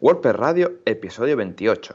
WordPress 0.00 0.36
Radio, 0.36 0.72
episodio 0.86 1.36
28. 1.36 1.92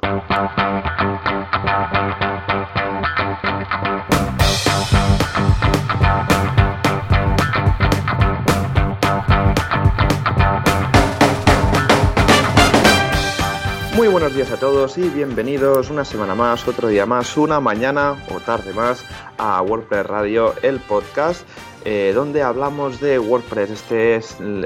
Muy 13.95 14.07
buenos 14.07 14.35
días 14.35 14.51
a 14.51 14.57
todos 14.57 14.99
y 14.99 15.09
bienvenidos 15.09 15.89
una 15.89 16.05
semana 16.05 16.35
más, 16.35 16.67
otro 16.67 16.89
día 16.89 17.07
más, 17.07 17.35
una 17.37 17.59
mañana 17.59 18.23
o 18.35 18.39
tarde 18.39 18.71
más 18.73 19.03
a 19.39 19.59
WordPress 19.63 20.05
Radio, 20.05 20.53
el 20.61 20.79
podcast 20.79 21.47
eh, 21.85 22.13
donde 22.15 22.41
hablamos 22.41 22.99
de 22.99 23.19
WordPress, 23.19 23.69
este 23.69 24.15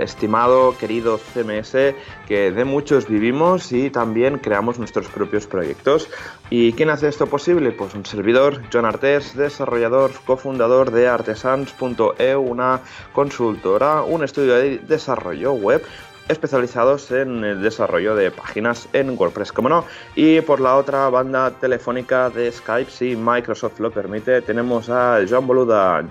estimado, 0.02 0.78
querido 0.78 1.18
CMS 1.18 1.94
que 2.28 2.52
de 2.52 2.64
muchos 2.64 3.08
vivimos 3.08 3.74
y 3.74 3.90
también 3.90 4.38
creamos 4.38 4.80
nuestros 4.80 5.08
propios 5.08 5.46
proyectos. 5.46 6.10
¿Y 6.50 6.72
quién 6.74 6.90
hace 6.90 7.10
esto 7.10 7.28
posible? 7.28 7.72
Pues 7.72 7.94
un 7.94 8.06
servidor, 8.06 8.62
John 8.72 8.86
Artes, 8.86 9.36
desarrollador, 9.36 10.12
cofundador 10.26 10.92
de 10.92 11.10
artesans.eu, 11.10 12.42
una 12.42 12.82
consultora, 13.12 14.02
un 14.04 14.24
estudio 14.24 14.56
de 14.56 14.80
desarrollo 14.80 15.54
web 15.54 15.84
especializados 16.30 17.12
en 17.12 17.44
el 17.44 17.62
desarrollo 17.62 18.16
de 18.16 18.32
páginas 18.32 18.88
en 18.94 19.18
WordPress, 19.18 19.52
como 19.52 19.68
no. 19.68 19.84
Y 20.16 20.40
por 20.42 20.62
la 20.62 20.78
otra 20.78 21.10
banda 21.10 21.52
telefónica 21.52 22.30
de 22.30 22.52
Skype, 22.52 22.90
si 22.90 23.16
Microsoft 23.16 23.80
lo 23.80 23.92
permite, 23.92 24.42
tenemos 24.42 24.90
a 24.90 25.20
Joan 25.28 25.48
Boluda. 25.48 26.06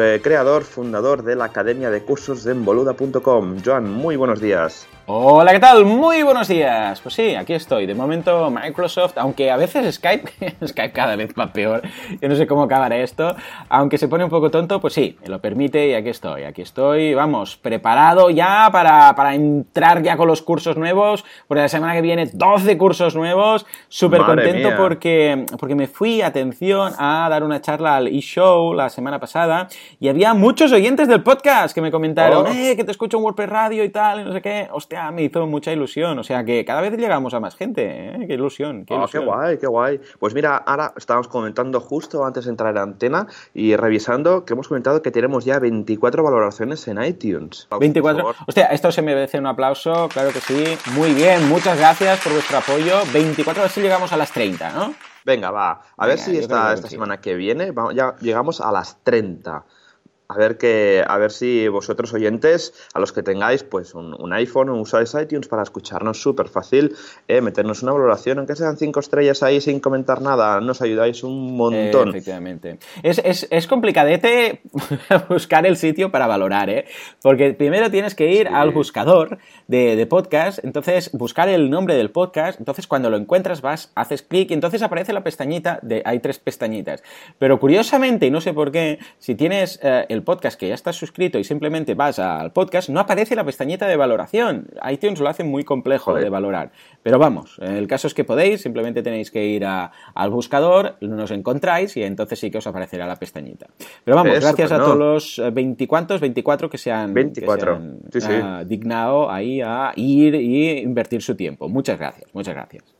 Eh, 0.00 0.20
creador, 0.22 0.62
fundador 0.62 1.24
de 1.24 1.34
la 1.34 1.46
Academia 1.46 1.90
de 1.90 2.04
Cursos 2.04 2.44
de 2.44 2.52
Envoluda.com. 2.52 3.56
Joan, 3.64 3.90
muy 3.92 4.14
buenos 4.14 4.40
días. 4.40 4.86
Hola, 5.06 5.52
¿qué 5.52 5.58
tal? 5.58 5.86
Muy 5.86 6.22
buenos 6.22 6.46
días. 6.46 7.00
Pues 7.00 7.14
sí, 7.14 7.34
aquí 7.34 7.54
estoy. 7.54 7.86
De 7.86 7.94
momento 7.94 8.48
Microsoft, 8.48 9.16
aunque 9.16 9.50
a 9.50 9.56
veces 9.56 9.96
Skype, 9.96 10.56
Skype 10.66 10.92
cada 10.92 11.16
vez 11.16 11.32
va 11.36 11.52
peor. 11.52 11.82
Yo 12.20 12.28
no 12.28 12.36
sé 12.36 12.46
cómo 12.46 12.62
acabará 12.62 12.96
esto. 12.98 13.34
Aunque 13.70 13.98
se 13.98 14.06
pone 14.06 14.22
un 14.22 14.30
poco 14.30 14.50
tonto, 14.50 14.80
pues 14.80 14.94
sí, 14.94 15.16
me 15.22 15.28
lo 15.28 15.40
permite 15.40 15.88
y 15.88 15.94
aquí 15.94 16.10
estoy. 16.10 16.44
Aquí 16.44 16.62
estoy, 16.62 17.14
vamos, 17.14 17.56
preparado 17.56 18.30
ya 18.30 18.68
para, 18.70 19.16
para 19.16 19.34
entrar 19.34 20.02
ya 20.02 20.16
con 20.16 20.28
los 20.28 20.42
cursos 20.42 20.76
nuevos. 20.76 21.24
Porque 21.48 21.62
la 21.62 21.68
semana 21.68 21.94
que 21.94 22.02
viene 22.02 22.26
12 22.32 22.78
cursos 22.78 23.16
nuevos. 23.16 23.66
Súper 23.88 24.22
contento 24.22 24.76
porque, 24.76 25.46
porque 25.58 25.74
me 25.74 25.88
fui, 25.88 26.22
atención, 26.22 26.92
a 26.98 27.26
dar 27.28 27.42
una 27.42 27.60
charla 27.60 27.96
al 27.96 28.06
eShow 28.06 28.74
la 28.74 28.90
semana 28.90 29.18
pasada 29.18 29.68
y 30.00 30.08
había 30.08 30.34
muchos 30.34 30.72
oyentes 30.72 31.08
del 31.08 31.22
podcast 31.22 31.74
que 31.74 31.80
me 31.80 31.90
comentaron, 31.90 32.46
oh. 32.46 32.50
eh, 32.50 32.76
que 32.76 32.84
te 32.84 32.90
escucho 32.90 33.18
en 33.18 33.24
WordPress 33.24 33.48
Radio 33.48 33.84
y 33.84 33.88
tal, 33.88 34.20
y 34.20 34.24
no 34.24 34.32
sé 34.32 34.42
qué. 34.42 34.68
Hostia, 34.72 35.10
me 35.10 35.22
hizo 35.22 35.46
mucha 35.46 35.72
ilusión. 35.72 36.18
O 36.18 36.24
sea 36.24 36.44
que 36.44 36.64
cada 36.64 36.80
vez 36.80 36.96
llegamos 36.96 37.34
a 37.34 37.40
más 37.40 37.56
gente. 37.56 37.84
¿eh? 37.86 38.24
Qué 38.26 38.34
ilusión. 38.34 38.84
Qué, 38.84 38.94
ah, 38.94 39.06
qué 39.10 39.18
guay, 39.18 39.58
qué 39.58 39.66
guay. 39.66 40.00
Pues 40.18 40.34
mira, 40.34 40.56
ahora 40.56 40.92
estábamos 40.96 41.28
comentando 41.28 41.80
justo 41.80 42.24
antes 42.24 42.44
de 42.44 42.50
entrar 42.50 42.76
en 42.76 42.82
antena 42.82 43.26
y 43.54 43.76
revisando 43.76 44.44
que 44.44 44.54
hemos 44.54 44.68
comentado 44.68 45.02
que 45.02 45.10
tenemos 45.10 45.44
ya 45.44 45.58
24 45.58 46.22
valoraciones 46.22 46.86
en 46.88 47.02
iTunes. 47.02 47.68
24. 47.78 48.34
Hostia, 48.46 48.66
esto 48.66 48.92
se 48.92 49.02
merece 49.02 49.38
un 49.38 49.46
aplauso, 49.46 50.08
claro 50.08 50.30
que 50.30 50.40
sí. 50.40 50.64
Muy 50.94 51.12
bien, 51.12 51.48
muchas 51.48 51.78
gracias 51.78 52.20
por 52.20 52.32
vuestro 52.32 52.58
apoyo. 52.58 53.00
24, 53.12 53.62
a 53.62 53.64
ver 53.64 53.70
si 53.70 53.80
llegamos 53.80 54.12
a 54.12 54.16
las 54.16 54.32
30, 54.32 54.72
¿no? 54.72 54.94
Venga, 55.24 55.50
va. 55.50 55.82
A 55.96 56.06
ver 56.06 56.18
si 56.18 56.38
esta, 56.38 56.72
esta 56.72 56.88
semana 56.88 57.20
que 57.20 57.34
viene 57.34 57.72
ya 57.94 58.16
llegamos 58.20 58.60
a 58.60 58.72
las 58.72 59.02
30. 59.04 59.64
A 60.30 60.36
ver, 60.36 60.58
que, 60.58 61.02
a 61.08 61.16
ver 61.16 61.30
si 61.30 61.68
vosotros 61.68 62.12
oyentes, 62.12 62.74
a 62.92 63.00
los 63.00 63.12
que 63.12 63.22
tengáis 63.22 63.64
pues 63.64 63.94
un, 63.94 64.30
iPhone 64.34 64.68
o 64.68 64.78
usáis 64.78 65.14
iTunes 65.14 65.48
para 65.48 65.62
escucharnos 65.62 66.20
súper 66.20 66.48
fácil, 66.50 66.94
eh, 67.28 67.40
meternos 67.40 67.82
una 67.82 67.92
valoración, 67.92 68.36
aunque 68.36 68.54
sean 68.54 68.76
cinco 68.76 69.00
estrellas 69.00 69.42
ahí 69.42 69.62
sin 69.62 69.80
comentar 69.80 70.20
nada, 70.20 70.60
nos 70.60 70.82
ayudáis 70.82 71.24
un 71.24 71.56
montón. 71.56 72.10
efectivamente. 72.10 72.78
Es, 73.02 73.22
es, 73.24 73.48
es, 73.50 73.66
complicadete 73.66 74.60
buscar 75.30 75.64
el 75.64 75.78
sitio 75.78 76.10
para 76.10 76.26
valorar, 76.26 76.68
¿eh? 76.68 76.84
Porque 77.22 77.54
primero 77.54 77.90
tienes 77.90 78.14
que 78.14 78.30
ir 78.30 78.48
al 78.48 78.70
buscador 78.70 79.38
de, 79.66 79.96
de, 79.96 80.06
podcast, 80.06 80.62
entonces 80.62 81.10
buscar 81.14 81.48
el 81.48 81.70
nombre 81.70 81.94
del 81.94 82.10
podcast, 82.10 82.58
entonces 82.58 82.86
cuando 82.86 83.08
lo 83.08 83.16
encuentras 83.16 83.62
vas, 83.62 83.92
haces 83.94 84.20
clic 84.20 84.50
y 84.50 84.54
entonces 84.54 84.82
aparece 84.82 85.14
la 85.14 85.24
pestañita, 85.24 85.78
de, 85.80 86.02
hay 86.04 86.18
tres 86.18 86.38
pestañitas. 86.38 87.02
Pero 87.38 87.58
curiosamente, 87.58 88.26
y 88.26 88.30
no 88.30 88.42
sé 88.42 88.52
por 88.52 88.70
qué, 88.70 88.98
si 89.18 89.34
tienes 89.34 89.80
eh, 89.82 90.04
el 90.10 90.17
podcast 90.22 90.58
que 90.58 90.68
ya 90.68 90.74
estás 90.74 90.96
suscrito 90.96 91.38
y 91.38 91.44
simplemente 91.44 91.94
vas 91.94 92.18
al 92.18 92.52
podcast, 92.52 92.88
no 92.88 93.00
aparece 93.00 93.36
la 93.36 93.44
pestañita 93.44 93.86
de 93.86 93.96
valoración. 93.96 94.68
iTunes 94.90 95.20
lo 95.20 95.28
hace 95.28 95.44
muy 95.44 95.64
complejo 95.64 96.14
de 96.14 96.28
valorar. 96.28 96.72
Pero 97.02 97.18
vamos, 97.18 97.58
el 97.60 97.86
caso 97.86 98.06
es 98.06 98.14
que 98.14 98.24
podéis, 98.24 98.62
simplemente 98.62 99.02
tenéis 99.02 99.30
que 99.30 99.46
ir 99.46 99.64
al 99.64 100.30
buscador, 100.30 100.96
nos 101.00 101.30
encontráis 101.30 101.96
y 101.96 102.02
entonces 102.02 102.38
sí 102.38 102.50
que 102.50 102.58
os 102.58 102.66
aparecerá 102.66 103.06
la 103.06 103.16
pestañita. 103.16 103.66
Pero 104.04 104.16
vamos, 104.16 104.40
gracias 104.40 104.72
a 104.72 104.78
todos 104.78 104.96
los 104.96 105.42
24, 105.52 106.18
24 106.18 106.70
que 106.70 106.78
se 106.78 106.92
han, 106.92 107.14
24. 107.14 107.80
Ah, 108.30 108.64
dignado 108.66 109.30
ahí 109.30 109.60
a 109.60 109.92
ir 109.96 110.34
y 110.34 110.78
invertir 110.78 111.22
su 111.22 111.34
tiempo. 111.36 111.68
Muchas 111.68 111.98
gracias, 111.98 112.34
muchas 112.34 112.54
gracias. 112.54 112.97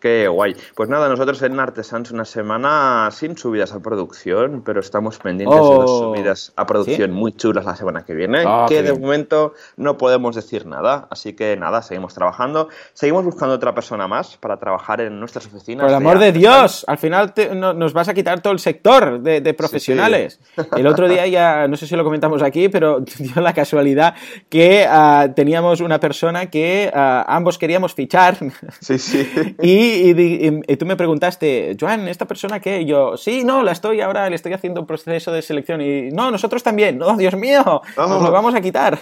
Qué 0.00 0.28
guay. 0.28 0.56
Pues 0.74 0.88
nada, 0.88 1.10
nosotros 1.10 1.42
en 1.42 1.60
Artesans 1.60 2.10
una 2.10 2.24
semana 2.24 3.10
sin 3.12 3.36
subidas 3.36 3.74
a 3.74 3.80
producción, 3.80 4.62
pero 4.64 4.80
estamos 4.80 5.18
pendientes 5.18 5.60
de 5.60 5.62
dos 5.62 5.90
oh. 5.90 6.14
subidas 6.14 6.54
a 6.56 6.64
producción 6.64 7.12
muy 7.12 7.32
chulas 7.32 7.66
la 7.66 7.76
semana 7.76 8.02
que 8.02 8.14
viene, 8.14 8.42
ah, 8.46 8.64
que 8.66 8.82
de 8.82 8.98
momento 8.98 9.52
no 9.76 9.98
podemos 9.98 10.34
decir 10.34 10.64
nada. 10.64 11.06
Así 11.10 11.34
que 11.34 11.54
nada, 11.58 11.82
seguimos 11.82 12.14
trabajando. 12.14 12.68
Seguimos 12.94 13.26
buscando 13.26 13.54
otra 13.54 13.74
persona 13.74 14.08
más 14.08 14.38
para 14.38 14.58
trabajar 14.58 15.02
en 15.02 15.20
nuestras 15.20 15.46
oficinas. 15.46 15.82
Por 15.82 15.90
el 15.90 15.96
amor 15.96 16.18
de, 16.18 16.32
Dios, 16.32 16.86
al 16.88 16.96
final 16.96 17.34
nos 17.76 17.92
vas 17.92 18.08
a 18.08 18.14
quitar 18.14 18.40
todo 18.40 18.54
el 18.54 18.58
sector 18.58 19.20
de, 19.20 19.54
profesionales. 19.54 20.40
El 20.76 20.86
otro 20.86 21.08
día 21.08 21.26
ya, 21.26 21.68
no 21.68 21.76
sé 21.76 21.86
si 21.86 21.96
lo 21.96 22.04
comentamos 22.04 22.42
aquí, 22.42 22.68
pero 22.68 23.00
dio 23.18 23.42
la 23.42 23.52
casualidad 23.52 24.14
que 24.48 24.86
ah, 24.88 25.28
teníamos 25.34 25.80
una 25.80 26.00
persona 26.00 26.46
que 26.46 26.90
ah, 26.94 27.26
ambos 27.28 27.58
queríamos 27.58 27.94
fichar. 27.94 28.38
Sí, 28.80 28.98
sí. 28.98 29.56
y 29.62 29.89
y, 29.90 30.76
tú 30.76 30.86
me 30.86 30.96
preguntaste, 30.96 31.76
Joan, 31.78 32.08
¿esta 32.08 32.26
persona 32.26 32.60
qué? 32.60 32.82
Y 32.82 32.86
yo, 32.86 33.16
sí, 33.16 33.44
no, 33.44 33.62
la 33.62 33.72
estoy 33.72 34.00
ahora, 34.00 34.28
le 34.28 34.36
estoy 34.36 34.52
haciendo 34.52 34.80
un 34.80 34.86
proceso 34.86 35.32
de 35.32 35.42
selección. 35.42 35.80
Y 35.80 36.10
no, 36.10 36.30
nosotros 36.30 36.62
también. 36.62 36.98
No, 36.98 37.16
Dios 37.16 37.34
mío, 37.34 37.82
nos 37.96 38.22
lo 38.22 38.30
vamos 38.30 38.54
a 38.54 38.60
quitar. 38.60 38.98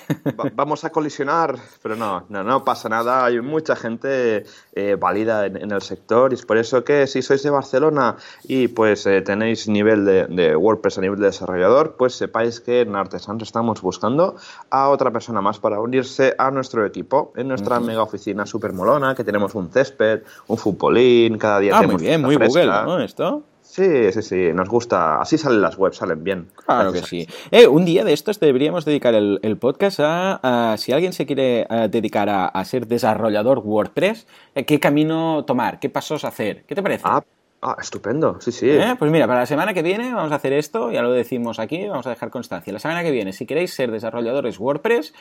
vamos 0.54 0.84
a 0.84 0.90
colisionar, 0.90 1.56
pero 1.82 1.96
no, 1.96 2.24
no, 2.28 2.42
no 2.44 2.64
pasa 2.64 2.88
nada. 2.88 3.24
Hay 3.24 3.40
mucha 3.40 3.76
gente 3.76 4.44
eh, 4.72 4.96
válida 4.98 5.46
en, 5.46 5.72
el 5.72 5.82
sector 5.82 6.32
y 6.32 6.34
es 6.34 6.46
por 6.46 6.56
eso 6.56 6.84
que 6.84 7.06
si 7.06 7.20
sois 7.20 7.42
de 7.42 7.50
Barcelona 7.50 8.16
y 8.44 8.68
pues 8.68 9.06
eh, 9.06 9.22
tenéis 9.22 9.66
nivel 9.68 10.04
de, 10.04 10.56
WordPress 10.56 10.98
a 10.98 11.00
nivel 11.00 11.18
de 11.18 11.26
desarrollador, 11.26 11.96
pues 11.96 12.14
sepáis 12.14 12.60
que 12.60 12.82
en 12.82 12.94
Artesans 12.94 13.42
estamos 13.42 13.82
buscando 13.82 14.36
a 14.70 14.88
otra 14.88 15.10
persona 15.10 15.40
más 15.40 15.58
para 15.58 15.80
unirse 15.80 16.34
a 16.38 16.50
nuestro 16.50 16.86
equipo 16.86 17.32
en 17.36 17.48
nuestra 17.48 17.80
mega 17.80 18.02
oficina 18.02 18.46
super 18.46 18.72
molona, 18.72 19.14
que 19.14 19.24
tenemos 19.24 19.54
un 19.54 19.70
césped, 19.70 20.22
un 20.46 20.56
fútbol 20.56 20.77
Polín, 20.78 21.36
cada 21.36 21.60
día 21.60 21.76
ah, 21.76 21.82
muy 21.82 21.96
bien, 21.96 22.22
muy 22.22 22.36
Google, 22.36 22.66
¿no? 22.66 23.00
Esto. 23.00 23.42
Sí, 23.68 24.10
sí, 24.12 24.22
sí, 24.22 24.52
nos 24.54 24.66
gusta. 24.66 25.20
Así 25.20 25.36
salen 25.36 25.60
las 25.60 25.76
webs, 25.76 25.98
salen 25.98 26.24
bien. 26.24 26.48
Claro 26.64 26.90
que 26.90 27.02
sí. 27.02 27.28
Eh, 27.50 27.66
un 27.66 27.84
día 27.84 28.02
de 28.02 28.14
estos 28.14 28.40
deberíamos 28.40 28.86
dedicar 28.86 29.14
el, 29.14 29.58
podcast 29.60 30.00
a, 30.02 30.74
si 30.78 30.92
alguien 30.92 31.12
se 31.12 31.26
quiere 31.26 31.66
eh, 31.68 31.88
dedicar 31.90 32.30
a, 32.30 32.64
ser 32.64 32.86
desarrollador 32.86 33.58
WordPress, 33.58 34.26
eh, 34.54 34.64
¿qué 34.64 34.80
camino 34.80 35.44
tomar? 35.44 35.80
¿Qué 35.80 35.90
pasos 35.90 36.24
hacer? 36.24 36.64
¿Qué 36.64 36.74
te 36.74 36.82
parece? 36.82 37.04
Ah, 37.04 37.22
Ah, 37.60 37.76
estupendo, 37.80 38.40
sí, 38.40 38.52
sí. 38.52 38.70
¿Eh? 38.70 38.94
Pues 38.96 39.10
mira, 39.10 39.26
para 39.26 39.40
la 39.40 39.46
semana 39.46 39.74
que 39.74 39.82
viene 39.82 40.14
vamos 40.14 40.30
a 40.30 40.36
hacer 40.36 40.52
esto, 40.52 40.92
ya 40.92 41.02
lo 41.02 41.10
decimos 41.10 41.58
aquí, 41.58 41.88
vamos 41.88 42.06
a 42.06 42.10
dejar 42.10 42.30
constancia. 42.30 42.72
La 42.72 42.78
semana 42.78 43.02
que 43.02 43.10
viene, 43.10 43.32
si 43.32 43.46
queréis 43.46 43.74
ser 43.74 43.90
desarrolladores 43.90 44.60
WordPress, 44.60 45.12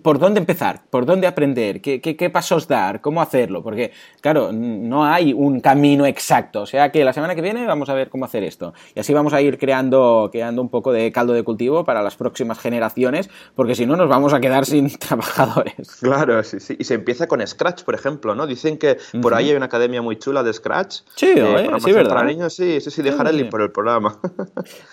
¿por 0.00 0.20
dónde 0.20 0.38
empezar? 0.38 0.82
¿Por 0.88 1.06
dónde 1.06 1.26
aprender? 1.26 1.80
¿Qué, 1.80 2.00
qué, 2.00 2.30
pasos 2.30 2.68
dar? 2.68 3.00
¿Cómo 3.00 3.20
hacerlo? 3.20 3.64
Porque, 3.64 3.90
claro, 4.20 4.52
no 4.52 5.04
hay 5.04 5.32
un 5.32 5.58
camino 5.58 6.06
exacto. 6.06 6.62
O 6.62 6.66
sea 6.66 6.92
que 6.92 7.04
la 7.04 7.12
semana 7.12 7.34
que 7.34 7.42
viene 7.42 7.66
vamos 7.66 7.88
a 7.88 7.94
ver 7.94 8.10
cómo 8.10 8.26
hacer 8.26 8.44
esto. 8.44 8.72
Y 8.94 9.00
así 9.00 9.12
vamos 9.12 9.32
a 9.32 9.40
ir 9.40 9.58
creando, 9.58 10.28
creando 10.30 10.62
un 10.62 10.68
poco 10.68 10.92
de 10.92 11.10
caldo 11.10 11.32
de 11.32 11.42
cultivo 11.42 11.84
para 11.84 12.00
las 12.00 12.14
próximas 12.14 12.60
generaciones, 12.60 13.28
porque 13.56 13.74
si 13.74 13.86
no 13.86 13.96
nos 13.96 14.08
vamos 14.08 14.32
a 14.34 14.38
quedar 14.38 14.66
sin 14.66 14.96
trabajadores. 14.98 15.96
Claro, 16.00 16.44
sí, 16.44 16.60
sí. 16.60 16.76
Y 16.78 16.84
se 16.84 16.94
empieza 16.94 17.26
con 17.26 17.44
Scratch, 17.44 17.82
por 17.82 17.96
ejemplo, 17.96 18.36
¿no? 18.36 18.46
Dicen 18.46 18.78
que 18.78 18.98
por 19.20 19.34
ahí 19.34 19.50
hay 19.50 19.56
una 19.56 19.66
academia 19.66 20.00
muy 20.00 20.16
chula 20.16 20.44
de 20.44 20.52
Scratch. 20.52 21.00
Sí, 21.16 21.34
eh, 21.36 21.55
sí, 21.80 21.92
¿verdad? 21.92 22.14
Para 22.14 22.24
niños, 22.24 22.54
sí, 22.54 22.80
sí, 22.80 22.90
sí, 22.90 23.02
dejar 23.02 23.28
el 23.28 23.36
link 23.36 23.50
por 23.50 23.62
el 23.62 23.70
programa. 23.70 24.18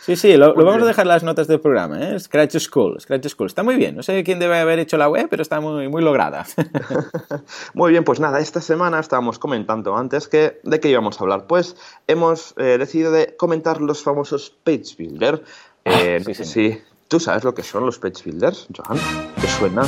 Sí, 0.01 0.15
sí, 0.15 0.35
lo, 0.35 0.53
vamos 0.53 0.83
a 0.83 0.85
dejar 0.85 1.07
las 1.07 1.23
notas 1.23 1.47
del 1.47 1.59
programa, 1.59 1.99
¿eh? 1.99 2.19
Scratch 2.19 2.57
School, 2.57 2.99
Scratch 2.99 3.27
School. 3.27 3.47
Está 3.47 3.63
muy 3.63 3.75
bien. 3.75 3.95
No 3.95 4.03
sé 4.03 4.23
quién 4.23 4.39
debe 4.39 4.59
haber 4.59 4.79
hecho 4.79 4.97
la 4.97 5.09
web, 5.09 5.27
pero 5.29 5.41
está 5.41 5.59
muy, 5.59 5.87
muy 5.87 6.01
lograda. 6.01 6.45
Muy 7.73 7.91
bien, 7.91 8.03
pues 8.03 8.19
nada, 8.19 8.39
esta 8.39 8.61
semana 8.61 8.99
estábamos 8.99 9.39
comentando 9.39 9.95
antes 9.95 10.27
que 10.27 10.59
de 10.63 10.79
qué 10.79 10.89
íbamos 10.89 11.19
a 11.19 11.23
hablar. 11.23 11.47
Pues 11.47 11.75
hemos 12.07 12.53
eh, 12.57 12.77
decidido 12.77 13.11
de 13.11 13.35
comentar 13.35 13.81
los 13.81 14.03
famosos 14.03 14.55
page 14.63 14.95
builder. 14.97 15.43
Ah, 15.85 15.99
eh, 16.01 16.23
sí, 16.25 16.45
sí, 16.45 16.81
¿Tú 17.07 17.19
sabes 17.19 17.43
lo 17.43 17.53
que 17.53 17.63
son 17.63 17.85
los 17.85 17.99
page 17.99 18.23
builders, 18.25 18.67
Joan? 18.75 18.99
¿Te 19.39 19.47
suena? 19.47 19.83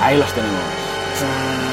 Ahí 0.00 0.18
los 0.18 0.32
tenemos. 0.32 1.69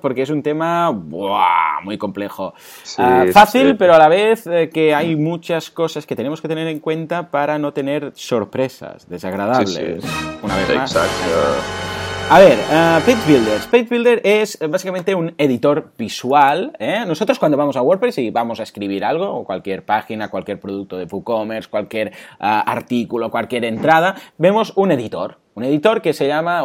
Porque 0.00 0.22
es 0.22 0.30
un 0.30 0.42
tema 0.42 0.92
muy 0.92 1.98
complejo. 1.98 2.54
Ah, 2.98 3.24
fácil, 3.32 3.76
pero 3.76 3.94
a 3.94 3.98
la 3.98 4.08
vez 4.08 4.46
eh, 4.46 4.70
que 4.72 4.94
hay 4.94 5.16
muchas 5.16 5.70
cosas 5.70 6.06
que 6.06 6.16
tenemos 6.16 6.40
que 6.40 6.48
tener 6.48 6.68
en 6.68 6.80
cuenta 6.80 7.30
para 7.30 7.58
no 7.58 7.72
tener 7.72 8.12
sorpresas 8.14 9.08
desagradables. 9.08 10.04
Una 10.42 10.56
vez 10.56 10.76
más. 10.76 10.96
A 12.30 12.38
ver, 12.38 12.56
uh, 12.58 13.04
Page 13.04 13.26
Builder. 13.26 13.60
Page 13.70 13.86
Builder 13.90 14.20
es 14.24 14.58
eh, 14.62 14.66
básicamente 14.66 15.14
un 15.14 15.34
editor 15.36 15.92
visual. 15.98 16.74
¿eh? 16.78 17.04
Nosotros 17.06 17.38
cuando 17.38 17.58
vamos 17.58 17.76
a 17.76 17.82
WordPress 17.82 18.16
y 18.18 18.30
vamos 18.30 18.58
a 18.58 18.62
escribir 18.62 19.04
algo, 19.04 19.28
o 19.28 19.44
cualquier 19.44 19.84
página, 19.84 20.28
cualquier 20.28 20.58
producto 20.58 20.96
de 20.96 21.04
WooCommerce, 21.04 21.68
cualquier 21.68 22.08
uh, 22.08 22.12
artículo, 22.40 23.30
cualquier 23.30 23.66
entrada, 23.66 24.14
vemos 24.38 24.72
un 24.76 24.92
editor. 24.92 25.41
Un 25.54 25.64
editor 25.64 26.00
que 26.00 26.12
se 26.12 26.26
llama 26.26 26.64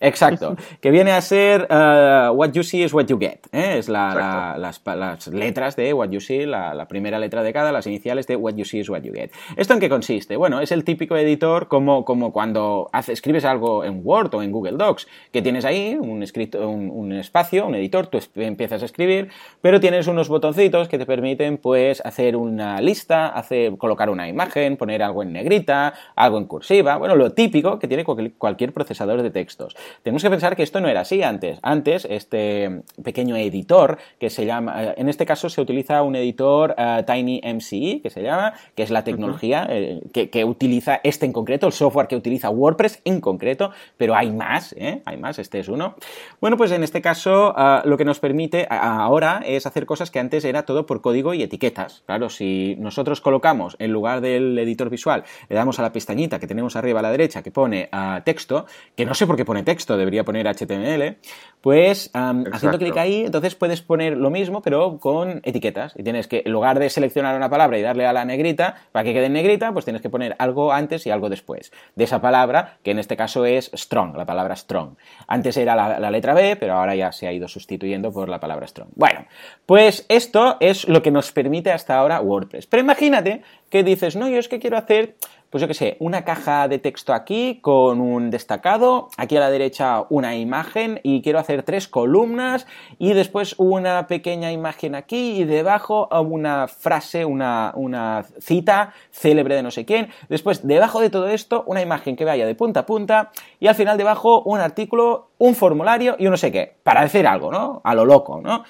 Exacto. 0.00 0.56
que 0.80 0.90
viene 0.90 1.12
a 1.12 1.20
ser 1.20 1.68
uh, 1.70 2.32
What 2.32 2.52
You 2.52 2.62
See 2.62 2.82
is 2.82 2.92
What 2.92 3.06
You 3.06 3.18
Get. 3.18 3.40
¿eh? 3.52 3.78
Es 3.78 3.88
la, 3.88 4.56
las, 4.58 4.82
las, 4.84 5.26
letras 5.28 5.76
de 5.76 5.92
What 5.92 6.10
You 6.10 6.20
See, 6.20 6.46
la, 6.46 6.86
primera 6.88 7.18
letra 7.18 7.42
de 7.42 7.52
cada, 7.52 7.72
las 7.72 7.86
iniciales 7.86 8.26
de 8.26 8.36
What 8.36 8.54
You 8.54 8.64
See 8.64 8.80
is 8.80 8.88
What 8.88 9.02
You 9.02 9.12
Get. 9.12 9.30
¿Esto 9.56 9.74
en 9.74 9.80
qué 9.80 9.88
consiste? 9.88 10.36
Bueno, 10.36 10.60
es 10.60 10.72
el 10.72 10.84
típico 10.84 11.16
editor 11.16 11.68
como, 11.68 12.04
como 12.04 12.32
cuando 12.32 12.88
hace, 12.92 13.12
escribes 13.12 13.44
algo 13.44 13.84
en 13.84 14.00
Word 14.04 14.34
o 14.34 14.42
en 14.42 14.52
Google 14.52 14.76
Docs, 14.76 15.06
que 15.32 15.42
tienes 15.42 15.64
ahí 15.64 15.96
un, 15.98 16.22
escrito, 16.22 16.68
un, 16.68 17.12
espacio, 17.12 17.66
un 17.66 17.74
editor, 17.74 18.08
tú 18.08 18.18
empiezas 18.36 18.82
a 18.82 18.84
escribir, 18.84 19.30
pero 19.60 19.80
tienes 19.80 20.06
unos 20.06 20.28
botoncitos 20.28 20.88
que 20.88 20.98
te 20.98 21.06
permiten 21.06 21.58
pues 21.58 22.04
hacer 22.04 22.36
una 22.36 22.80
lista, 22.80 23.28
hacer, 23.28 23.76
colocar 23.76 24.10
una 24.10 24.28
imagen, 24.28 24.76
poner 24.76 25.02
algo 25.02 25.22
en 25.22 25.32
negrita, 25.32 25.94
algo 26.14 26.38
en 26.38 26.44
cursiva, 26.46 26.96
bueno, 26.96 27.16
lo 27.16 27.32
típico 27.32 27.78
que 27.78 27.88
tiene 27.88 28.04
cualquier 28.04 28.72
procesador 28.72 29.22
de 29.22 29.30
textos. 29.30 29.76
Tenemos 30.02 30.22
que 30.22 30.30
pensar 30.30 30.56
que 30.56 30.62
esto 30.62 30.80
no 30.80 30.88
era 30.88 31.00
así 31.00 31.22
antes. 31.22 31.58
Antes, 31.62 32.06
este 32.08 32.82
pequeño 33.02 33.36
editor, 33.36 33.98
que 34.18 34.30
se 34.30 34.46
llama, 34.46 34.84
eh, 34.84 34.94
en 34.96 35.08
este 35.08 35.26
caso 35.26 35.48
se 35.48 35.60
utiliza 35.60 36.02
un 36.02 36.16
editor 36.16 36.74
uh, 36.78 37.02
Tiny 37.04 37.40
MCE, 37.44 38.00
que 38.02 38.10
se 38.10 38.22
llama, 38.22 38.54
que 38.74 38.82
es 38.82 38.90
la 38.90 39.04
tecnología 39.04 39.66
eh, 39.70 40.00
que, 40.12 40.44
utiliza 40.44 41.00
este 41.02 41.26
en 41.26 41.32
concreto, 41.32 41.66
el 41.66 41.72
software 41.72 42.06
que 42.06 42.16
utiliza 42.16 42.50
WordPress 42.50 43.00
en 43.04 43.20
concreto, 43.20 43.70
pero 43.96 44.14
hay 44.14 44.30
más, 44.30 44.74
¿eh? 44.78 45.02
hay 45.04 45.16
más, 45.16 45.38
este 45.38 45.58
es 45.58 45.68
uno. 45.68 45.96
Bueno, 46.40 46.56
pues 46.56 46.70
en 46.72 46.82
este 46.82 47.02
caso 47.02 47.54
lo 47.84 47.96
que 47.96 48.04
nos 48.04 48.20
permite 48.20 48.66
ahora 48.70 49.42
es 49.44 49.66
hacer 49.66 49.86
cosas 49.86 50.10
que 50.10 50.18
antes 50.18 50.44
era 50.44 50.64
todo 50.64 50.86
por 50.86 51.00
código 51.00 51.34
y 51.34 51.42
etiquetas. 51.42 52.02
Claro, 52.06 52.28
si 52.28 52.76
nosotros 52.78 53.20
colocamos 53.20 53.76
en 53.78 53.92
lugar 53.92 54.20
del 54.20 54.58
editor 54.58 54.90
visual, 54.90 55.24
le 55.48 55.56
damos 55.56 55.78
a 55.78 55.82
la 55.82 55.92
pestañita 55.92 56.38
que 56.38 56.46
tenemos 56.46 56.76
arriba 56.76 57.00
a 57.00 57.02
la 57.02 57.10
derecha 57.10 57.42
que 57.42 57.50
pone 57.50 57.88
texto, 58.24 58.66
que 58.94 59.04
no 59.04 59.14
sé 59.14 59.26
por 59.26 59.36
qué 59.36 59.44
pone 59.44 59.62
texto, 59.62 59.75
texto 59.76 59.98
debería 59.98 60.24
poner 60.24 60.46
HTML, 60.46 61.18
pues 61.60 62.10
haciendo 62.14 62.78
clic 62.78 62.96
ahí, 62.96 63.24
entonces 63.26 63.54
puedes 63.54 63.82
poner 63.82 64.16
lo 64.16 64.30
mismo, 64.30 64.62
pero 64.62 64.98
con 64.98 65.40
etiquetas. 65.44 65.92
Y 65.96 66.02
tienes 66.02 66.28
que, 66.28 66.42
en 66.46 66.52
lugar 66.52 66.78
de 66.78 66.88
seleccionar 66.88 67.36
una 67.36 67.50
palabra 67.50 67.76
y 67.76 67.82
darle 67.82 68.06
a 68.06 68.12
la 68.12 68.24
negrita, 68.24 68.76
para 68.92 69.04
que 69.04 69.12
quede 69.12 69.26
en 69.26 69.34
negrita, 69.34 69.72
pues 69.72 69.84
tienes 69.84 70.00
que 70.00 70.08
poner 70.08 70.34
algo 70.38 70.72
antes 70.72 71.06
y 71.06 71.10
algo 71.10 71.28
después 71.28 71.72
de 71.94 72.04
esa 72.04 72.22
palabra, 72.22 72.78
que 72.82 72.92
en 72.92 72.98
este 72.98 73.16
caso 73.16 73.44
es 73.44 73.70
strong, 73.74 74.16
la 74.16 74.24
palabra 74.24 74.56
strong. 74.56 74.96
Antes 75.26 75.56
era 75.56 75.74
la, 75.74 75.98
la 75.98 76.10
letra 76.10 76.32
B, 76.32 76.56
pero 76.56 76.74
ahora 76.74 76.94
ya 76.94 77.12
se 77.12 77.26
ha 77.26 77.32
ido 77.32 77.48
sustituyendo 77.48 78.12
por 78.12 78.28
la 78.28 78.40
palabra 78.40 78.66
strong. 78.66 78.88
Bueno, 78.94 79.26
pues 79.66 80.06
esto 80.08 80.56
es 80.60 80.88
lo 80.88 81.02
que 81.02 81.10
nos 81.10 81.32
permite 81.32 81.72
hasta 81.72 81.98
ahora 81.98 82.20
WordPress. 82.20 82.66
Pero 82.66 82.80
imagínate 82.82 83.42
que 83.70 83.82
dices, 83.82 84.16
no, 84.16 84.28
yo 84.28 84.38
es 84.38 84.48
que 84.48 84.60
quiero 84.60 84.78
hacer 84.78 85.16
pues 85.56 85.62
yo 85.62 85.68
qué 85.68 85.74
sé, 85.74 85.96
una 86.00 86.22
caja 86.22 86.68
de 86.68 86.78
texto 86.78 87.14
aquí 87.14 87.60
con 87.62 87.98
un 88.02 88.28
destacado, 88.28 89.08
aquí 89.16 89.38
a 89.38 89.40
la 89.40 89.48
derecha 89.48 90.04
una 90.10 90.36
imagen 90.36 91.00
y 91.02 91.22
quiero 91.22 91.38
hacer 91.38 91.62
tres 91.62 91.88
columnas 91.88 92.66
y 92.98 93.14
después 93.14 93.54
una 93.56 94.06
pequeña 94.06 94.52
imagen 94.52 94.94
aquí 94.94 95.40
y 95.40 95.44
debajo 95.44 96.10
una 96.10 96.68
frase, 96.68 97.24
una, 97.24 97.72
una 97.74 98.26
cita 98.38 98.92
célebre 99.10 99.54
de 99.54 99.62
no 99.62 99.70
sé 99.70 99.86
quién. 99.86 100.10
Después, 100.28 100.66
debajo 100.66 101.00
de 101.00 101.08
todo 101.08 101.28
esto, 101.28 101.64
una 101.66 101.80
imagen 101.80 102.16
que 102.16 102.26
vaya 102.26 102.44
de 102.44 102.54
punta 102.54 102.80
a 102.80 102.84
punta 102.84 103.30
y 103.58 103.68
al 103.68 103.74
final 103.74 103.96
debajo 103.96 104.42
un 104.42 104.60
artículo, 104.60 105.30
un 105.38 105.54
formulario 105.54 106.16
y 106.18 106.26
un 106.26 106.32
no 106.32 106.36
sé 106.36 106.52
qué, 106.52 106.76
para 106.82 107.00
decir 107.00 107.26
algo, 107.26 107.50
¿no? 107.50 107.80
A 107.82 107.94
lo 107.94 108.04
loco, 108.04 108.42
¿no? 108.42 108.62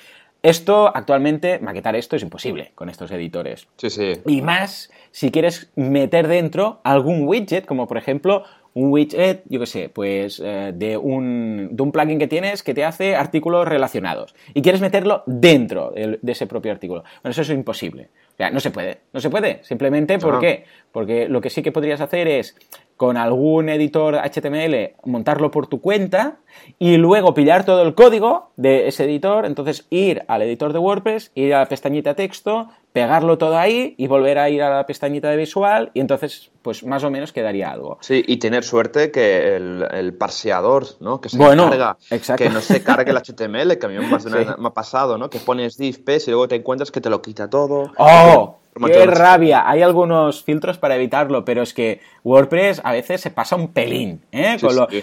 Esto, 0.43 0.94
actualmente, 0.94 1.59
maquetar 1.59 1.97
esto 1.97 2.17
es 2.17 2.23
imposible 2.23 2.73
con 2.75 2.88
estos 2.88 3.11
editores. 3.11 3.67
Sí, 3.77 3.91
sí. 3.91 4.12
Y 4.27 4.43
más 4.43 4.91
si 5.11 5.31
quieres 5.31 5.71
meter 5.75 6.29
dentro 6.29 6.81
algún 6.85 7.27
widget, 7.27 7.67
como 7.67 7.88
por 7.88 7.97
ejemplo 7.97 8.44
un 8.77 8.93
widget, 8.93 9.43
yo 9.49 9.59
qué 9.59 9.67
sé, 9.67 9.88
pues 9.88 10.38
eh, 10.44 10.73
de, 10.75 10.99
un, 10.99 11.71
de, 11.73 11.83
un, 11.83 11.91
plugin 11.91 12.19
que 12.19 12.29
tienes 12.29 12.62
que 12.62 12.75
te 12.75 12.85
hace 12.85 13.17
artículos 13.17 13.67
relacionados 13.67 14.35
y 14.53 14.61
quieres 14.61 14.83
meterlo 14.83 15.23
dentro 15.25 15.93
de, 15.93 16.19
ese 16.27 16.47
propio 16.47 16.73
artículo. 16.73 17.03
Bueno, 17.23 17.31
eso 17.31 17.41
es 17.41 17.49
imposible. 17.49 18.11
O 18.35 18.37
sea, 18.37 18.50
no 18.50 18.61
se 18.61 18.71
puede. 18.71 18.99
No 19.15 19.21
se 19.21 19.31
puede. 19.31 19.65
Simplemente, 19.65 20.19
¿por 20.19 20.38
qué? 20.41 20.65
Porque 20.93 21.27
lo 21.27 21.41
que 21.41 21.49
sí 21.49 21.62
que 21.62 21.73
podrías 21.73 22.03
hacer 22.03 22.29
es 22.29 22.55
con 22.97 23.17
algún 23.17 23.69
editor 23.69 24.17
HTML 24.17 24.95
montarlo 25.05 25.51
por 25.51 25.67
tu 25.67 25.81
cuenta 25.81 26.39
y 26.79 26.97
luego 26.97 27.35
pillar 27.35 27.65
todo 27.65 27.83
el 27.83 27.95
código 27.95 28.51
de 28.57 28.89
ese 28.89 29.05
editor, 29.05 29.45
entonces 29.45 29.87
ir 29.91 30.25
al 30.29 30.43
editor 30.43 30.73
de 30.73 30.79
WordPress, 30.79 31.31
ir 31.35 31.55
a 31.55 31.61
la 31.61 31.67
pestañita 31.67 32.15
texto, 32.15 32.69
pegarlo 32.93 33.37
todo 33.37 33.59
ahí 33.59 33.95
y 33.99 34.07
volver 34.07 34.39
a 34.39 34.49
ir 34.49 34.63
a 34.63 34.71
la 34.71 34.87
pestañita 34.87 35.29
de 35.29 35.37
visual 35.37 35.91
y 35.93 36.01
entonces 36.01 36.51
pues 36.63 36.83
más 36.85 37.05
o 37.05 37.11
menos 37.11 37.33
quedaría 37.33 37.71
algo. 37.71 37.99
Sí, 38.01 38.25
y 38.27 38.39
tener 38.39 38.65
suerte 38.65 39.11
que 39.11 39.57
el, 39.57 40.15
parseador, 40.15 40.87
¿no? 41.01 41.21
Que 41.21 41.29
se 41.29 41.39
carga, 41.39 41.99
que 42.39 42.49
no 42.49 42.61
se 42.61 42.83
cargue 42.83 43.11
el 43.11 43.19
HTML, 43.19 43.79
que 43.79 43.87
a 43.87 43.89
mí 43.91 43.97
me, 44.59 44.67
ha 44.67 44.75
pasado, 44.75 45.19
¿no? 45.19 45.29
Que 45.29 45.39
pones 45.39 45.77
div 45.77 46.03
y 46.07 46.31
luego 46.31 46.49
te 46.49 46.57
encuentras 46.57 46.91
que 46.91 47.01
te 47.01 47.11
lo 47.11 47.21
quita 47.21 47.51
todo. 47.51 47.93
¡Oh! 47.99 48.57
¡Qué 48.84 49.06
rabia! 49.06 49.69
Hay 49.69 49.82
algunos 49.82 50.43
filtros 50.44 50.78
para 50.78 50.96
evitarlo, 50.96 51.44
pero 51.44 51.62
es 51.62 51.73
que 51.73 52.00
WordPress 52.25 52.81
a 52.84 52.93
veces 52.93 53.20
se 53.20 53.31
pasa 53.31 53.56
un 53.56 53.73
pelín. 53.73 54.23
¿eh? 54.32 54.56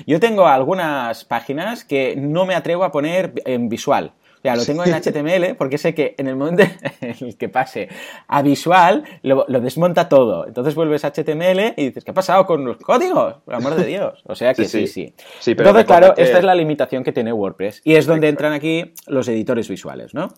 Yo 0.06 0.20
tengo 0.20 0.48
algunas 0.48 1.26
páginas 1.26 1.84
que 1.84 2.16
no 2.16 2.46
me 2.46 2.56
atrevo 2.56 2.84
a 2.84 2.92
poner 2.92 3.34
en 3.46 3.70
visual. 3.70 4.14
O 4.38 4.42
sea, 4.44 4.58
lo 4.58 4.66
tengo 4.66 4.84
en 4.84 4.94
HTML 5.02 5.56
porque 5.56 5.78
sé 5.78 5.96
que 5.96 6.16
en 6.18 6.28
el 6.28 6.36
momento 6.36 6.64
en 7.02 7.16
el 7.22 7.38
que 7.38 7.48
pase 7.48 7.88
a 8.28 8.42
visual, 8.42 9.06
lo, 9.24 9.46
desmonta 9.46 10.10
todo. 10.10 10.46
Entonces 10.46 10.76
vuelves 10.76 11.06
a 11.06 11.12
HTML 11.12 11.74
y 11.78 11.86
dices, 11.86 12.04
¿qué 12.04 12.12
ha 12.12 12.14
pasado 12.14 12.46
con 12.46 12.66
los 12.66 12.78
códigos? 12.78 13.36
Por 13.46 13.56
amor 13.56 13.76
de 13.76 13.86
Dios. 13.86 14.22
O 14.26 14.36
sea 14.36 14.54
que 14.54 14.66
sí, 14.66 14.88
sí. 14.88 15.16
Entonces, 15.46 15.86
claro, 15.86 16.14
esta 16.18 16.38
es 16.38 16.44
la 16.44 16.56
limitación 16.56 17.04
que 17.04 17.14
tiene 17.14 17.32
WordPress. 17.32 17.82
Y 17.86 17.96
es 17.96 18.06
donde 18.06 18.28
entran 18.28 18.54
aquí 18.54 18.94
los 19.08 19.28
editores 19.30 19.70
visuales, 19.70 20.14
¿no? 20.14 20.30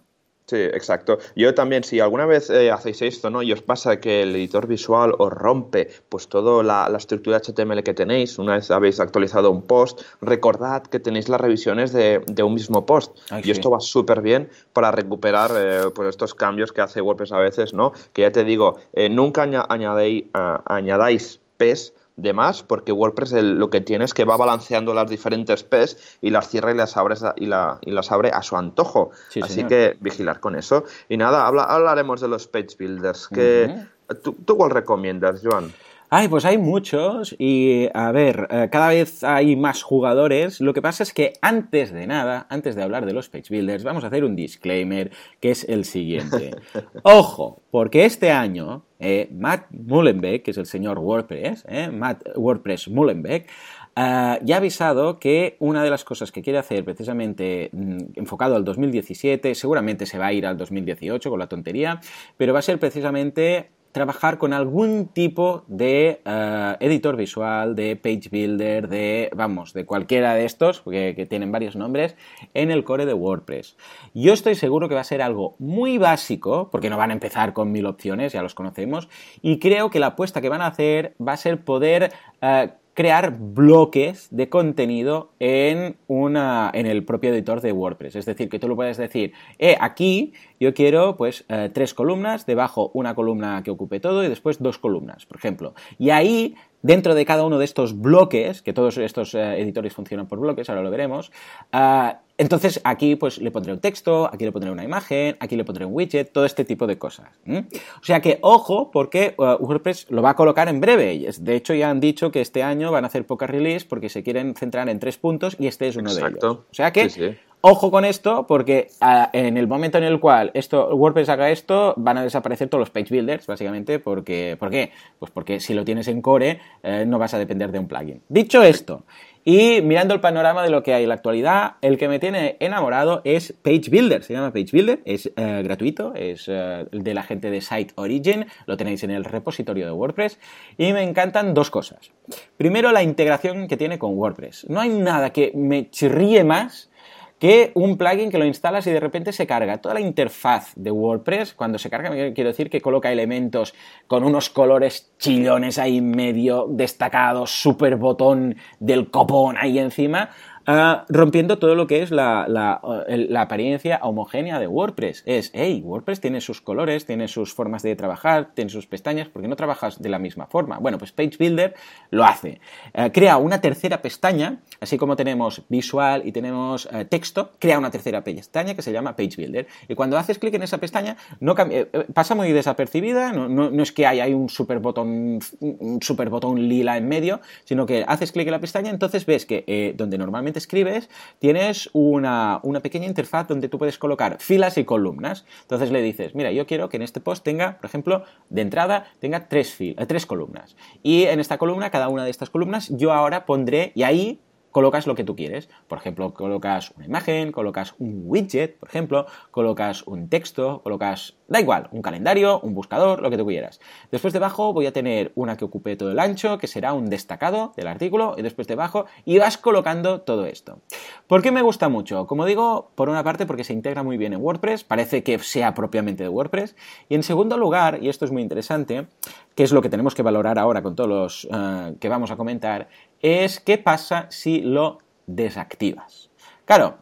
Sí, 0.47 0.57
exacto. 0.57 1.17
Yo 1.35 1.55
también, 1.55 1.83
si 1.83 1.99
alguna 1.99 2.27
vez 2.27 2.51
eh, 2.51 2.69
hacéis 2.69 3.01
esto, 3.01 3.31
¿no? 3.31 3.41
Y 3.41 3.51
os 3.51 3.63
pasa 3.63 3.99
que 3.99 4.21
el 4.21 4.35
editor 4.35 4.67
visual 4.67 5.15
os 5.17 5.33
rompe 5.33 5.89
pues 6.07 6.27
toda 6.27 6.61
la, 6.61 6.95
estructura 6.95 7.39
HTML 7.39 7.81
que 7.81 7.95
tenéis, 7.95 8.37
una 8.37 8.53
vez 8.53 8.69
habéis 8.69 8.99
actualizado 8.99 9.49
un 9.49 9.63
post, 9.63 10.01
recordad 10.21 10.83
que 10.83 10.99
tenéis 10.99 11.29
las 11.29 11.41
revisiones 11.41 11.93
de, 11.93 12.21
un 12.43 12.53
mismo 12.53 12.85
post. 12.85 13.17
y 13.43 13.49
esto 13.49 13.71
va 13.71 13.79
súper 13.79 14.21
bien 14.21 14.49
para 14.71 14.91
recuperar 14.91 15.51
eh, 15.55 15.81
pues 15.95 16.09
estos 16.09 16.35
cambios 16.35 16.71
que 16.71 16.81
hace 16.81 17.01
WordPress 17.01 17.31
a 17.31 17.39
veces, 17.39 17.73
¿no? 17.73 17.93
Que 18.13 18.21
ya 18.21 18.31
te 18.31 18.43
digo, 18.43 18.77
eh, 18.93 19.09
nunca 19.09 19.41
añadéis, 19.67 20.25
añadáis 20.33 21.39
PES 21.57 21.93
de 22.17 22.33
más, 22.33 22.63
porque 22.63 22.91
WordPress 22.91 23.33
lo 23.33 23.69
que 23.69 23.81
tiene 23.81 24.05
es 24.05 24.13
que 24.13 24.23
va 24.23 24.37
balanceando 24.37 24.93
las 24.93 25.09
diferentes 25.09 25.63
PES 25.63 26.17
y 26.21 26.29
las 26.29 26.49
cierra 26.49 26.71
y 26.71 26.75
las 26.75 26.95
abre, 26.95 27.15
y, 27.35 27.45
la, 27.45 27.79
y 27.81 27.91
las 27.91 28.11
abre 28.11 28.31
a 28.33 28.41
su 28.41 28.55
antojo. 28.55 29.11
Así 29.41 29.65
que 29.65 29.97
vigilar 29.99 30.39
con 30.39 30.55
eso. 30.55 30.85
Y 31.09 31.17
nada, 31.17 31.45
habla, 31.45 31.63
hablaremos 31.63 32.21
de 32.21 32.27
los 32.27 32.47
page 32.47 32.75
builders. 32.79 33.27
Que, 33.27 33.85
¿tú, 34.23 34.33
¿Tú 34.45 34.57
cuál 34.57 34.71
recomiendas, 34.71 35.41
Joan? 35.43 35.73
Ay, 36.09 36.27
pues 36.27 36.45
hay 36.45 36.59
muchos 36.59 37.35
y 37.39 37.89
a 37.93 38.11
ver, 38.11 38.47
eh, 38.51 38.69
cada 38.71 38.89
vez 38.89 39.23
hay 39.23 39.55
más 39.55 39.81
jugadores. 39.81 40.61
Lo 40.61 40.73
que 40.73 40.81
pasa 40.81 41.01
es 41.01 41.13
que 41.13 41.33
antes 41.41 41.91
de 41.91 42.05
nada, 42.05 42.45
antes 42.49 42.75
de 42.75 42.83
hablar 42.83 43.07
de 43.07 43.13
los 43.13 43.27
page 43.27 43.47
builders, 43.49 43.83
vamos 43.83 44.03
a 44.03 44.07
hacer 44.07 44.23
un 44.23 44.35
disclaimer 44.35 45.09
que 45.39 45.49
es 45.49 45.63
el 45.67 45.83
siguiente. 45.83 46.51
Ojo, 47.03 47.63
porque 47.71 48.05
este 48.05 48.31
año 48.31 48.83
eh, 48.99 49.29
Matt 49.31 49.65
Mullenbeck, 49.71 50.43
que 50.43 50.51
es 50.51 50.57
el 50.57 50.67
señor 50.67 50.99
WordPress, 50.99 51.65
eh, 51.67 51.89
Matt 51.89 52.23
WordPress 52.35 52.87
Mullenbeck, 52.89 53.49
ya 53.97 54.55
ha 54.55 54.57
avisado 54.57 55.19
que 55.19 55.55
una 55.59 55.81
de 55.81 55.89
las 55.89 56.03
cosas 56.03 56.31
que 56.31 56.41
quiere 56.41 56.59
hacer 56.59 56.83
precisamente 56.83 57.69
mm, 57.71 57.97
enfocado 58.15 58.55
al 58.55 58.65
2017, 58.65 59.55
seguramente 59.55 60.05
se 60.05 60.19
va 60.19 60.27
a 60.27 60.33
ir 60.33 60.45
al 60.45 60.57
2018 60.57 61.29
con 61.29 61.39
la 61.39 61.47
tontería, 61.47 61.99
pero 62.37 62.53
va 62.53 62.59
a 62.59 62.61
ser 62.61 62.77
precisamente 62.77 63.69
trabajar 63.95 64.37
con 64.37 64.51
algún 64.51 65.07
tipo 65.07 65.63
de 65.67 66.21
eh, 66.25 66.77
editor 66.81 67.15
visual, 67.15 67.75
de 67.75 67.95
page 67.95 68.27
builder, 68.29 68.89
de, 68.89 69.31
vamos, 69.33 69.71
de 69.71 69.85
cualquiera 69.85 70.33
de 70.33 70.43
estos, 70.43 70.81
que, 70.81 71.25
tienen 71.29 71.53
varios 71.53 71.77
nombres, 71.77 72.17
en 72.53 72.71
el 72.71 72.83
core 72.83 73.05
de 73.05 73.13
WordPress. 73.13 73.77
Yo 74.13 74.33
estoy 74.33 74.55
seguro 74.55 74.89
que 74.89 74.95
va 74.95 75.01
a 75.01 75.05
ser 75.05 75.21
algo 75.21 75.55
muy 75.59 75.97
básico, 75.97 76.69
porque 76.71 76.89
no 76.89 76.97
van 76.97 77.11
a 77.11 77.13
empezar 77.13 77.53
con 77.53 77.71
mil 77.71 77.85
opciones, 77.85 78.33
ya 78.33 78.41
los 78.41 78.53
conocemos, 78.53 79.07
y 79.41 79.59
creo 79.59 79.89
que 79.89 80.01
la 80.01 80.07
apuesta 80.07 80.41
que 80.41 80.49
van 80.49 80.61
a 80.61 80.67
hacer 80.67 81.15
va 81.25 81.31
a 81.31 81.37
ser 81.37 81.63
poder... 81.63 82.11
Eh, 82.41 82.71
crear 82.95 83.37
bloques 83.37 84.29
de 84.31 84.49
contenido 84.49 85.29
en, 85.39 85.97
una, 86.07 86.71
en 86.73 86.85
el 86.85 87.03
propio 87.03 87.31
editor 87.31 87.61
de 87.61 87.73
WordPress. 87.73 88.15
Es 88.15 88.25
decir, 88.25 88.49
que 88.49 88.57
tú 88.57 88.69
lo 88.69 88.75
puedes 88.75 88.97
decir, 88.97 89.33
eh, 89.59 89.77
aquí 89.79 90.33
yo 90.59 90.73
quiero 90.73 91.17
pues 91.17 91.43
eh, 91.49 91.69
tres 91.71 91.93
columnas, 91.93 92.45
debajo 92.45 92.91
una 92.93 93.13
columna 93.13 93.61
que 93.63 93.71
ocupe 93.71 93.99
todo 93.99 94.23
y 94.23 94.29
después 94.29 94.63
dos 94.63 94.79
columnas, 94.79 95.25
por 95.25 95.37
ejemplo. 95.37 95.75
Y 95.99 96.09
ahí 96.11 96.55
dentro 96.81 97.15
de 97.15 97.25
cada 97.25 97.43
uno 97.43 97.59
de 97.59 97.65
estos 97.65 97.99
bloques, 97.99 98.61
que 98.61 98.71
todos 98.71 98.97
estos 98.97 99.35
eh, 99.35 99.59
editores 99.59 99.93
funcionan 99.93 100.27
por 100.27 100.39
bloques, 100.39 100.69
ahora 100.69 100.81
lo 100.81 100.89
veremos, 100.89 101.33
ah, 101.73 102.21
entonces 102.37 102.81
aquí 102.83 103.15
pues 103.15 103.39
le 103.39 103.49
pondré 103.51 103.71
un 103.71 103.79
texto, 103.79 104.29
aquí 104.31 104.43
le 104.43 104.51
pondré 104.51 104.69
una 104.71 104.83
imagen, 104.83 105.37
aquí 105.39 105.55
le 105.55 105.63
pondré 105.63 105.85
un 105.85 105.93
widget, 105.93 106.31
todo 106.31 106.45
este 106.45 106.65
tipo 106.65 106.85
de 106.85 106.97
cosas. 106.97 107.27
O 107.47 108.03
sea 108.03 108.19
que 108.19 108.39
ojo 108.41 108.91
porque 108.91 109.35
uh, 109.37 109.55
WordPress 109.59 110.07
lo 110.09 110.21
va 110.21 110.31
a 110.31 110.35
colocar 110.35 110.67
en 110.67 110.81
breve. 110.81 111.29
De 111.39 111.55
hecho 111.55 111.73
ya 111.73 111.89
han 111.89 111.99
dicho 111.99 112.31
que 112.31 112.41
este 112.41 112.61
año 112.61 112.91
van 112.91 113.05
a 113.05 113.07
hacer 113.07 113.25
poca 113.25 113.47
release 113.47 113.85
porque 113.87 114.09
se 114.09 114.23
quieren 114.23 114.55
centrar 114.55 114.89
en 114.89 114.99
tres 114.99 115.17
puntos 115.17 115.55
y 115.59 115.67
este 115.67 115.87
es 115.87 115.95
uno 115.95 116.13
de 116.13 116.21
ellos. 116.21 116.43
O 116.43 116.65
sea 116.73 116.91
que 116.91 117.37
ojo 117.61 117.89
con 117.89 118.05
esto 118.05 118.45
porque 118.47 118.89
uh, 119.01 119.27
en 119.33 119.57
el 119.57 119.67
momento 119.67 119.97
en 119.97 120.03
el 120.03 120.19
cual 120.19 120.51
esto 120.53 120.93
WordPress 120.93 121.29
haga 121.29 121.49
esto 121.49 121.93
van 121.97 122.17
a 122.17 122.23
desaparecer 122.23 122.67
todos 122.67 122.81
los 122.81 122.89
page 122.91 123.07
builders 123.09 123.47
básicamente 123.47 123.97
porque 123.97 124.55
¿por 124.59 124.69
qué? 124.69 124.91
Pues 125.17 125.31
porque 125.31 125.59
si 125.59 125.73
lo 125.73 125.83
tienes 125.85 126.07
en 126.09 126.21
core 126.21 126.59
eh, 126.83 127.05
no 127.07 127.17
vas 127.17 127.33
a 127.33 127.39
depender 127.39 127.71
de 127.71 127.79
un 127.79 127.87
plugin. 127.87 128.21
Dicho 128.29 128.61
esto, 128.61 129.03
y 129.47 129.83
mirando 129.83 130.15
el 130.15 130.21
panorama 130.21 130.63
de 130.63 130.71
lo 130.71 130.81
que 130.81 130.95
hay 130.95 131.03
en 131.03 131.09
la 131.09 131.15
actualidad, 131.15 131.75
el 131.81 131.99
que 131.99 132.07
me 132.07 132.17
tiene 132.17 132.57
enamorado 132.59 133.21
es 133.23 133.53
Page 133.53 133.91
Builder. 133.91 134.23
Se 134.23 134.33
llama 134.33 134.51
Page 134.51 134.69
Builder, 134.71 135.01
es 135.05 135.31
eh, 135.35 135.61
gratuito, 135.63 136.15
es 136.15 136.45
eh, 136.47 136.87
de 136.91 137.13
la 137.13 137.21
gente 137.21 137.51
de 137.51 137.61
Site 137.61 137.93
Origin, 137.95 138.47
lo 138.65 138.75
tenéis 138.75 139.03
en 139.03 139.11
el 139.11 139.23
repositorio 139.23 139.85
de 139.85 139.91
WordPress. 139.91 140.39
Y 140.79 140.91
me 140.93 141.03
encantan 141.03 141.53
dos 141.53 141.69
cosas. 141.69 142.11
Primero, 142.57 142.91
la 142.91 143.03
integración 143.03 143.67
que 143.67 143.77
tiene 143.77 143.99
con 143.99 144.17
WordPress. 144.17 144.67
No 144.67 144.79
hay 144.79 144.89
nada 144.89 145.29
que 145.29 145.51
me 145.53 145.91
chirríe 145.91 146.43
más 146.43 146.89
que 147.39 147.71
un 147.75 147.97
plugin 147.97 148.31
que 148.31 148.37
lo 148.37 148.45
instalas 148.45 148.87
y 148.87 148.91
de 148.91 148.99
repente 148.99 149.33
se 149.33 149.45
carga 149.45 149.77
toda 149.79 149.95
la 149.95 150.01
interfaz 150.01 150.71
de 150.75 150.91
WordPress. 150.91 151.53
Cuando 151.53 151.77
se 151.77 151.89
carga, 151.89 152.09
quiero 152.33 152.49
decir 152.49 152.69
que 152.69 152.81
coloca 152.81 153.11
elementos 153.11 153.73
con 154.07 154.23
unos 154.23 154.49
colores 154.49 155.11
chillones 155.17 155.77
ahí 155.77 156.01
medio 156.01 156.67
destacados, 156.69 157.51
super 157.51 157.97
botón 157.97 158.55
del 158.79 159.11
copón 159.11 159.57
ahí 159.59 159.79
encima. 159.79 160.29
Ah, 160.67 161.05
rompiendo 161.09 161.59
todo 161.59 161.75
lo 161.75 161.85
que 161.85 162.01
es 162.01 162.09
la, 162.09 162.45
la, 162.47 163.41
apariencia 163.41 163.99
homogénea 164.01 164.59
de 164.59 164.67
WordPress. 164.67 165.21
Es, 165.27 165.51
hey, 165.53 165.81
WordPress 165.85 166.21
tiene 166.21 166.41
sus 166.41 166.59
colores, 166.59 167.05
tiene 167.05 167.27
sus 167.27 167.53
formas 167.53 167.83
de 167.83 167.95
trabajar, 167.95 168.49
tiene 168.55 168.71
sus 168.71 168.87
pestañas, 168.87 169.27
porque 169.27 169.47
no 169.47 169.55
trabajas 169.55 170.01
de 170.01 170.09
la 170.09 170.17
misma 170.17 170.47
forma. 170.47 170.79
Bueno, 170.79 170.97
pues 170.97 171.11
Page 171.11 171.37
Builder 171.37 171.75
lo 172.09 172.25
hace. 172.25 172.59
Ah, 172.95 173.11
crea 173.11 173.37
una 173.37 173.61
tercera 173.61 174.01
pestaña, 174.01 174.57
así 174.79 174.97
como 174.97 175.15
tenemos 175.15 175.61
visual 175.69 176.23
y 176.25 176.31
tenemos 176.31 176.89
eh, 176.91 177.05
texto, 177.05 177.51
crea 177.59 177.77
una 177.77 177.91
tercera 177.91 178.23
pestaña 178.23 178.73
que 178.73 178.81
se 178.81 178.91
llama 178.91 179.15
Page 179.15 179.35
Builder. 179.37 179.67
Y 179.87 179.93
cuando 179.93 180.17
haces 180.17 180.39
clic 180.39 180.55
en 180.55 180.63
esa 180.63 180.79
pestaña, 180.79 181.15
no 181.39 181.55
eh, 181.57 181.89
eh, 181.93 182.05
pasa 182.11 182.33
muy 182.33 182.51
desapercibida, 182.51 183.31
no, 183.33 183.47
no, 183.47 183.83
es 183.83 183.91
que 183.91 184.07
hay, 184.07 184.33
un 184.33 184.49
super 184.49 184.79
botón, 184.79 185.39
un 185.59 185.99
super 186.01 186.29
botón 186.29 186.67
lila 186.67 186.97
en 186.97 187.07
medio, 187.07 187.39
sino 187.65 187.85
que 187.85 188.03
haces 188.07 188.31
clic 188.31 188.47
en 188.47 188.51
la 188.51 188.59
pestaña, 188.59 188.89
entonces 188.89 189.27
ves 189.27 189.45
que 189.45 189.93
donde 189.95 190.17
normalmente 190.17 190.54
escribes, 190.55 191.09
tienes 191.39 191.89
una, 191.93 192.61
pequeña 192.81 193.07
interfaz 193.07 193.47
donde 193.47 193.69
tú 193.69 193.77
puedes 193.77 193.97
colocar 193.97 194.37
filas 194.39 194.77
y 194.77 194.85
columnas. 194.85 195.45
Entonces 195.61 195.91
le 195.91 196.01
dices, 196.01 196.35
mira, 196.35 196.51
yo 196.51 196.67
quiero 196.67 196.89
que 196.89 196.97
en 196.97 197.03
este 197.03 197.19
post 197.19 197.43
tenga, 197.43 197.77
por 197.77 197.85
ejemplo, 197.85 198.23
de 198.49 198.61
entrada, 198.61 199.07
tenga 199.19 199.47
tres, 199.47 199.73
fil 199.73 199.95
eh, 199.97 200.05
tres 200.05 200.25
columnas. 200.25 200.75
Y 201.03 201.23
en 201.23 201.39
esta 201.39 201.57
columna, 201.57 201.89
cada 201.89 202.09
una 202.09 202.23
de 202.23 202.31
estas 202.31 202.49
columnas, 202.49 202.89
yo 202.89 203.13
ahora 203.13 203.45
pondré, 203.45 203.91
y 203.95 204.03
ahí 204.03 204.39
colocas 204.75 205.07
lo 205.07 205.15
que 205.15 205.23
tú 205.23 205.37
quieres. 205.37 205.69
Por 205.87 205.99
ejemplo, 205.99 206.33
colocas 206.33 206.91
una 206.97 207.05
imagen, 207.05 207.53
colocas 207.53 207.95
un 207.97 208.23
widget, 208.25 208.77
por 208.77 208.89
ejemplo, 208.89 209.25
colocas 209.49 210.05
un 210.05 210.27
texto, 210.27 210.81
colocas, 210.83 211.37
da 211.47 211.61
igual, 211.61 211.87
un 211.93 212.01
calendario, 212.01 212.59
un 212.59 212.73
buscador, 212.73 213.21
lo 213.21 213.29
que 213.29 213.37
tú 213.37 213.45
quieras. 213.45 213.79
Después 214.11 214.33
debajo 214.33 214.73
voy 214.73 214.85
a 214.85 214.91
tener 214.91 215.31
una 215.35 215.55
que 215.55 215.63
ocupe 215.63 215.95
todo 215.95 216.11
el 216.11 216.19
ancho, 216.19 216.57
que 216.57 216.67
será 216.67 216.91
un 216.91 217.05
destacado 217.05 217.71
del 217.77 217.87
artículo, 217.87 218.35
y 218.37 218.41
después 218.41 218.67
debajo, 218.67 219.05
y 219.23 219.37
vas 219.37 219.57
colocando 219.57 220.19
todo 220.19 220.45
esto. 220.45 220.79
¿Por 221.25 221.41
qué 221.41 221.53
me 221.53 221.61
gusta 221.61 221.87
mucho? 221.87 222.27
Como 222.27 222.45
digo, 222.45 222.91
por 222.95 223.07
una 223.07 223.23
parte 223.23 223.45
porque 223.45 223.63
se 223.63 223.71
integra 223.71 224.03
muy 224.03 224.17
bien 224.17 224.33
en 224.33 224.41
WordPress, 224.41 224.83
parece 224.83 225.23
que 225.23 225.39
sea 225.39 225.73
propiamente 225.73 226.23
de 226.23 226.29
WordPress, 226.29 226.75
y 227.07 227.15
en 227.15 227.23
segundo 227.23 227.57
lugar, 227.57 228.03
y 228.03 228.09
esto 228.09 228.25
es 228.25 228.31
muy 228.31 228.41
interesante, 228.41 229.07
que 229.55 229.63
es 229.63 229.71
lo 229.71 229.81
que 229.81 229.89
tenemos 229.89 230.13
que 230.13 230.21
valorar 230.21 230.59
ahora 230.59 230.83
con 230.83 230.95
todos 230.95 231.09
los 231.09 231.47
eh, 231.51 231.95
que 231.99 232.09
vamos 232.09 232.31
a 232.31 232.35
comentar, 232.35 232.89
es 233.21 233.59
qué 233.59 233.77
pasa 233.77 234.27
si 234.29 234.61
lo 234.61 234.99
desactivas. 235.25 236.29
Claro, 236.65 236.97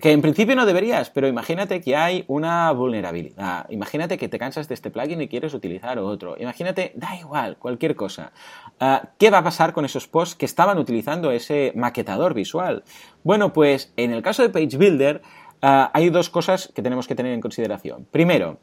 que 0.00 0.12
en 0.12 0.20
principio 0.20 0.54
no 0.54 0.66
deberías, 0.66 1.08
pero 1.08 1.26
imagínate 1.26 1.80
que 1.80 1.96
hay 1.96 2.24
una 2.28 2.70
vulnerabilidad. 2.72 3.68
Imagínate 3.70 4.18
que 4.18 4.28
te 4.28 4.38
cansas 4.38 4.68
de 4.68 4.74
este 4.74 4.90
plugin 4.90 5.22
y 5.22 5.28
quieres 5.28 5.54
utilizar 5.54 5.98
otro. 5.98 6.36
Imagínate, 6.38 6.92
da 6.96 7.16
igual, 7.16 7.56
cualquier 7.56 7.96
cosa. 7.96 8.32
Ah, 8.78 9.08
¿Qué 9.18 9.30
va 9.30 9.38
a 9.38 9.44
pasar 9.44 9.72
con 9.72 9.86
esos 9.86 10.06
posts 10.06 10.34
que 10.34 10.44
estaban 10.44 10.76
utilizando 10.76 11.30
ese 11.30 11.72
maquetador 11.74 12.34
visual? 12.34 12.84
Bueno, 13.24 13.54
pues 13.54 13.92
en 13.96 14.12
el 14.12 14.22
caso 14.22 14.42
de 14.42 14.50
Page 14.50 14.76
Builder 14.76 15.22
ah, 15.62 15.90
hay 15.94 16.10
dos 16.10 16.28
cosas 16.28 16.70
que 16.74 16.82
tenemos 16.82 17.06
que 17.06 17.14
tener 17.14 17.32
en 17.32 17.40
consideración. 17.40 18.06
Primero, 18.10 18.58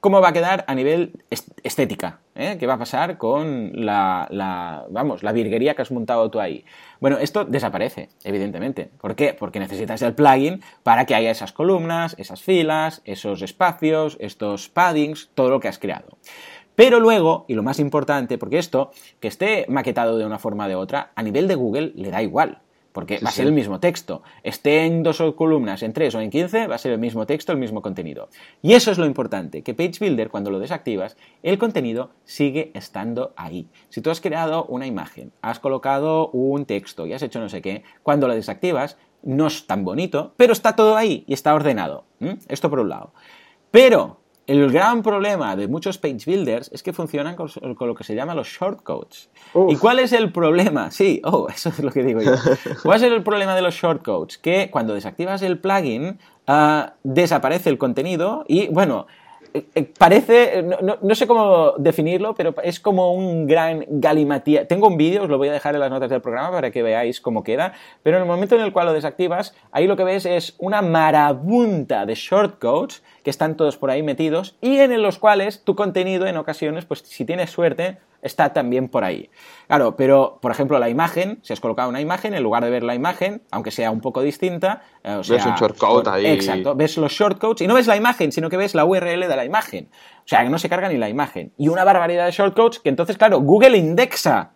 ¿Cómo 0.00 0.20
va 0.20 0.28
a 0.28 0.32
quedar 0.32 0.64
a 0.68 0.76
nivel 0.76 1.24
estética? 1.64 2.20
¿eh? 2.36 2.56
¿Qué 2.60 2.68
va 2.68 2.74
a 2.74 2.78
pasar 2.78 3.18
con 3.18 3.72
la, 3.84 4.86
vamos, 4.90 5.24
la 5.24 5.32
virguería 5.32 5.74
que 5.74 5.82
has 5.82 5.90
montado 5.90 6.30
tú 6.30 6.38
ahí? 6.38 6.64
Bueno, 7.00 7.18
esto 7.18 7.44
desaparece, 7.44 8.08
evidentemente. 8.22 8.90
¿Por 9.00 9.16
qué? 9.16 9.34
Porque 9.34 9.58
necesitas 9.58 10.00
el 10.02 10.14
plugin 10.14 10.62
para 10.84 11.04
que 11.04 11.16
haya 11.16 11.32
esas 11.32 11.52
columnas, 11.52 12.14
esas 12.16 12.40
filas, 12.40 13.02
esos 13.04 13.42
espacios, 13.42 14.16
estos 14.20 14.68
paddings, 14.68 15.30
todo 15.34 15.50
lo 15.50 15.58
que 15.58 15.66
has 15.66 15.80
creado. 15.80 16.16
Pero 16.76 17.00
luego, 17.00 17.44
y 17.48 17.54
lo 17.54 17.64
más 17.64 17.80
importante, 17.80 18.38
porque 18.38 18.58
esto, 18.58 18.92
que 19.18 19.26
esté 19.26 19.66
maquetado 19.68 20.16
de 20.16 20.24
una 20.24 20.38
forma 20.38 20.66
o 20.66 20.68
de 20.68 20.76
otra, 20.76 21.10
a 21.16 21.24
nivel 21.24 21.48
de 21.48 21.56
Google 21.56 21.92
le 21.96 22.10
da 22.12 22.22
igual 22.22 22.60
porque 22.98 23.20
va 23.24 23.28
a 23.28 23.32
ser 23.32 23.46
el 23.46 23.52
mismo 23.52 23.78
texto. 23.78 24.24
Esté 24.42 24.84
en 24.84 25.04
dos 25.04 25.22
columnas, 25.36 25.84
en 25.84 25.92
tres 25.92 26.16
o 26.16 26.20
en 26.20 26.30
quince, 26.30 26.66
va 26.66 26.74
a 26.74 26.78
ser 26.78 26.90
el 26.90 26.98
mismo 26.98 27.26
texto, 27.26 27.52
el 27.52 27.58
mismo 27.58 27.80
contenido. 27.80 28.28
Y 28.60 28.72
eso 28.72 28.90
es 28.90 28.98
lo 28.98 29.06
importante, 29.06 29.62
que 29.62 29.72
Page 29.72 30.00
Builder, 30.00 30.30
cuando 30.30 30.50
lo 30.50 30.58
desactivas, 30.58 31.16
el 31.44 31.58
contenido 31.58 32.10
sigue 32.24 32.72
estando 32.74 33.34
ahí. 33.36 33.68
Si 33.88 34.00
tú 34.00 34.10
has 34.10 34.20
creado 34.20 34.64
una 34.64 34.88
imagen, 34.88 35.30
has 35.42 35.60
colocado 35.60 36.30
un 36.30 36.64
texto 36.64 37.06
y 37.06 37.12
has 37.12 37.22
hecho 37.22 37.38
no 37.38 37.48
sé 37.48 37.62
qué, 37.62 37.84
cuando 38.02 38.26
lo 38.26 38.34
desactivas, 38.34 38.96
no 39.22 39.46
es 39.46 39.68
tan 39.68 39.84
bonito, 39.84 40.34
pero 40.36 40.52
está 40.52 40.74
todo 40.74 40.96
ahí 40.96 41.22
y 41.28 41.34
está 41.34 41.54
ordenado. 41.54 42.02
Esto 42.48 42.68
por 42.68 42.80
un 42.80 42.88
lado. 42.88 43.12
Pero 43.70 44.17
el 44.48 44.72
gran 44.72 45.02
problema 45.02 45.56
de 45.56 45.68
muchos 45.68 45.98
page 45.98 46.24
builders 46.24 46.70
es 46.72 46.82
que 46.82 46.94
funcionan 46.94 47.36
con, 47.36 47.50
lo 47.62 47.94
que 47.94 48.02
se 48.02 48.14
llama 48.14 48.34
los 48.34 48.48
shortcodes. 48.48 49.28
¿Y 49.68 49.76
cuál 49.76 49.98
es 49.98 50.12
el 50.12 50.32
problema? 50.32 50.90
Sí, 50.90 51.20
oh, 51.22 51.48
eso 51.54 51.68
es 51.68 51.80
lo 51.80 51.90
que 51.90 52.02
digo 52.02 52.22
yo. 52.22 52.32
¿Cuál 52.82 52.96
es 52.96 53.02
el 53.02 53.22
problema 53.22 53.54
de 53.54 53.60
los 53.60 53.74
shortcodes? 53.74 54.38
Que 54.38 54.70
cuando 54.70 54.94
desactivas 54.94 55.42
el 55.42 55.58
plugin, 55.58 56.18
ah, 56.46 56.94
desaparece 57.04 57.68
el 57.68 57.76
contenido 57.76 58.44
y, 58.48 58.68
bueno, 58.68 59.06
eh, 59.54 59.66
eh, 59.74 59.92
parece, 59.98 60.62
no, 60.62 61.14
sé 61.14 61.26
cómo 61.26 61.72
definirlo, 61.78 62.34
pero 62.34 62.54
es 62.62 62.80
como 62.80 63.12
un 63.12 63.46
gran 63.46 63.84
galimatía. 63.88 64.66
Tengo 64.66 64.88
un 64.88 64.96
vídeo, 64.96 65.24
os 65.24 65.28
lo 65.28 65.38
voy 65.38 65.48
a 65.48 65.52
dejar 65.52 65.74
en 65.74 65.80
las 65.80 65.90
notas 65.90 66.10
del 66.10 66.20
programa 66.20 66.50
para 66.50 66.70
que 66.70 66.82
veáis 66.82 67.20
cómo 67.20 67.42
queda, 67.42 67.72
pero 68.02 68.16
en 68.16 68.22
el 68.22 68.28
momento 68.28 68.54
en 68.54 68.62
el 68.62 68.72
cual 68.72 68.86
lo 68.86 68.92
desactivas, 68.92 69.54
ahí 69.72 69.86
lo 69.86 69.96
que 69.96 70.04
ves 70.04 70.26
es 70.26 70.54
una 70.58 70.82
marabunta 70.82 72.06
de 72.06 72.14
shortcodes 72.14 73.02
que 73.22 73.30
están 73.30 73.56
todos 73.56 73.76
por 73.76 73.90
ahí 73.90 74.02
metidos 74.02 74.56
y 74.60 74.78
en 74.78 75.02
los 75.02 75.18
cuales 75.18 75.64
tu 75.64 75.74
contenido 75.74 76.26
en 76.26 76.36
ocasiones, 76.36 76.84
pues 76.84 77.00
si 77.00 77.24
tienes 77.24 77.50
suerte, 77.50 77.98
está 78.22 78.52
también 78.52 78.88
por 78.88 79.04
ahí. 79.04 79.30
Claro, 79.66 79.96
pero 79.96 80.38
por 80.40 80.50
ejemplo 80.50 80.78
la 80.78 80.88
imagen, 80.88 81.38
si 81.42 81.52
has 81.52 81.60
colocado 81.60 81.88
una 81.88 82.00
imagen, 82.00 82.34
en 82.34 82.42
lugar 82.42 82.64
de 82.64 82.70
ver 82.70 82.82
la 82.82 82.94
imagen, 82.94 83.42
aunque 83.50 83.70
sea 83.70 83.90
un 83.90 84.00
poco 84.00 84.22
distinta, 84.22 84.82
eh, 85.04 85.20
ves 85.28 85.46
un 85.46 85.54
shortcode 85.54 86.10
ahí. 86.10 86.26
Exacto, 86.26 86.74
ves 86.74 86.96
los 86.96 87.12
shortcodes 87.12 87.62
y 87.62 87.66
no 87.66 87.74
ves 87.74 87.86
la 87.86 87.96
imagen, 87.96 88.32
sino 88.32 88.50
que 88.50 88.56
ves 88.56 88.74
la 88.74 88.84
URL 88.84 89.28
de 89.28 89.36
la 89.36 89.44
imagen. 89.44 89.88
O 90.18 90.28
sea, 90.28 90.42
que 90.42 90.50
no 90.50 90.58
se 90.58 90.68
carga 90.68 90.88
ni 90.88 90.96
la 90.96 91.08
imagen. 91.08 91.52
Y 91.56 91.68
una 91.68 91.84
barbaridad 91.84 92.26
de 92.26 92.32
shortcodes 92.32 92.80
que 92.80 92.88
entonces, 92.88 93.16
claro, 93.16 93.40
Google 93.40 93.76
indexa. 93.76 94.52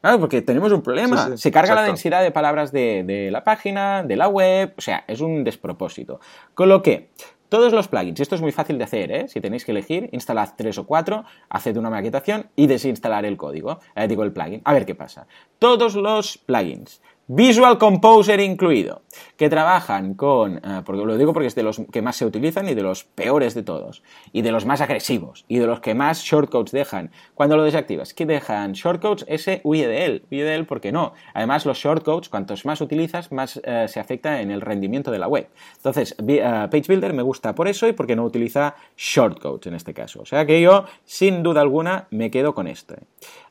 Claro, 0.00 0.18
porque 0.18 0.42
tenemos 0.42 0.72
un 0.72 0.82
problema. 0.82 1.36
se 1.36 1.52
carga 1.52 1.76
la 1.76 1.82
densidad 1.82 2.22
de 2.22 2.32
palabras 2.32 2.72
de, 2.72 3.04
de 3.04 3.30
la 3.30 3.44
página, 3.44 4.02
de 4.02 4.16
la 4.16 4.26
web, 4.26 4.74
o 4.76 4.80
sea, 4.80 5.04
es 5.06 5.20
un 5.20 5.44
despropósito. 5.44 6.18
Con 6.54 6.68
lo 6.68 6.82
que 6.82 7.10
todos 7.52 7.74
los 7.74 7.86
plugins, 7.86 8.18
esto 8.18 8.34
es 8.34 8.40
muy 8.40 8.50
fácil 8.50 8.78
de 8.78 8.84
hacer, 8.84 9.12
¿eh? 9.12 9.28
si 9.28 9.38
tenéis 9.38 9.66
que 9.66 9.72
elegir, 9.72 10.08
instalad 10.12 10.54
tres 10.56 10.78
o 10.78 10.86
cuatro, 10.86 11.26
haced 11.50 11.76
una 11.76 11.90
maquetación 11.90 12.46
y 12.56 12.66
desinstalar 12.66 13.26
el 13.26 13.36
código, 13.36 13.78
eh, 13.94 14.08
digo 14.08 14.22
el 14.22 14.32
plugin, 14.32 14.62
a 14.64 14.72
ver 14.72 14.86
qué 14.86 14.94
pasa. 14.94 15.26
Todos 15.58 15.94
los 15.94 16.38
plugins, 16.38 17.02
Visual 17.26 17.76
Composer 17.76 18.40
incluido, 18.40 19.02
que 19.42 19.50
trabajan 19.50 20.14
con, 20.14 20.58
eh, 20.58 20.82
porque 20.84 21.04
lo 21.04 21.18
digo 21.18 21.32
porque 21.32 21.48
es 21.48 21.56
de 21.56 21.64
los 21.64 21.80
que 21.90 22.00
más 22.00 22.14
se 22.14 22.24
utilizan 22.24 22.68
y 22.68 22.74
de 22.74 22.82
los 22.82 23.02
peores 23.02 23.54
de 23.54 23.64
todos, 23.64 24.04
y 24.32 24.42
de 24.42 24.52
los 24.52 24.66
más 24.66 24.80
agresivos, 24.80 25.44
y 25.48 25.58
de 25.58 25.66
los 25.66 25.80
que 25.80 25.96
más 25.96 26.22
shortcodes 26.22 26.70
dejan. 26.70 27.10
Cuando 27.34 27.56
lo 27.56 27.64
desactivas, 27.64 28.14
¿qué 28.14 28.24
dejan? 28.24 28.74
Shortcodes, 28.74 29.24
ese 29.26 29.60
huye 29.64 29.88
de 29.88 30.04
él, 30.04 30.24
huye 30.30 30.44
de 30.44 30.54
él 30.54 30.64
porque 30.64 30.92
no. 30.92 31.14
Además, 31.34 31.66
los 31.66 31.76
shortcodes, 31.76 32.28
cuantos 32.28 32.64
más 32.64 32.80
utilizas, 32.80 33.32
más 33.32 33.60
eh, 33.64 33.86
se 33.88 33.98
afecta 33.98 34.42
en 34.42 34.52
el 34.52 34.60
rendimiento 34.60 35.10
de 35.10 35.18
la 35.18 35.26
web. 35.26 35.48
Entonces, 35.74 36.14
uh, 36.20 36.70
Page 36.70 36.84
Builder 36.86 37.12
me 37.12 37.22
gusta 37.22 37.52
por 37.52 37.66
eso 37.66 37.88
y 37.88 37.94
porque 37.94 38.14
no 38.14 38.22
utiliza 38.22 38.76
shortcodes 38.96 39.66
en 39.66 39.74
este 39.74 39.92
caso. 39.92 40.20
O 40.20 40.24
sea 40.24 40.46
que 40.46 40.60
yo, 40.60 40.84
sin 41.04 41.42
duda 41.42 41.62
alguna, 41.62 42.06
me 42.10 42.30
quedo 42.30 42.54
con 42.54 42.68
este. 42.68 42.94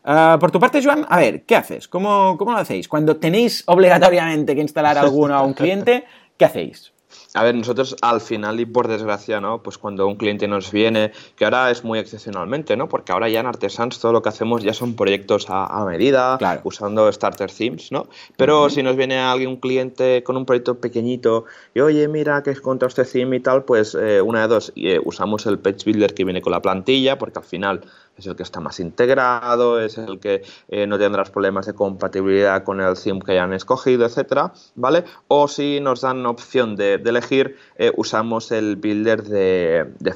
Por 0.03 0.49
tu 0.49 0.59
parte, 0.59 0.83
Joan, 0.83 1.05
a 1.07 1.17
ver, 1.17 1.43
¿qué 1.43 1.55
haces? 1.55 1.87
¿Cómo, 1.87 2.35
¿Cómo, 2.37 2.51
lo 2.53 2.57
hacéis? 2.57 2.87
Cuando 2.87 3.17
tenéis 3.17 3.63
obligatoriamente 3.67 4.55
que 4.55 4.61
instalar 4.61 4.97
alguno 4.97 5.35
a 5.35 5.43
un 5.43 5.53
cliente, 5.53 5.80
¿qué 5.83 6.45
hacéis? 6.45 6.91
A 7.33 7.43
ver, 7.43 7.55
nosotros 7.55 7.95
al 8.01 8.19
final 8.19 8.59
y 8.59 8.65
por 8.65 8.87
desgracia, 8.87 9.39
¿no? 9.39 9.63
Pues 9.63 9.77
cuando 9.77 10.07
un 10.07 10.15
cliente 10.15 10.47
nos 10.47 10.71
viene, 10.71 11.11
que 11.35 11.45
ahora 11.45 11.71
es 11.71 11.83
muy 11.83 11.99
excepcionalmente, 11.99 12.75
¿no? 12.75 12.89
Porque 12.89 13.11
ahora 13.11 13.29
ya 13.29 13.39
en 13.39 13.45
Artesans 13.45 13.99
todo 13.99 14.11
lo 14.11 14.21
que 14.21 14.29
hacemos 14.29 14.63
ya 14.63 14.73
son 14.73 14.95
proyectos 14.95 15.45
a, 15.49 15.85
medida, 15.85 16.37
usando 16.63 17.11
starter 17.11 17.49
themes, 17.49 17.91
¿no? 17.91 18.07
Pero 18.37 18.69
si 18.69 18.83
nos 18.83 18.95
viene 18.95 19.19
alguien, 19.19 19.49
un 19.49 19.57
cliente 19.57 20.23
con 20.23 20.35
un 20.35 20.45
proyecto 20.45 20.79
pequeñito 20.79 21.45
y 21.73 21.79
oye, 21.79 22.07
mira 22.07 22.43
que 22.43 22.51
es 22.51 22.61
contra 22.61 22.87
este 22.87 23.05
theme 23.05 23.37
y 23.37 23.39
tal, 23.39 23.63
pues 23.63 23.95
eh, 23.95 24.21
una 24.21 24.41
de 24.41 24.47
dos, 24.47 24.73
eh, 24.75 24.99
usamos 25.03 25.45
el 25.45 25.59
page 25.59 25.85
builder 25.85 26.13
que 26.13 26.25
viene 26.25 26.41
con 26.41 26.51
la 26.51 26.61
plantilla, 26.61 27.17
porque 27.17 27.39
al 27.39 27.45
final 27.45 27.81
es 28.17 28.25
el 28.27 28.35
que 28.35 28.43
está 28.43 28.59
más 28.59 28.79
integrado, 28.79 29.79
es 29.79 29.97
el 29.97 30.19
que 30.19 30.43
eh, 30.69 30.87
no 30.87 30.97
tendrás 30.97 31.29
problemas 31.29 31.65
de 31.65 31.73
compatibilidad 31.73 32.63
con 32.63 32.81
el 32.81 32.95
theme 32.95 33.21
que 33.21 33.33
hayan 33.33 33.53
escogido, 33.53 34.05
etcétera, 34.05 34.53
¿vale? 34.75 35.05
O 35.27 35.47
si 35.47 35.79
nos 35.79 36.01
dan 36.01 36.25
opción 36.25 36.75
de, 36.75 36.95
elegir, 36.95 37.57
eh, 37.77 37.91
usamos 37.97 38.51
el 38.51 38.75
builder 38.75 39.23
de, 39.23 39.93
de 39.99 40.13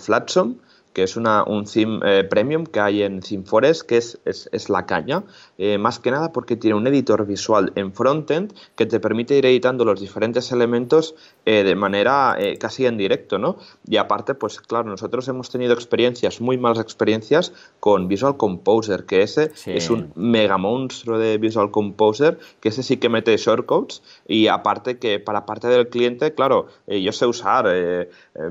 que 0.96 1.04
es 1.04 1.18
una, 1.18 1.44
un 1.44 1.66
theme 1.66 2.00
eh, 2.06 2.24
premium 2.24 2.66
que 2.66 2.80
hay 2.80 3.04
en 3.04 3.20
ThemeForest, 3.20 3.82
que 3.82 3.98
es, 3.98 4.18
es, 4.24 4.70
la 4.70 4.86
caña, 4.86 5.24
eh, 5.58 5.78
más 5.78 6.00
que 6.00 6.10
nada 6.10 6.32
porque 6.32 6.56
tiene 6.56 6.78
un 6.78 6.88
editor 6.88 7.28
visual 7.28 7.74
en 7.76 7.92
frontend 7.94 8.54
que 8.78 8.86
te 8.86 9.02
permite 9.02 9.38
ir 9.38 9.46
editando 9.46 9.84
los 9.84 10.00
diferentes 10.00 10.54
elementos 10.54 11.16
eh, 11.46 11.64
de 11.64 11.76
manera 11.76 12.38
casi 12.60 12.86
en 12.86 12.98
directo, 12.98 13.38
¿no? 13.38 13.58
Y 13.86 13.98
aparte, 13.98 14.36
pues 14.36 14.62
claro, 14.62 14.90
nosotros 14.90 15.28
hemos 15.28 15.50
tenido 15.50 15.74
experiencias, 15.74 16.40
muy 16.40 16.58
malas 16.58 16.80
experiencias 16.80 17.52
con 17.82 18.08
Visual 18.08 18.38
Composer, 18.38 19.06
que 19.06 19.22
ese 19.22 19.52
es 19.66 19.90
un 19.90 20.14
mega 20.16 20.58
monstruo 20.58 21.20
de 21.20 21.38
Visual 21.38 21.72
Composer, 21.72 22.40
que 22.62 22.70
ese 22.70 22.84
sí 22.84 22.96
que 22.98 23.10
mete 23.10 23.36
shortcodes 23.36 24.02
y 24.28 24.48
aparte 24.48 24.98
que 24.98 25.20
para 25.20 25.46
parte 25.46 25.68
del 25.68 25.90
cliente, 25.90 26.34
claro, 26.34 26.68
yo 26.88 27.12
sé 27.12 27.26
usar, 27.26 27.68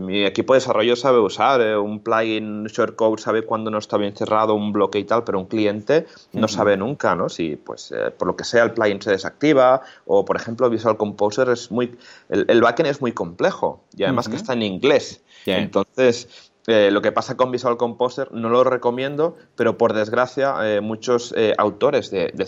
mi 0.01 0.27
equipo 0.27 0.53
de 0.53 0.59
desarrollo 0.59 0.95
sabe 0.95 1.21
usar 1.21 1.79
un 1.79 2.01
plugin 2.01 2.34
shortcode 2.41 3.21
sabe 3.21 3.43
cuándo 3.43 3.71
no 3.71 3.79
está 3.79 3.97
bien 3.97 4.15
cerrado 4.17 4.55
un 4.55 4.73
bloque 4.73 4.99
y 4.99 5.05
tal, 5.05 5.25
pero 5.25 5.39
un 5.39 5.47
cliente 5.47 6.07
no 6.33 6.49
sabe 6.49 6.77
nunca, 6.77 7.15
¿no? 7.15 7.29
Si, 7.29 7.57
pues, 7.57 7.93
eh, 7.93 8.11
por 8.17 8.29
lo 8.29 8.37
que 8.37 8.45
sea, 8.45 8.65
el 8.65 8.73
plugin 8.73 9.01
se 9.03 9.11
desactiva 9.11 9.83
o, 10.07 10.25
por 10.25 10.37
ejemplo, 10.37 10.69
Visual 10.71 10.97
Composer 10.97 11.49
es 11.51 11.71
muy... 11.71 11.97
El, 12.29 12.61
backend 12.61 12.89
es 12.89 13.01
muy 13.01 13.13
complejo 13.13 13.83
y 13.97 14.05
además 14.05 14.29
que 14.29 14.37
está 14.37 14.53
en 14.55 14.63
inglés. 14.63 15.23
Entonces, 15.47 16.53
eh, 16.67 16.91
lo 16.91 17.03
que 17.03 17.13
pasa 17.13 17.37
con 17.37 17.51
Visual 17.51 17.77
Composer 17.77 18.33
no 18.33 18.49
lo 18.49 18.65
recomiendo, 18.65 19.37
pero 19.55 19.77
por 19.77 19.93
desgracia 19.93 20.57
eh, 20.63 20.81
muchos 20.81 21.35
eh, 21.37 21.53
autores 21.59 22.11
de, 22.11 22.33
de 22.33 22.45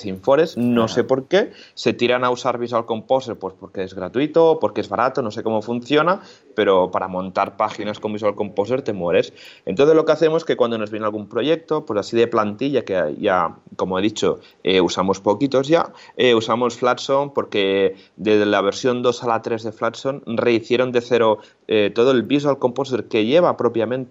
no 0.56 0.88
sé 0.88 1.04
por 1.04 1.26
qué, 1.26 1.52
se 1.74 1.92
tiran 1.92 2.24
a 2.24 2.30
usar 2.30 2.58
Visual 2.58 2.86
Composer 2.86 3.36
pues 3.36 3.54
porque 3.58 3.82
es 3.82 3.94
gratuito, 3.94 4.58
porque 4.60 4.80
es 4.80 4.88
barato, 4.88 5.20
no 5.20 5.30
sé 5.30 5.42
cómo 5.42 5.60
funciona, 5.60 6.20
pero 6.54 6.90
para 6.90 7.08
montar 7.08 7.56
páginas 7.56 7.98
con 7.98 8.12
Visual 8.12 8.34
Composer 8.34 8.82
te 8.82 8.92
mueres. 8.92 9.32
Entonces 9.66 9.94
lo 9.94 10.04
que 10.04 10.12
hacemos 10.12 10.42
es 10.42 10.46
que 10.46 10.56
cuando 10.56 10.78
nos 10.78 10.90
viene 10.90 11.04
algún 11.04 11.28
proyecto, 11.28 11.84
pues 11.84 12.00
así 12.00 12.16
de 12.16 12.26
plantilla, 12.26 12.84
que 12.84 13.16
ya, 13.18 13.56
como 13.76 13.98
he 13.98 14.02
dicho, 14.02 14.38
usamos 14.82 15.20
poquitos 15.20 15.68
ya, 15.68 15.92
usamos 16.36 16.76
Flatson 16.76 17.34
porque 17.34 17.96
desde 18.16 18.46
la 18.46 18.60
versión 18.60 19.02
2 19.02 19.24
a 19.24 19.26
la 19.26 19.42
3 19.42 19.62
de 19.64 19.72
Flatson 19.72 20.22
rehicieron 20.26 20.92
de 20.92 21.00
cero 21.00 21.38
todo 21.94 22.12
el 22.12 22.22
Visual 22.22 22.58
Composer 22.58 23.04
que 23.08 23.24
lleva 23.24 23.56
propiamente 23.56 24.05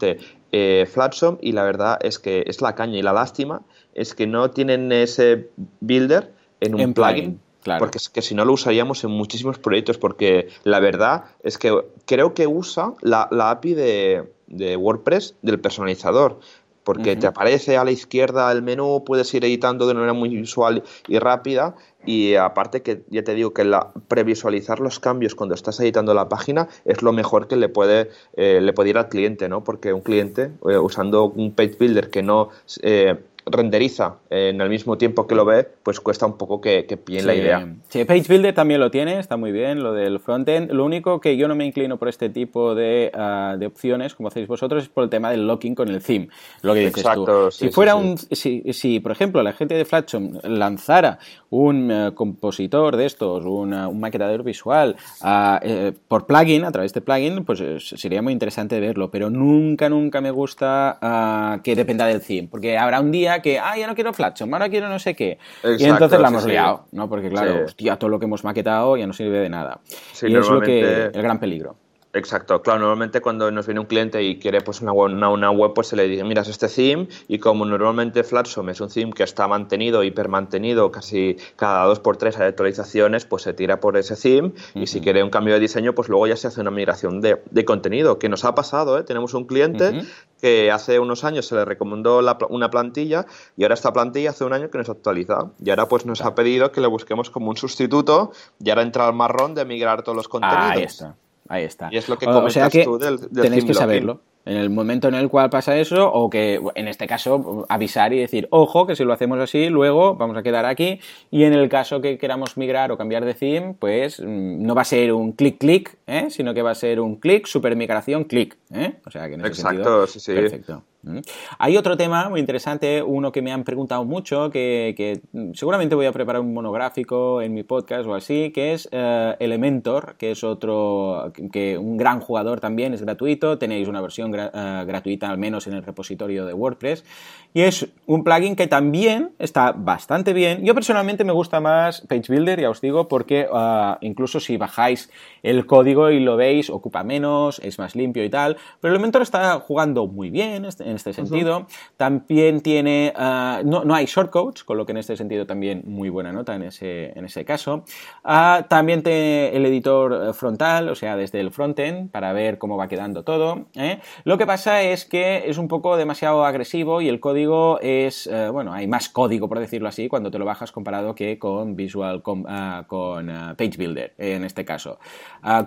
eh, 0.51 0.87
Flatsom 0.91 1.37
y 1.41 1.51
la 1.51 1.63
verdad 1.63 1.97
es 2.01 2.19
que 2.19 2.43
es 2.47 2.61
la 2.61 2.75
caña 2.75 2.97
y 2.97 3.01
la 3.01 3.13
lástima 3.13 3.61
es 3.93 4.13
que 4.13 4.27
no 4.27 4.51
tienen 4.51 4.91
ese 4.91 5.49
builder 5.79 6.31
en 6.59 6.75
un 6.75 6.93
plugin. 6.93 7.39
Porque 7.79 7.97
es 7.97 8.09
que 8.09 8.21
si 8.21 8.35
no 8.35 8.45
lo 8.45 8.53
usaríamos 8.53 9.03
en 9.03 9.11
muchísimos 9.11 9.57
proyectos, 9.57 9.97
porque 9.97 10.49
la 10.63 10.79
verdad 10.79 11.25
es 11.43 11.57
que 11.57 11.75
creo 12.05 12.33
que 12.35 12.45
usa 12.45 12.93
la, 13.01 13.27
API 13.31 13.73
de, 13.73 14.77
WordPress 14.77 15.35
del 15.41 15.59
personalizador 15.59 16.39
porque 16.85 17.15
te 17.15 17.27
aparece 17.27 17.75
a 17.77 17.83
la 17.83 17.91
izquierda 17.91 18.49
el 18.51 18.61
menú, 18.61 19.03
puedes 19.03 19.33
ir 19.33 19.43
editando 19.43 19.85
de 19.85 19.91
una 19.91 20.01
manera 20.01 20.13
muy 20.13 20.29
visual 20.29 20.83
y 21.07 21.17
rápida 21.19 21.75
y 22.05 22.35
aparte 22.35 22.83
que 22.83 23.01
ya 23.09 23.23
te 23.23 23.33
digo 23.33 23.53
que 23.53 23.65
la, 23.65 23.91
previsualizar 24.07 24.79
los 24.79 24.99
cambios 24.99 25.33
cuando 25.33 25.55
estás 25.55 25.79
editando 25.79 26.13
la 26.13 26.29
página 26.29 26.69
es 26.85 27.01
lo 27.01 27.11
mejor 27.11 27.47
que 27.47 27.55
le 27.55 27.69
puede, 27.69 28.11
eh, 28.35 28.61
le 28.61 28.71
puede 28.71 28.91
ir 28.91 28.97
al 28.99 29.09
cliente, 29.09 29.49
¿no? 29.49 29.63
Porque 29.63 29.91
un 29.93 30.01
cliente 30.01 30.51
eh, 30.69 30.77
usando 30.77 31.25
un 31.25 31.53
page 31.53 31.75
builder 31.79 32.11
que 32.11 32.21
no 32.21 32.49
eh, 32.83 33.15
renderiza 33.45 34.15
en 34.29 34.59
el 34.59 34.69
mismo 34.69 34.97
tiempo 34.97 35.27
que 35.27 35.35
lo 35.35 35.45
ve, 35.45 35.67
pues 35.83 35.99
cuesta 35.99 36.25
un 36.25 36.37
poco 36.37 36.61
que, 36.61 36.85
que 36.85 37.21
la 37.21 37.35
idea. 37.35 37.75
Sí, 37.89 38.03
Page 38.03 38.25
Builder 38.27 38.53
también 38.53 38.79
lo 38.79 38.89
tiene, 38.89 39.19
está 39.19 39.37
muy 39.37 39.51
bien, 39.51 39.83
lo 39.83 39.93
del 39.93 40.19
frontend. 40.19 40.71
Lo 40.71 40.83
único 40.83 41.21
que 41.21 41.37
yo 41.37 41.47
no 41.47 41.55
me 41.55 41.65
inclino 41.65 41.97
por 41.97 42.07
este 42.07 42.29
tipo 42.29 42.73
de, 42.73 43.11
ah, 43.13 43.55
de 43.57 43.67
opciones, 43.67 44.15
como 44.15 44.29
hacéis 44.29 44.47
vosotros, 44.47 44.83
es 44.83 44.89
por 44.89 45.03
el 45.03 45.09
tema 45.09 45.29
del 45.29 45.47
locking 45.47 45.75
con 45.75 45.89
el 45.89 46.01
theme. 46.01 46.29
Lo 46.61 46.73
que 46.73 46.79
dices 46.79 46.97
Exacto, 46.97 47.51
si 47.51 47.69
fuera 47.69 47.95
un, 47.95 48.17
si, 48.17 48.63
si, 48.73 48.99
por 48.99 49.11
ejemplo, 49.11 49.43
la 49.43 49.53
gente 49.53 49.75
de 49.75 49.85
Flatshop 49.85 50.43
lanzara 50.43 51.19
un 51.49 51.91
eh, 51.91 52.11
compositor 52.13 52.97
de 52.97 53.05
estos, 53.05 53.45
un 53.45 53.99
maquetador 53.99 54.43
visual 54.43 54.95
ah, 55.21 55.59
eh, 55.63 55.93
por 56.07 56.25
plugin, 56.25 56.65
a 56.65 56.71
través 56.71 56.93
de 56.93 57.01
plugin, 57.01 57.45
pues 57.45 57.61
eh, 57.61 57.77
sería 57.79 58.21
muy 58.21 58.33
interesante 58.33 58.79
verlo, 58.79 59.11
pero 59.11 59.29
nunca, 59.29 59.89
nunca 59.89 60.21
me 60.21 60.31
gusta 60.31 60.97
ah, 61.01 61.59
que 61.63 61.75
dependa 61.75 62.05
del 62.07 62.21
theme, 62.21 62.47
porque 62.49 62.77
habrá 62.77 62.99
un 62.99 63.11
día 63.11 63.34
que, 63.41 63.59
ah, 63.59 63.77
ya 63.77 63.87
no 63.87 63.95
quiero 63.95 64.13
Flatshop, 64.13 64.51
ahora 64.53 64.69
quiero 64.69 64.89
no 64.89 64.99
sé 64.99 65.15
qué. 65.15 65.37
y 65.77 65.83
entonces 65.85 66.19
la 66.19 66.27
hemos 66.29 66.45
liado, 66.45 66.85
¿no? 66.91 67.09
Porque 67.09 67.29
claro, 67.29 67.65
hostia, 67.65 67.97
todo 67.97 68.09
lo 68.09 68.19
que 68.19 68.25
hemos 68.25 68.43
maquetado 68.43 68.97
ya 68.97 69.07
no 69.07 69.13
sirve 69.13 69.39
de 69.39 69.49
nada. 69.49 69.79
y 70.21 70.35
es 70.35 70.49
lo 70.49 70.61
que, 70.61 71.05
el 71.05 71.21
gran 71.21 71.39
peligro. 71.39 71.75
Exacto, 72.15 72.61
claro, 72.61 72.79
normalmente 72.79 73.19
cuando 73.19 73.51
nos 73.51 73.65
viene 73.65 73.81
un 73.81 73.87
cliente 73.87 74.23
y 74.23 74.39
quiere 74.39 74.61
pues 74.61 74.79
una, 74.79 74.93
una, 74.93 75.51
web, 75.51 75.73
pues 75.73 75.87
se 75.87 75.97
le 75.97 76.07
dice, 76.07 76.23
mira, 76.23 76.43
es 76.43 76.47
este 76.47 76.69
theme 76.69 77.09
y 77.27 77.39
como 77.39 77.65
normalmente 77.65 78.23
Flatsome 78.23 78.71
es 78.71 78.79
un 78.79 78.87
theme 78.87 79.11
que 79.11 79.23
está 79.23 79.49
mantenido, 79.49 80.01
hipermantenido, 80.01 80.93
casi 80.93 81.35
cada 81.57 81.83
dos 81.83 81.99
por 81.99 82.15
tres 82.15 82.39
hay 82.39 82.47
actualizaciones, 82.47 83.25
pues 83.25 83.43
se 83.43 83.53
tira 83.53 83.81
por 83.81 83.97
ese 83.97 84.15
theme 84.15 84.53
y 84.75 84.87
si 84.87 85.01
quiere 85.01 85.23
un 85.23 85.29
cambio 85.29 85.55
de 85.55 85.59
diseño, 85.59 85.93
pues 85.93 86.07
luego 86.07 86.25
ya 86.25 86.37
se 86.37 86.47
hace 86.47 86.61
una 86.61 86.71
migración 86.71 87.19
de, 87.19 87.43
de 87.51 87.65
contenido, 87.65 88.17
que 88.17 88.29
nos 88.29 88.45
ha 88.45 88.55
pasado, 88.55 88.97
¿eh? 88.97 89.03
tenemos 89.03 89.33
un 89.33 89.43
cliente 89.43 90.03
que 90.39 90.71
hace 90.71 90.99
unos 90.99 91.25
años 91.25 91.45
se 91.47 91.55
le 91.55 91.65
recomendó 91.65 92.21
una 92.47 92.69
plantilla 92.69 93.25
y 93.57 93.63
ahora 93.63 93.73
esta 93.73 93.91
plantilla 93.91 94.29
hace 94.29 94.45
un 94.45 94.53
año 94.53 94.69
que 94.69 94.77
nos 94.77 94.87
actualiza 94.87 95.51
y 95.61 95.69
ahora 95.69 95.89
pues 95.89 96.05
nos 96.05 96.21
ha 96.21 96.33
pedido 96.33 96.71
que 96.71 96.79
le 96.79 96.87
busquemos 96.87 97.29
como 97.29 97.49
un 97.49 97.57
sustituto 97.57 98.31
y 98.63 98.69
ahora 98.69 98.83
entra 98.83 99.05
al 99.05 99.13
marrón 99.13 99.53
de 99.53 99.65
migrar 99.65 100.01
todos 100.01 100.15
los 100.15 100.29
contenidos. 100.29 100.71
Ahí 100.71 100.83
está. 100.83 101.17
Ahí 101.47 101.63
está. 101.63 101.89
Y 101.91 101.97
es 101.97 102.09
lo 102.09 102.17
que 102.17 102.25
comentas 102.25 102.71
tú 102.83 102.97
del, 102.97 103.19
Tenéis 103.29 103.65
que 103.65 103.73
saberlo 103.73 104.21
en 104.45 104.57
el 104.57 104.69
momento 104.69 105.07
en 105.07 105.15
el 105.15 105.27
cual 105.27 105.49
pasa 105.49 105.77
eso, 105.77 106.11
o 106.11 106.29
que 106.29 106.61
en 106.75 106.87
este 106.87 107.07
caso 107.07 107.65
avisar 107.67 108.13
y 108.13 108.19
decir, 108.19 108.47
ojo, 108.51 108.85
que 108.85 108.95
si 108.95 109.03
lo 109.03 109.11
hacemos 109.11 109.39
así, 109.39 109.69
luego 109.69 110.15
vamos 110.15 110.37
a 110.37 110.43
quedar 110.43 110.65
aquí, 110.65 110.99
y 111.31 111.43
en 111.43 111.53
el 111.53 111.67
caso 111.67 111.99
que 111.99 112.17
queramos 112.17 112.55
migrar 112.55 112.91
o 112.91 112.97
cambiar 112.97 113.25
de 113.25 113.33
theme, 113.33 113.75
pues 113.77 114.19
mm, 114.19 114.63
no 114.63 114.75
va 114.75 114.83
a 114.83 114.85
ser 114.85 115.13
un 115.13 115.31
clic 115.31 115.57
clic, 115.57 115.97
¿eh? 116.05 116.27
sino 116.29 116.53
que 116.53 116.61
va 116.61 116.71
a 116.71 116.75
ser 116.75 116.99
un 116.99 117.15
clic, 117.15 117.47
super 117.47 117.75
migración, 117.75 118.25
clic. 118.25 118.55
¿eh? 118.71 118.93
O 119.05 119.09
sea 119.09 119.27
que 119.27 119.33
en 119.33 119.41
ese 119.41 119.49
Exacto, 119.49 120.05
sí, 120.05 120.19
sí. 120.19 120.33
Perfecto. 120.33 120.83
¿Mm? 121.05 121.19
Hay 121.59 121.77
otro 121.77 121.95
tema 121.95 122.29
muy 122.29 122.39
interesante, 122.39 123.03
uno 123.03 123.31
que 123.31 123.43
me 123.43 123.51
han 123.51 123.63
preguntado 123.63 124.03
mucho, 124.05 124.49
que, 124.49 125.21
seguramente 125.53 125.93
voy 125.93 126.07
a 126.07 126.11
preparar 126.11 126.41
un 126.41 126.53
monográfico 126.53 127.41
en 127.43 127.53
mi 127.53 127.63
podcast 127.63 128.07
o 128.07 128.15
así, 128.15 128.51
que 128.51 128.73
es 128.73 128.89
eh, 128.91 129.35
Elementor, 129.39 130.15
que 130.17 130.31
es 130.31 130.43
otro, 130.43 131.31
que 131.51 131.77
un 131.77 131.95
gran 131.95 132.19
jugador 132.19 132.59
también, 132.59 132.93
es 132.93 133.03
gratuito, 133.03 133.59
tenéis 133.59 133.87
una 133.87 134.01
versión 134.01 134.33
eh, 134.33 134.83
gratuita 134.87 135.29
al 135.29 135.37
menos 135.37 135.67
en 135.67 135.73
el 135.73 135.83
repositorio 135.83 136.45
de 136.45 136.53
WordPress, 136.53 137.05
y 137.53 137.61
es 137.61 137.87
un 138.07 138.23
plugin 138.23 138.55
que 138.55 138.67
también 138.67 139.31
está 139.37 139.71
bastante 139.71 140.33
bien. 140.33 140.65
Yo 140.65 140.73
personalmente 140.73 141.23
me 141.23 141.31
gusta 141.31 141.59
más 141.59 142.01
Page 142.01 142.25
Builder, 142.27 142.59
ya 142.59 142.69
os 142.71 142.81
digo, 142.81 143.07
porque 143.07 143.47
eh, 143.53 143.95
incluso 144.01 144.39
si 144.39 144.57
bajáis 144.57 145.11
el 145.43 145.67
código 145.67 146.09
y 146.09 146.19
lo 146.19 146.35
veis, 146.35 146.71
ocupa 146.71 147.03
menos, 147.03 147.59
es 147.59 147.77
más 147.77 147.95
limpio 147.95 148.23
y 148.23 148.29
tal, 148.29 148.57
pero 148.81 148.93
Elementor 148.93 149.21
está 149.21 149.59
jugando 149.59 150.07
muy 150.07 150.31
bien, 150.31 150.65
en 150.79 150.94
este 150.95 151.13
sentido. 151.13 151.67
También 151.97 152.61
tiene, 152.61 153.13
ah, 153.15 153.61
no, 153.63 153.83
no, 153.83 153.93
hay 153.93 154.05
shortcodes, 154.05 154.63
con 154.63 154.77
lo 154.77 154.85
que 154.85 154.91
en 154.91 154.97
este 154.97 155.15
sentido 155.15 155.45
también 155.45 155.83
muy 155.85 156.09
buena 156.09 156.31
nota 156.31 156.55
en 156.55 156.63
ese, 156.63 157.17
en 157.17 157.25
ese 157.25 157.45
caso. 157.45 157.83
Ah, 158.23 158.65
también 158.69 159.03
tiene 159.03 159.55
el 159.55 159.65
editor 159.65 160.33
frontal, 160.33 160.89
o 160.89 160.95
sea, 160.95 161.15
desde 161.15 161.39
el 161.39 161.51
frontend, 161.51 162.11
para 162.11 162.33
ver 162.33 162.57
cómo 162.57 162.77
va 162.77 162.87
quedando 162.87 163.23
todo. 163.23 163.67
¿eh? 163.75 163.99
Lo 164.23 164.37
que 164.37 164.45
pasa 164.45 164.81
es 164.81 165.05
que 165.05 165.49
es 165.49 165.57
un 165.57 165.67
poco 165.67 165.97
demasiado 165.97 166.45
agresivo 166.45 167.01
y 167.01 167.09
el 167.09 167.19
código 167.19 167.79
es, 167.81 168.27
eh, 168.27 168.49
bueno, 168.49 168.73
hay 168.73 168.87
más 168.87 169.09
código, 169.09 169.47
por 169.47 169.59
decirlo 169.59 169.87
así, 169.87 170.07
cuando 170.07 170.31
te 170.31 170.39
lo 170.39 170.45
bajas 170.45 170.71
comparado 170.71 171.15
que 171.15 171.37
con 171.39 171.75
Visual, 171.75 172.21
con, 172.21 172.45
ah, 172.47 172.85
con 172.87 173.27
Page 173.27 173.77
Builder, 173.77 174.13
en 174.17 174.43
este 174.43 174.65
caso. 174.65 174.99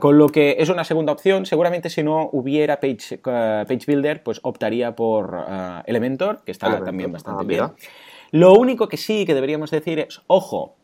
con 0.01 0.19
lo 0.19 0.29
que 0.29 0.57
es 0.59 0.69
una 0.69 0.85
segunda 0.85 1.13
opción, 1.13 1.47
seguramente 1.47 1.91
si 1.91 2.03
no 2.03 2.29
hubiera 2.33 2.81
Page, 2.81 3.19
page 3.19 3.85
Builder, 3.87 4.23
pues 4.23 4.41
optaría 4.43 4.95
por 4.95 5.18
uh, 5.27 5.83
Elementor, 5.87 6.43
que 6.45 6.53
está 6.53 6.83
también 6.85 7.13
bastante 7.13 7.45
ah, 7.45 7.47
bien. 7.47 7.65
Lo 8.31 8.53
único 8.53 8.89
que 8.89 8.97
sí 8.97 9.25
que 9.25 9.35
deberíamos 9.35 9.71
decir 9.71 9.99
es, 10.01 10.21
ojo, 10.27 10.77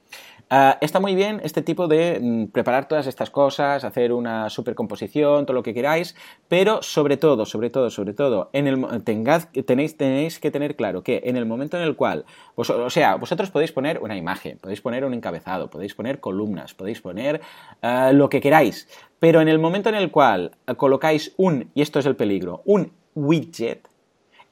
uh, 0.51 0.77
está 0.81 0.99
muy 0.99 1.14
bien 1.14 1.42
este 1.44 1.61
tipo 1.61 1.88
de 1.88 2.18
mm, 2.20 2.47
preparar 2.47 2.88
todas 2.88 3.07
estas 3.07 3.29
cosas, 3.29 3.85
hacer 3.85 4.12
una 4.12 4.49
supercomposición, 4.49 5.44
todo 5.44 5.55
lo 5.55 5.62
que 5.62 5.75
queráis, 5.75 6.16
pero 6.49 6.83
sobre 6.83 7.18
todo, 7.18 7.44
sobre 7.44 7.68
todo, 7.68 7.90
sobre 7.90 8.14
todo, 8.14 8.49
en 8.55 8.66
el, 8.66 9.05
tenéis, 9.05 9.97
tenéis 9.97 10.38
que 10.38 10.51
tener 10.51 10.75
claro 10.75 11.03
que 11.03 11.20
en 11.25 11.37
el 11.37 11.44
momento 11.44 11.77
en 11.77 11.83
el 11.83 11.97
cual, 11.97 12.25
o 12.55 12.90
sea, 12.90 13.16
vosotros 13.16 13.51
podéis 13.51 13.73
poner 13.73 13.99
una 14.01 14.16
imagen, 14.16 14.59
podéis 14.59 14.81
poner 14.81 15.05
un 15.05 15.12
encabezado, 15.12 15.68
podéis 15.68 15.94
poner 15.94 16.20
columnas, 16.20 16.73
podéis 16.73 17.03
poner 17.03 17.42
uh, 17.83 18.12
lo 18.14 18.31
que 18.31 18.40
queráis, 18.40 18.88
pero 19.18 19.42
en 19.42 19.49
el 19.49 19.59
momento 19.59 19.90
en 19.90 19.97
el 19.97 20.11
cual 20.11 20.53
colocáis 20.79 21.35
un, 21.37 21.70
y 21.75 21.83
esto 21.83 21.99
es 21.99 22.07
el 22.07 22.16
peligro, 22.16 22.62
un 22.64 22.92
widget, 23.14 23.87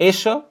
eso 0.09 0.51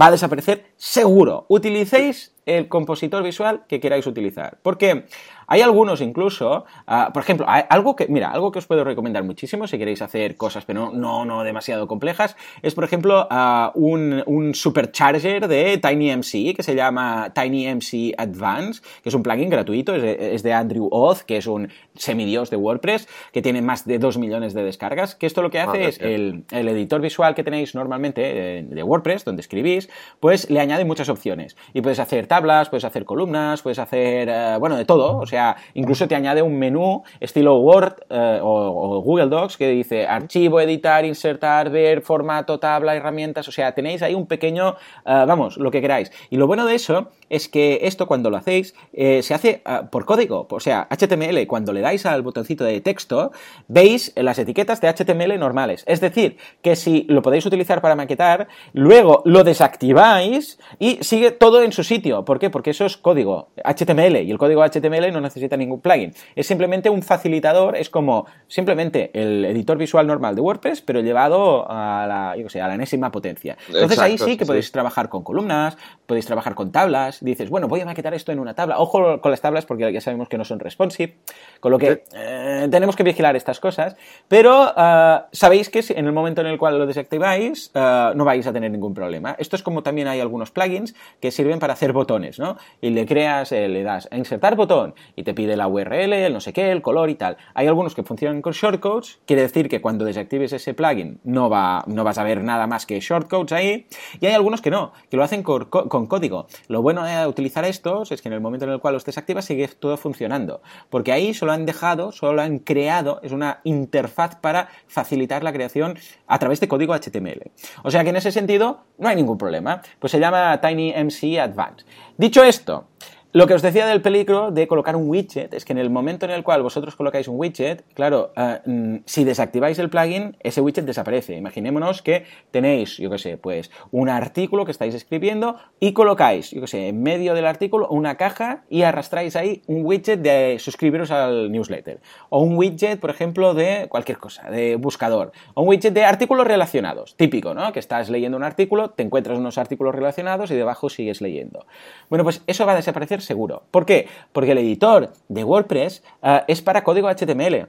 va 0.00 0.06
a 0.06 0.10
desaparecer 0.10 0.72
seguro. 0.76 1.46
Utilicéis 1.48 2.35
el 2.46 2.68
compositor 2.68 3.22
visual 3.22 3.64
que 3.68 3.80
queráis 3.80 4.06
utilizar. 4.06 4.58
Porque 4.62 5.04
hay 5.48 5.60
algunos 5.60 6.00
incluso, 6.00 6.64
ah, 6.86 7.10
por 7.12 7.22
ejemplo, 7.22 7.46
algo 7.48 7.94
que, 7.94 8.06
mira, 8.08 8.30
algo 8.30 8.50
que 8.50 8.58
os 8.58 8.66
puedo 8.66 8.84
recomendar 8.84 9.22
muchísimo 9.24 9.66
si 9.66 9.78
queréis 9.78 10.02
hacer 10.02 10.36
cosas, 10.36 10.64
pero 10.64 10.90
no, 10.92 11.24
no, 11.24 11.44
demasiado 11.44 11.86
complejas, 11.86 12.36
es 12.62 12.74
por 12.74 12.84
ejemplo 12.84 13.28
uh, 13.30 13.70
un, 13.74 14.22
un, 14.26 14.54
supercharger 14.54 15.46
de 15.48 15.78
TinyMC 15.78 16.56
que 16.56 16.62
se 16.62 16.74
llama 16.74 17.32
TinyMC 17.34 18.14
Advance, 18.18 18.82
que 19.02 19.08
es 19.08 19.14
un 19.14 19.22
plugin 19.22 19.50
gratuito, 19.50 19.94
es 19.94 20.42
de, 20.42 20.52
Andrew 20.52 20.88
Oz, 20.90 21.22
que 21.22 21.36
es 21.36 21.46
un 21.46 21.68
semidios 21.94 22.50
de 22.50 22.56
WordPress, 22.56 23.08
que 23.32 23.42
tiene 23.42 23.62
más 23.62 23.86
de 23.86 23.98
2 23.98 24.18
millones 24.18 24.54
de 24.54 24.62
descargas, 24.62 25.14
que 25.14 25.26
esto 25.26 25.42
lo 25.42 25.50
que 25.50 25.60
hace 25.60 25.88
es 25.88 26.00
el, 26.00 26.44
el, 26.50 26.68
editor 26.68 27.00
visual 27.00 27.34
que 27.34 27.44
tenéis 27.44 27.74
normalmente 27.74 28.58
eh, 28.58 28.62
de 28.62 28.82
WordPress, 28.82 29.24
donde 29.24 29.40
escribís, 29.40 29.88
pues 30.20 30.50
le 30.50 30.60
añade 30.60 30.84
muchas 30.84 31.08
opciones. 31.08 31.56
Y 31.74 31.82
puedes 31.82 31.98
hacer 31.98 32.26
tablas, 32.36 32.68
puedes 32.68 32.84
hacer 32.84 33.06
columnas, 33.06 33.62
puedes 33.62 33.78
hacer, 33.78 34.28
eh, 34.28 34.56
bueno, 34.60 34.76
de 34.76 34.84
todo, 34.84 35.16
o 35.16 35.26
sea, 35.26 35.56
incluso 35.72 36.06
te 36.06 36.14
añade 36.14 36.42
un 36.42 36.58
menú 36.58 37.02
estilo 37.18 37.56
Word 37.60 37.94
eh, 38.10 38.40
o, 38.42 39.00
Google 39.00 39.28
Docs 39.28 39.56
que 39.56 39.70
dice 39.70 40.06
archivo, 40.06 40.60
editar, 40.60 41.06
insertar, 41.06 41.70
ver, 41.70 42.02
formato, 42.02 42.58
tabla, 42.58 42.94
herramientas. 42.94 43.48
O 43.48 43.52
sea, 43.52 43.72
tenéis 43.72 44.02
ahí 44.02 44.14
un 44.14 44.26
pequeño, 44.26 44.76
eh, 45.06 45.24
vamos, 45.26 45.56
lo 45.56 45.70
que 45.70 45.80
queráis. 45.80 46.12
Y 46.28 46.36
lo 46.36 46.46
bueno 46.46 46.66
de 46.66 46.74
eso 46.74 47.08
es 47.30 47.48
que 47.48 47.80
esto 47.82 48.06
cuando 48.06 48.28
lo 48.30 48.36
hacéis 48.36 48.74
se 48.92 49.34
hace 49.34 49.62
por 49.90 50.04
código. 50.04 50.46
O 50.48 50.60
sea, 50.60 50.86
HTML, 50.90 51.46
cuando 51.46 51.72
le 51.72 51.80
dais 51.80 52.06
al 52.06 52.22
botoncito 52.22 52.64
de 52.64 52.80
texto, 52.80 53.32
veis 53.66 54.12
las 54.14 54.38
etiquetas 54.38 54.80
de 54.80 54.88
HTML 54.88 55.38
normales. 55.38 55.82
Es 55.86 56.00
decir, 56.00 56.36
que 56.62 56.76
si 56.76 57.04
lo 57.08 57.22
podéis 57.22 57.46
utilizar 57.46 57.80
para 57.80 57.96
maquetar, 57.96 58.46
luego 58.74 59.22
lo 59.24 59.42
desactiváis 59.42 60.58
y 60.78 60.98
sigue 61.02 61.32
todo 61.32 61.62
en 61.62 61.72
su 61.72 61.82
sitio. 61.82 62.24
¿Por 62.26 62.38
qué? 62.38 62.50
Porque 62.50 62.70
eso 62.70 62.84
es 62.84 62.98
código 62.98 63.48
HTML 63.64 64.16
y 64.16 64.30
el 64.30 64.36
código 64.36 64.62
HTML 64.62 65.10
no 65.10 65.22
necesita 65.22 65.56
ningún 65.56 65.80
plugin. 65.80 66.12
Es 66.34 66.46
simplemente 66.46 66.90
un 66.90 67.02
facilitador, 67.02 67.76
es 67.76 67.88
como 67.88 68.26
simplemente 68.46 69.10
el 69.14 69.46
editor 69.46 69.78
visual 69.78 70.06
normal 70.06 70.34
de 70.34 70.42
WordPress, 70.42 70.82
pero 70.82 71.00
llevado 71.00 71.64
a 71.70 72.06
la, 72.06 72.36
yo 72.36 72.50
sé, 72.50 72.60
a 72.60 72.68
la 72.68 72.74
enésima 72.74 73.10
potencia. 73.10 73.56
Entonces 73.68 73.98
ahí 73.98 74.18
sí 74.18 74.36
que 74.36 74.44
podéis 74.44 74.70
trabajar 74.70 75.08
con 75.08 75.22
columnas, 75.22 75.78
podéis 76.04 76.26
trabajar 76.26 76.54
con 76.54 76.70
tablas, 76.70 77.24
dices, 77.24 77.48
bueno, 77.48 77.68
voy 77.68 77.80
a 77.80 77.86
maquetar 77.86 78.12
esto 78.12 78.32
en 78.32 78.38
una 78.38 78.54
tabla. 78.54 78.78
Ojo 78.78 79.20
con 79.20 79.30
las 79.30 79.40
tablas 79.40 79.64
porque 79.64 79.90
ya 79.92 80.00
sabemos 80.00 80.28
que 80.28 80.36
no 80.36 80.44
son 80.44 80.58
responsive, 80.58 81.16
con 81.60 81.72
lo 81.72 81.78
que 81.78 82.04
eh, 82.14 82.68
tenemos 82.70 82.96
que 82.96 83.02
vigilar 83.02 83.36
estas 83.36 83.60
cosas, 83.60 83.96
pero 84.28 84.72
eh, 84.76 85.20
sabéis 85.32 85.70
que 85.70 85.84
en 85.88 86.06
el 86.06 86.12
momento 86.12 86.40
en 86.40 86.48
el 86.48 86.58
cual 86.58 86.78
lo 86.78 86.86
desactiváis 86.86 87.70
eh, 87.74 88.12
no 88.14 88.24
vais 88.24 88.46
a 88.46 88.52
tener 88.52 88.70
ningún 88.70 88.94
problema. 88.94 89.36
Esto 89.38 89.56
es 89.56 89.62
como 89.62 89.82
también 89.82 90.08
hay 90.08 90.20
algunos 90.20 90.50
plugins 90.50 90.94
que 91.20 91.30
sirven 91.30 91.58
para 91.58 91.74
hacer 91.74 91.92
botones, 91.92 92.15
¿no? 92.16 92.56
Y 92.80 92.90
le 92.90 93.06
creas, 93.06 93.52
le 93.52 93.82
das 93.82 94.08
a 94.10 94.16
insertar 94.16 94.56
botón 94.56 94.94
y 95.14 95.22
te 95.22 95.34
pide 95.34 95.56
la 95.56 95.68
URL, 95.68 96.12
el 96.12 96.32
no 96.32 96.40
sé 96.40 96.52
qué, 96.52 96.70
el 96.70 96.82
color 96.82 97.10
y 97.10 97.14
tal. 97.14 97.36
Hay 97.54 97.66
algunos 97.66 97.94
que 97.94 98.02
funcionan 98.02 98.42
con 98.42 98.52
shortcodes, 98.52 99.18
quiere 99.26 99.42
decir 99.42 99.68
que 99.68 99.80
cuando 99.80 100.04
desactives 100.04 100.52
ese 100.52 100.74
plugin 100.74 101.20
no, 101.24 101.48
va, 101.48 101.84
no 101.86 102.04
vas 102.04 102.18
a 102.18 102.24
ver 102.24 102.42
nada 102.42 102.66
más 102.66 102.86
que 102.86 102.98
shortcodes 103.00 103.52
ahí, 103.52 103.86
y 104.20 104.26
hay 104.26 104.32
algunos 104.32 104.60
que 104.60 104.70
no, 104.70 104.92
que 105.10 105.16
lo 105.16 105.24
hacen 105.24 105.42
con, 105.42 105.66
código. 105.66 106.46
Lo 106.68 106.82
bueno 106.82 107.04
de 107.04 107.26
utilizar 107.26 107.64
estos 107.64 108.12
es 108.12 108.22
que 108.22 108.28
en 108.28 108.34
el 108.34 108.40
momento 108.40 108.66
en 108.66 108.72
el 108.72 108.80
cual 108.80 108.94
los 108.94 109.04
desactivas 109.04 109.44
sigue 109.44 109.68
todo 109.68 109.96
funcionando, 109.96 110.62
porque 110.90 111.12
ahí 111.12 111.34
solo 111.34 111.52
han 111.52 111.66
dejado, 111.66 112.12
solo 112.12 112.42
han 112.42 112.58
creado, 112.58 113.20
es 113.22 113.32
una 113.32 113.60
interfaz 113.64 114.36
para 114.36 114.68
facilitar 114.86 115.42
la 115.42 115.52
creación 115.52 115.98
a 116.26 116.38
través 116.38 116.60
de 116.60 116.68
código 116.68 116.94
HTML. 116.94 117.50
O 117.82 117.90
sea 117.90 118.04
que 118.04 118.10
en 118.10 118.16
ese 118.16 118.32
sentido 118.32 118.84
no 118.98 119.08
hay 119.08 119.16
ningún 119.16 119.38
problema, 119.38 119.82
pues 119.98 120.10
se 120.10 120.20
llama 120.20 120.60
TinyMC 120.60 121.38
Advanced. 121.40 121.86
Dicho 122.16 122.42
esto, 122.42 122.88
lo 123.36 123.46
que 123.46 123.52
os 123.52 123.60
decía 123.60 123.84
del 123.84 124.00
peligro 124.00 124.50
de 124.50 124.66
colocar 124.66 124.96
un 124.96 125.10
widget 125.10 125.52
es 125.52 125.66
que 125.66 125.74
en 125.74 125.78
el 125.78 125.90
momento 125.90 126.24
en 126.24 126.30
el 126.30 126.42
cual 126.42 126.62
vosotros 126.62 126.96
colocáis 126.96 127.28
un 127.28 127.38
widget, 127.38 127.84
claro, 127.92 128.32
eh, 128.34 128.60
mm, 128.64 128.96
si 129.04 129.24
desactiváis 129.24 129.78
el 129.78 129.90
plugin, 129.90 130.38
ese 130.40 130.62
widget 130.62 130.86
desaparece. 130.86 131.36
Imaginémonos 131.36 132.00
que 132.00 132.24
tenéis, 132.50 132.96
yo 132.96 133.10
qué 133.10 133.18
sé, 133.18 133.36
pues 133.36 133.70
un 133.90 134.08
artículo 134.08 134.64
que 134.64 134.70
estáis 134.70 134.94
escribiendo 134.94 135.56
y 135.80 135.92
colocáis, 135.92 136.50
yo 136.50 136.62
qué 136.62 136.66
sé, 136.66 136.88
en 136.88 137.02
medio 137.02 137.34
del 137.34 137.44
artículo 137.44 137.88
una 137.88 138.16
caja 138.16 138.64
y 138.70 138.84
arrastráis 138.84 139.36
ahí 139.36 139.60
un 139.66 139.84
widget 139.84 140.20
de 140.20 140.56
suscribiros 140.58 141.10
al 141.10 141.52
newsletter. 141.52 142.00
O 142.30 142.40
un 142.40 142.56
widget, 142.56 142.98
por 143.00 143.10
ejemplo, 143.10 143.52
de 143.52 143.86
cualquier 143.90 144.16
cosa, 144.16 144.48
de 144.48 144.76
buscador. 144.76 145.32
O 145.52 145.60
un 145.60 145.68
widget 145.68 145.92
de 145.92 146.06
artículos 146.06 146.46
relacionados. 146.46 147.14
Típico, 147.16 147.52
¿no? 147.52 147.70
Que 147.74 147.80
estás 147.80 148.08
leyendo 148.08 148.38
un 148.38 148.44
artículo, 148.44 148.92
te 148.92 149.02
encuentras 149.02 149.38
unos 149.38 149.58
artículos 149.58 149.94
relacionados 149.94 150.50
y 150.50 150.54
debajo 150.54 150.88
sigues 150.88 151.20
leyendo. 151.20 151.66
Bueno, 152.08 152.24
pues 152.24 152.42
eso 152.46 152.64
va 152.64 152.72
a 152.72 152.76
desaparecer 152.76 153.25
seguro. 153.26 153.64
¿Por 153.70 153.84
qué? 153.84 154.08
Porque 154.32 154.52
el 154.52 154.58
editor 154.58 155.12
de 155.28 155.44
WordPress 155.44 156.02
eh, 156.22 156.42
es 156.48 156.62
para 156.62 156.84
código 156.84 157.08
HTML. 157.08 157.68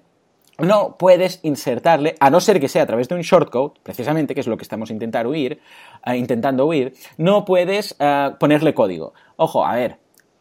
No 0.60 0.98
puedes 0.98 1.40
insertarle, 1.44 2.16
a 2.20 2.32
no 2.32 2.40
ser 2.40 2.60
que 2.60 2.68
sea 2.68 2.84
a 2.84 2.86
través 2.88 3.08
de 3.08 3.16
un 3.16 3.22
shortcode, 3.22 3.74
precisamente, 3.84 4.34
que 4.34 4.40
es 4.40 4.48
lo 4.48 4.58
que 4.58 4.64
estamos 4.64 4.90
intentar 4.90 5.28
huir, 5.28 5.60
eh, 6.06 6.18
intentando 6.18 6.66
huir, 6.66 6.94
no 7.18 7.46
puedes 7.46 7.96
eh, 8.00 8.32
ponerle 8.40 8.74
código. 8.74 9.14
Ojo, 9.36 9.64
a 9.64 9.76
ver, 9.76 9.98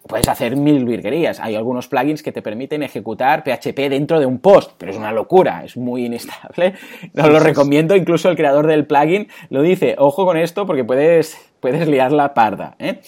puedes 0.07 0.29
hacer 0.29 0.57
mil 0.57 0.85
virguerías. 0.85 1.41
Hay 1.41 1.55
algunos 1.55 1.89
plugins 1.89 2.23
que 2.23 2.33
te 2.33 2.43
permiten 2.43 2.83
ejecutar 2.83 3.43
PHP 3.45 3.91
dentro 3.91 4.19
de 4.19 4.27
un 4.27 4.39
post, 4.39 4.73
pero 4.79 4.91
es 4.91 4.97
una 4.97 5.13
locura, 5.13 5.65
es 5.65 5.77
muy 5.77 6.07
inestable. 6.07 6.75
No 7.13 7.29
lo 7.29 7.39
recomiendo, 7.41 7.97
incluso 7.97 8.29
el 8.29 8.37
creador 8.37 8.67
del 8.67 8.87
plugin 8.87 9.29
lo 9.51 9.63
dice, 9.63 9.97
ojo 9.99 10.25
con 10.25 10.37
esto 10.37 10.67
porque 10.67 10.85
puedes, 10.85 11.37
puedes 11.61 11.89
liar 11.89 12.13
la 12.13 12.35
parda. 12.35 12.77
¿eh? 12.79 13.01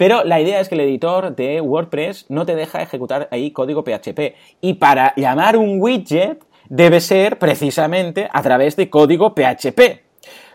Pero 0.00 0.24
la 0.24 0.40
idea 0.40 0.60
es 0.60 0.70
que 0.70 0.76
el 0.76 0.80
editor 0.80 1.36
de 1.36 1.60
WordPress 1.60 2.24
no 2.30 2.46
te 2.46 2.54
deja 2.54 2.80
ejecutar 2.80 3.28
ahí 3.30 3.50
código 3.50 3.84
PHP. 3.84 4.34
Y 4.62 4.74
para 4.74 5.12
llamar 5.14 5.58
un 5.58 5.78
widget 5.78 6.42
debe 6.70 7.02
ser 7.02 7.38
precisamente 7.38 8.26
a 8.32 8.40
través 8.40 8.76
de 8.76 8.88
código 8.88 9.34
PHP. 9.34 10.00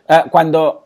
Ah, 0.08 0.26
cuando, 0.32 0.84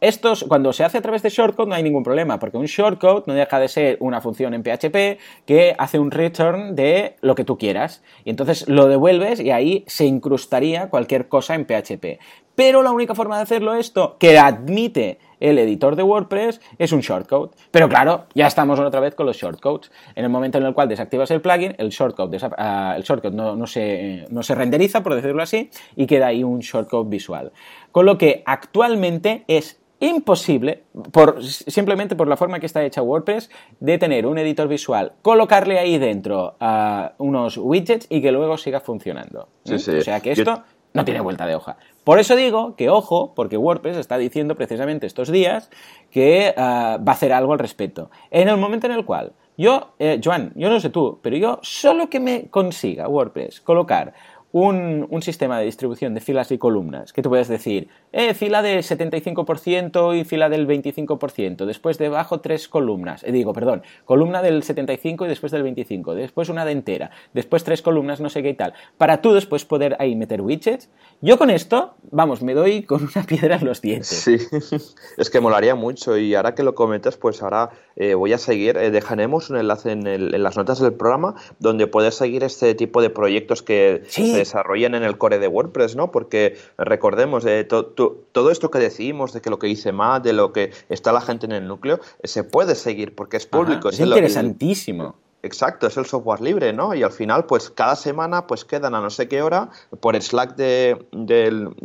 cuando 0.50 0.74
se 0.74 0.84
hace 0.84 0.98
a 0.98 1.02
través 1.02 1.22
de 1.22 1.30
shortcode 1.30 1.70
no 1.70 1.76
hay 1.76 1.84
ningún 1.84 2.04
problema, 2.04 2.38
porque 2.38 2.58
un 2.58 2.66
shortcode 2.66 3.24
no 3.28 3.34
deja 3.34 3.60
de 3.60 3.68
ser 3.70 3.98
una 4.02 4.20
función 4.20 4.54
en 4.54 4.64
PHP 4.64 5.20
que 5.46 5.76
hace 5.78 5.98
un 5.98 6.12
return 6.12 6.76
de 6.76 7.16
lo 7.22 7.36
que 7.36 7.46
tú 7.46 7.58
quieras. 7.58 8.04
Y 8.26 8.30
entonces 8.30 8.68
lo 8.68 8.88
devuelves 8.88 9.40
y 9.40 9.52
ahí 9.52 9.86
se 9.88 10.06
incrustaría 10.06 10.90
cualquier 10.90 11.30
cosa 11.30 11.56
en 11.56 11.66
PHP. 11.66 12.20
Pero 12.60 12.84
la 12.84 12.92
única 12.92 13.16
forma 13.16 13.38
de 13.38 13.44
hacerlo 13.44 13.74
esto, 13.74 14.18
que 14.20 14.38
admite 14.38 15.18
el 15.40 15.58
editor 15.60 15.96
de 15.96 16.04
WordPress 16.04 16.60
es 16.78 16.92
un 16.92 17.00
shortcode. 17.00 17.52
Pero 17.72 17.88
claro, 17.88 18.26
ya 18.36 18.48
estamos 18.48 18.78
otra 18.82 19.00
vez 19.00 19.16
con 19.16 19.28
los 19.28 19.38
shortcodes. 19.38 19.90
En 20.14 20.26
el 20.26 20.30
momento 20.30 20.58
en 20.58 20.66
el 20.66 20.74
cual 20.74 20.90
desactivas 20.90 21.32
el 21.32 21.40
plugin, 21.40 21.74
el 21.78 21.88
shortcode, 21.88 22.38
ah, 22.58 22.96
el 22.98 23.04
shortcode 23.04 23.34
no, 23.34 23.66
se, 23.66 24.26
no 24.30 24.44
se 24.44 24.56
renderiza, 24.56 25.02
por 25.02 25.16
decirlo 25.16 25.42
así, 25.42 25.70
y 25.96 26.06
queda 26.06 26.28
ahí 26.28 26.44
un 26.44 26.60
shortcode 26.60 27.10
visual. 27.10 27.54
Con 27.94 28.06
lo 28.06 28.18
que 28.18 28.44
actualmente 28.46 29.46
es 29.48 29.80
imposible, 30.02 30.84
por, 31.14 31.42
simplemente 31.42 32.18
por 32.18 32.28
la 32.28 32.36
forma 32.36 32.60
que 32.60 32.66
está 32.66 32.84
hecha 32.84 33.02
WordPress, 33.02 33.50
de 33.80 33.98
tener 33.98 34.26
un 34.26 34.38
editor 34.38 34.68
visual, 34.68 35.14
colocarle 35.22 35.80
ahí 35.80 35.98
dentro 35.98 36.58
uh, 36.60 37.24
unos 37.24 37.58
widgets 37.58 38.06
y 38.10 38.22
que 38.22 38.34
luego 38.34 38.58
siga 38.58 38.82
funcionando. 38.82 39.48
Sí, 39.64 39.80
sí. 39.80 39.92
O 39.92 40.02
sea 40.02 40.20
que 40.20 40.34
esto 40.34 40.62
no 40.94 41.06
tiene 41.06 41.22
vuelta 41.22 41.46
de 41.46 41.56
hoja. 41.56 41.78
Por 42.04 42.20
eso 42.20 42.36
digo 42.36 42.76
que 42.76 42.90
ojo, 42.90 43.34
porque 43.36 43.58
WordPress 43.58 43.98
está 43.98 44.18
diciendo 44.18 44.56
precisamente 44.56 45.06
estos 45.06 45.32
días 45.32 45.70
que 46.12 46.54
ah, 46.58 46.98
va 47.06 47.12
a 47.12 47.16
hacer 47.16 47.34
algo 47.34 47.54
al 47.54 47.60
respecto. 47.60 48.10
En 48.32 48.48
el 48.48 48.58
momento 48.58 48.88
en 48.88 48.94
el 48.94 49.06
cual 49.06 49.34
yo, 49.60 49.94
eh, 50.00 50.22
Joan, 50.24 50.54
yo 50.56 50.70
no 50.70 50.80
sé 50.80 50.90
tú, 50.90 51.20
pero 51.22 51.36
yo 51.36 51.60
solo 51.62 52.10
que 52.10 52.22
me 52.22 52.50
consiga 52.50 53.10
WordPress 53.10 53.60
colocar 53.60 54.14
un, 54.52 55.08
sistema 55.22 55.60
de 55.60 55.66
distribución 55.66 56.14
de 56.14 56.22
filas 56.22 56.52
y 56.52 56.58
columnas, 56.58 57.14
que 57.14 57.22
tú 57.22 57.30
puedes 57.30 57.48
decir, 57.50 57.90
eh, 58.14 58.34
fila 58.34 58.62
del 58.62 58.84
75% 58.84 60.20
y 60.20 60.24
fila 60.24 60.50
del 60.50 60.68
25%, 60.68 61.66
después 61.66 61.98
debajo 61.98 62.40
tres 62.40 62.68
columnas, 62.68 63.24
eh, 63.24 63.32
digo, 63.32 63.54
perdón, 63.54 63.84
columna 64.06 64.42
del 64.42 64.64
75 64.64 65.26
y 65.26 65.28
después 65.28 65.52
del 65.52 65.64
25, 65.64 66.16
después 66.16 66.50
una 66.50 66.66
de 66.66 66.72
entera, 66.72 67.12
después 67.34 67.64
tres 67.64 67.82
columnas, 67.82 68.22
no 68.22 68.30
sé 68.30 68.42
qué 68.42 68.50
y 68.50 68.54
tal, 68.54 68.74
para 68.98 69.22
tú 69.22 69.34
después 69.34 69.66
poder 69.66 69.98
ahí 70.00 70.16
meter 70.16 70.42
widgets. 70.42 70.90
Yo 71.22 71.38
con 71.38 71.50
esto, 71.50 71.96
vamos, 72.12 72.42
me 72.42 72.54
doy 72.54 72.84
con 72.84 73.04
una 73.04 73.26
piedra 73.26 73.58
en 73.58 73.66
los 73.66 73.82
dientes. 73.82 74.08
Sí, 74.08 74.38
es 75.18 75.30
que 75.30 75.40
molaría 75.42 75.76
mucho 75.76 76.18
y 76.18 76.34
ahora 76.34 76.56
que 76.56 76.64
lo 76.64 76.76
comentas, 76.76 77.18
pues 77.18 77.44
ahora 77.44 77.72
eh, 77.98 78.14
voy 78.14 78.34
a 78.34 78.38
seguir, 78.38 78.78
eh, 78.78 78.90
dejaremos 78.90 79.50
un 79.50 79.58
enlace 79.58 79.92
en, 79.92 80.08
en, 80.08 80.42
las 80.42 80.56
notas 80.56 80.80
del 80.80 80.94
programa 80.94 81.36
donde 81.60 81.88
puedes 81.88 82.16
seguir 82.16 82.44
este 82.46 82.74
tipo 82.74 83.02
de 83.02 83.10
proyectos 83.10 83.62
que 83.62 84.04
desarrollan 84.40 84.96
en 84.96 85.04
el 85.04 85.18
core 85.18 85.40
de 85.40 85.48
WordPress, 85.48 85.96
¿no? 85.96 86.12
Porque 86.12 86.58
recordemos, 86.78 87.46
eh, 87.46 87.64
todo 87.64 88.52
esto 88.52 88.72
que 88.72 88.80
decimos, 88.80 89.34
de 89.34 89.42
que 89.42 89.50
lo 89.50 89.60
que 89.60 89.68
dice 89.68 89.92
Matt, 89.92 90.24
de 90.24 90.34
lo 90.34 90.52
que 90.54 90.72
está 90.90 91.12
la 91.12 91.22
gente 91.22 91.46
en 91.46 91.52
el 91.52 91.68
núcleo, 91.68 92.00
se 92.24 92.44
puede 92.44 92.76
seguir 92.76 93.16
porque 93.16 93.38
es 93.38 93.46
público. 93.46 93.90
es, 93.90 94.00
interesantísimo. 94.00 95.16
Exacto, 95.42 95.88
es 95.88 95.96
el 95.96 96.06
software 96.06 96.42
libre, 96.42 96.74
¿no? 96.74 96.94
Y 96.94 97.02
al 97.02 97.12
final, 97.12 97.46
pues 97.46 97.70
cada 97.70 97.96
semana, 97.96 98.46
pues 98.46 98.66
quedan 98.66 98.94
a 98.94 99.00
no 99.00 99.10
sé 99.10 99.30
qué 99.30 99.42
hora 99.42 99.70
por 100.02 100.18
el 100.18 100.22
Slack 100.22 100.56
de, 100.58 100.98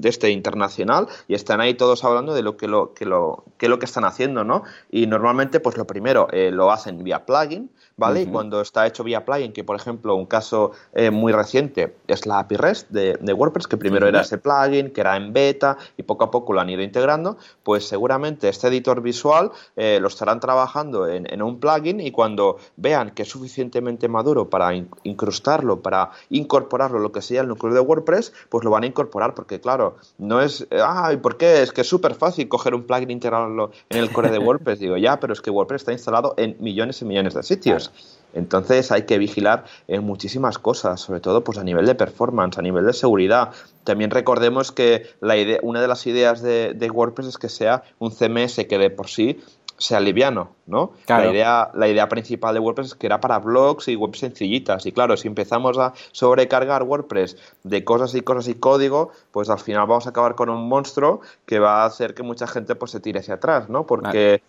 este 0.02 0.30
internacional 0.30 1.06
y 1.28 1.34
están 1.34 1.60
ahí 1.60 1.74
todos 1.74 2.02
hablando 2.02 2.34
de 2.34 2.42
lo 2.42 2.56
que 2.56 2.66
lo 2.66 2.94
que 2.94 3.04
lo 3.06 3.44
que 3.56 3.68
lo 3.68 3.78
que 3.78 3.84
están 3.84 4.04
haciendo, 4.04 4.42
¿no? 4.42 4.64
Y 4.90 5.06
normalmente, 5.06 5.60
pues 5.60 5.76
lo 5.76 5.86
primero 5.86 6.26
eh, 6.32 6.50
lo 6.50 6.72
hacen 6.72 7.04
vía 7.04 7.24
plugin, 7.24 7.70
¿vale? 7.96 8.22
Y 8.22 8.26
cuando 8.26 8.60
está 8.60 8.88
hecho 8.88 9.04
vía 9.04 9.24
plugin, 9.24 9.52
que 9.52 9.62
por 9.62 9.76
ejemplo 9.76 10.16
un 10.16 10.26
caso 10.26 10.72
eh, 10.92 11.12
muy 11.12 11.32
reciente 11.32 11.94
es 12.08 12.26
la 12.26 12.40
API 12.40 12.56
REST 12.56 12.90
de, 12.90 13.32
WordPress, 13.32 13.68
que 13.68 13.76
primero 13.76 14.08
era 14.08 14.22
ese 14.22 14.38
plugin, 14.38 14.90
que 14.90 15.00
era 15.00 15.16
en 15.16 15.32
beta 15.32 15.76
y 15.96 16.02
poco 16.02 16.24
a 16.24 16.30
poco 16.30 16.52
lo 16.52 16.60
han 16.60 16.70
ido 16.70 16.82
integrando, 16.82 17.36
pues 17.62 17.86
seguramente 17.86 18.48
este 18.48 18.66
editor 18.66 19.00
visual 19.00 19.52
eh, 19.76 19.98
lo 20.00 20.08
estarán 20.08 20.40
trabajando 20.40 21.06
en, 21.06 21.32
en, 21.32 21.40
un 21.40 21.60
plugin 21.60 22.00
y 22.00 22.10
cuando 22.10 22.58
vean 22.76 23.10
que 23.10 23.22
es 23.22 23.34
suficientemente 23.44 24.08
maduro 24.08 24.48
para 24.48 24.74
incrustarlo, 25.02 25.80
para 25.80 26.10
incorporarlo, 26.30 26.98
lo 26.98 27.12
que 27.12 27.22
sea 27.22 27.42
el 27.42 27.48
núcleo 27.48 27.74
de 27.74 27.80
WordPress, 27.80 28.32
pues 28.48 28.64
lo 28.64 28.70
van 28.70 28.84
a 28.84 28.86
incorporar, 28.86 29.34
porque 29.34 29.60
claro, 29.60 29.96
no 30.18 30.40
es, 30.40 30.66
ah, 30.72 31.12
¿y 31.12 31.18
por 31.18 31.36
qué? 31.36 31.62
Es 31.62 31.72
que 31.72 31.82
es 31.82 31.88
súper 31.88 32.14
fácil 32.14 32.48
coger 32.48 32.74
un 32.74 32.84
plugin 32.84 33.10
e 33.10 33.12
integrarlo 33.12 33.70
en 33.90 33.98
el 33.98 34.10
core 34.10 34.30
de 34.30 34.38
WordPress. 34.46 34.78
Digo, 34.78 34.96
ya, 34.96 35.20
pero 35.20 35.32
es 35.32 35.40
que 35.40 35.50
WordPress 35.50 35.82
está 35.82 35.92
instalado 35.92 36.34
en 36.36 36.56
millones 36.60 37.02
y 37.02 37.04
millones 37.04 37.34
de 37.34 37.42
sitios. 37.42 37.92
Entonces 38.34 38.90
hay 38.90 39.02
que 39.02 39.16
vigilar 39.18 39.64
en 39.86 40.02
muchísimas 40.04 40.58
cosas, 40.58 41.00
sobre 41.00 41.20
todo 41.20 41.44
pues 41.44 41.56
a 41.58 41.64
nivel 41.64 41.86
de 41.86 41.94
performance, 41.94 42.58
a 42.58 42.62
nivel 42.62 42.84
de 42.84 42.92
seguridad. 42.92 43.50
También 43.84 44.10
recordemos 44.10 44.72
que 44.72 45.06
la 45.20 45.36
idea, 45.36 45.60
una 45.62 45.80
de 45.80 45.88
las 45.88 46.06
ideas 46.06 46.42
de, 46.42 46.74
de 46.74 46.90
WordPress 46.90 47.28
es 47.28 47.38
que 47.38 47.48
sea 47.48 47.84
un 47.98 48.10
CMS 48.10 48.66
que 48.68 48.78
de 48.78 48.90
por 48.90 49.08
sí 49.08 49.40
sea 49.76 50.00
liviano, 50.00 50.50
¿no? 50.66 50.92
La, 51.08 51.26
idea, 51.26 51.70
la 51.74 51.88
idea 51.88 52.08
principal 52.08 52.54
de 52.54 52.60
WordPress 52.60 52.88
es 52.88 52.94
que 52.94 53.06
era 53.06 53.20
para 53.20 53.38
blogs 53.38 53.88
y 53.88 53.96
webs 53.96 54.20
sencillitas. 54.20 54.86
Y 54.86 54.92
claro, 54.92 55.16
si 55.16 55.28
empezamos 55.28 55.78
a 55.78 55.92
sobrecargar 56.12 56.84
WordPress 56.84 57.36
de 57.64 57.84
cosas 57.84 58.14
y 58.14 58.22
cosas 58.22 58.48
y 58.48 58.54
código, 58.54 59.10
pues 59.32 59.50
al 59.50 59.58
final 59.58 59.86
vamos 59.86 60.06
a 60.06 60.10
acabar 60.10 60.34
con 60.34 60.48
un 60.48 60.68
monstruo 60.68 61.20
que 61.46 61.58
va 61.58 61.82
a 61.82 61.86
hacer 61.86 62.14
que 62.14 62.22
mucha 62.22 62.46
gente 62.46 62.74
pues 62.74 62.92
se 62.92 63.00
tire 63.00 63.20
hacia 63.20 63.34
atrás, 63.34 63.68
¿no? 63.68 63.86
Porque 63.86 64.42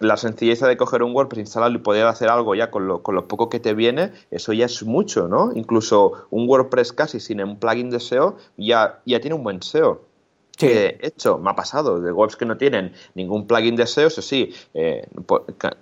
la 0.00 0.16
sencillez 0.16 0.60
de 0.60 0.76
coger 0.76 1.02
un 1.02 1.14
WordPress, 1.14 1.40
instalarlo 1.40 1.78
y 1.78 1.82
poder 1.82 2.06
hacer 2.06 2.28
algo 2.28 2.54
ya 2.54 2.70
con 2.70 2.86
lo, 2.86 3.02
con 3.02 3.14
lo 3.14 3.26
poco 3.26 3.48
que 3.48 3.60
te 3.60 3.74
viene, 3.74 4.12
eso 4.30 4.52
ya 4.52 4.66
es 4.66 4.82
mucho, 4.84 5.28
¿no? 5.28 5.50
Incluso 5.54 6.26
un 6.30 6.48
WordPress 6.48 6.92
casi 6.92 7.20
sin 7.20 7.42
un 7.42 7.58
plugin 7.58 7.90
de 7.90 8.00
SEO 8.00 8.36
ya, 8.56 9.00
ya 9.04 9.20
tiene 9.20 9.34
un 9.34 9.42
buen 9.42 9.62
SEO. 9.62 10.02
He 10.60 10.98
hecho, 11.02 11.38
me 11.38 11.50
ha 11.50 11.54
pasado, 11.54 12.00
de 12.00 12.12
webs 12.12 12.36
que 12.36 12.44
no 12.44 12.56
tienen 12.56 12.92
ningún 13.14 13.46
plugin 13.46 13.76
de 13.76 13.86
SEO, 13.86 14.08
eso 14.08 14.22
sí, 14.22 14.54
eh, 14.74 15.06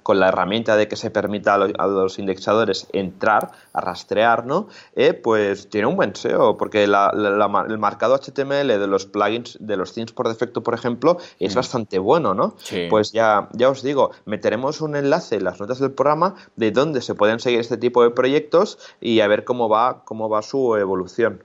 con 0.02 0.20
la 0.20 0.28
herramienta 0.28 0.76
de 0.76 0.88
que 0.88 0.96
se 0.96 1.10
permita 1.10 1.54
a 1.54 1.86
los, 1.86 2.18
indexadores 2.18 2.86
entrar, 2.92 3.52
a 3.72 3.80
rastrear, 3.80 4.46
¿no? 4.46 4.68
Eh, 4.94 5.14
pues 5.14 5.70
tiene 5.70 5.86
un 5.86 5.96
buen 5.96 6.14
SEO, 6.14 6.56
porque 6.56 6.84
el 6.84 7.78
marcado 7.78 8.14
HTML 8.18 8.68
de 8.68 8.86
los 8.86 9.06
plugins, 9.06 9.56
de 9.60 9.76
los 9.76 9.94
themes 9.94 10.12
por 10.12 10.28
defecto, 10.28 10.62
por 10.62 10.74
ejemplo, 10.74 11.18
es 11.38 11.54
mm. 11.54 11.56
bastante 11.56 11.98
bueno, 11.98 12.34
¿no? 12.34 12.54
Pues 12.90 13.12
ya, 13.12 13.48
ya 13.52 13.70
os 13.70 13.82
digo, 13.82 14.10
meteremos 14.24 14.80
un 14.80 14.96
enlace 14.96 15.36
en 15.36 15.44
las 15.44 15.60
notas 15.60 15.78
del 15.78 15.92
programa 15.92 16.34
de 16.56 16.70
dónde 16.70 17.00
se 17.00 17.14
pueden 17.14 17.40
seguir 17.40 17.60
este 17.60 17.76
tipo 17.76 18.02
de 18.02 18.10
proyectos 18.10 18.78
y 19.00 19.20
a 19.20 19.28
ver 19.28 19.44
cómo 19.44 19.68
va, 19.68 20.04
cómo 20.04 20.28
va 20.28 20.42
su 20.42 20.76
evolución. 20.76 21.42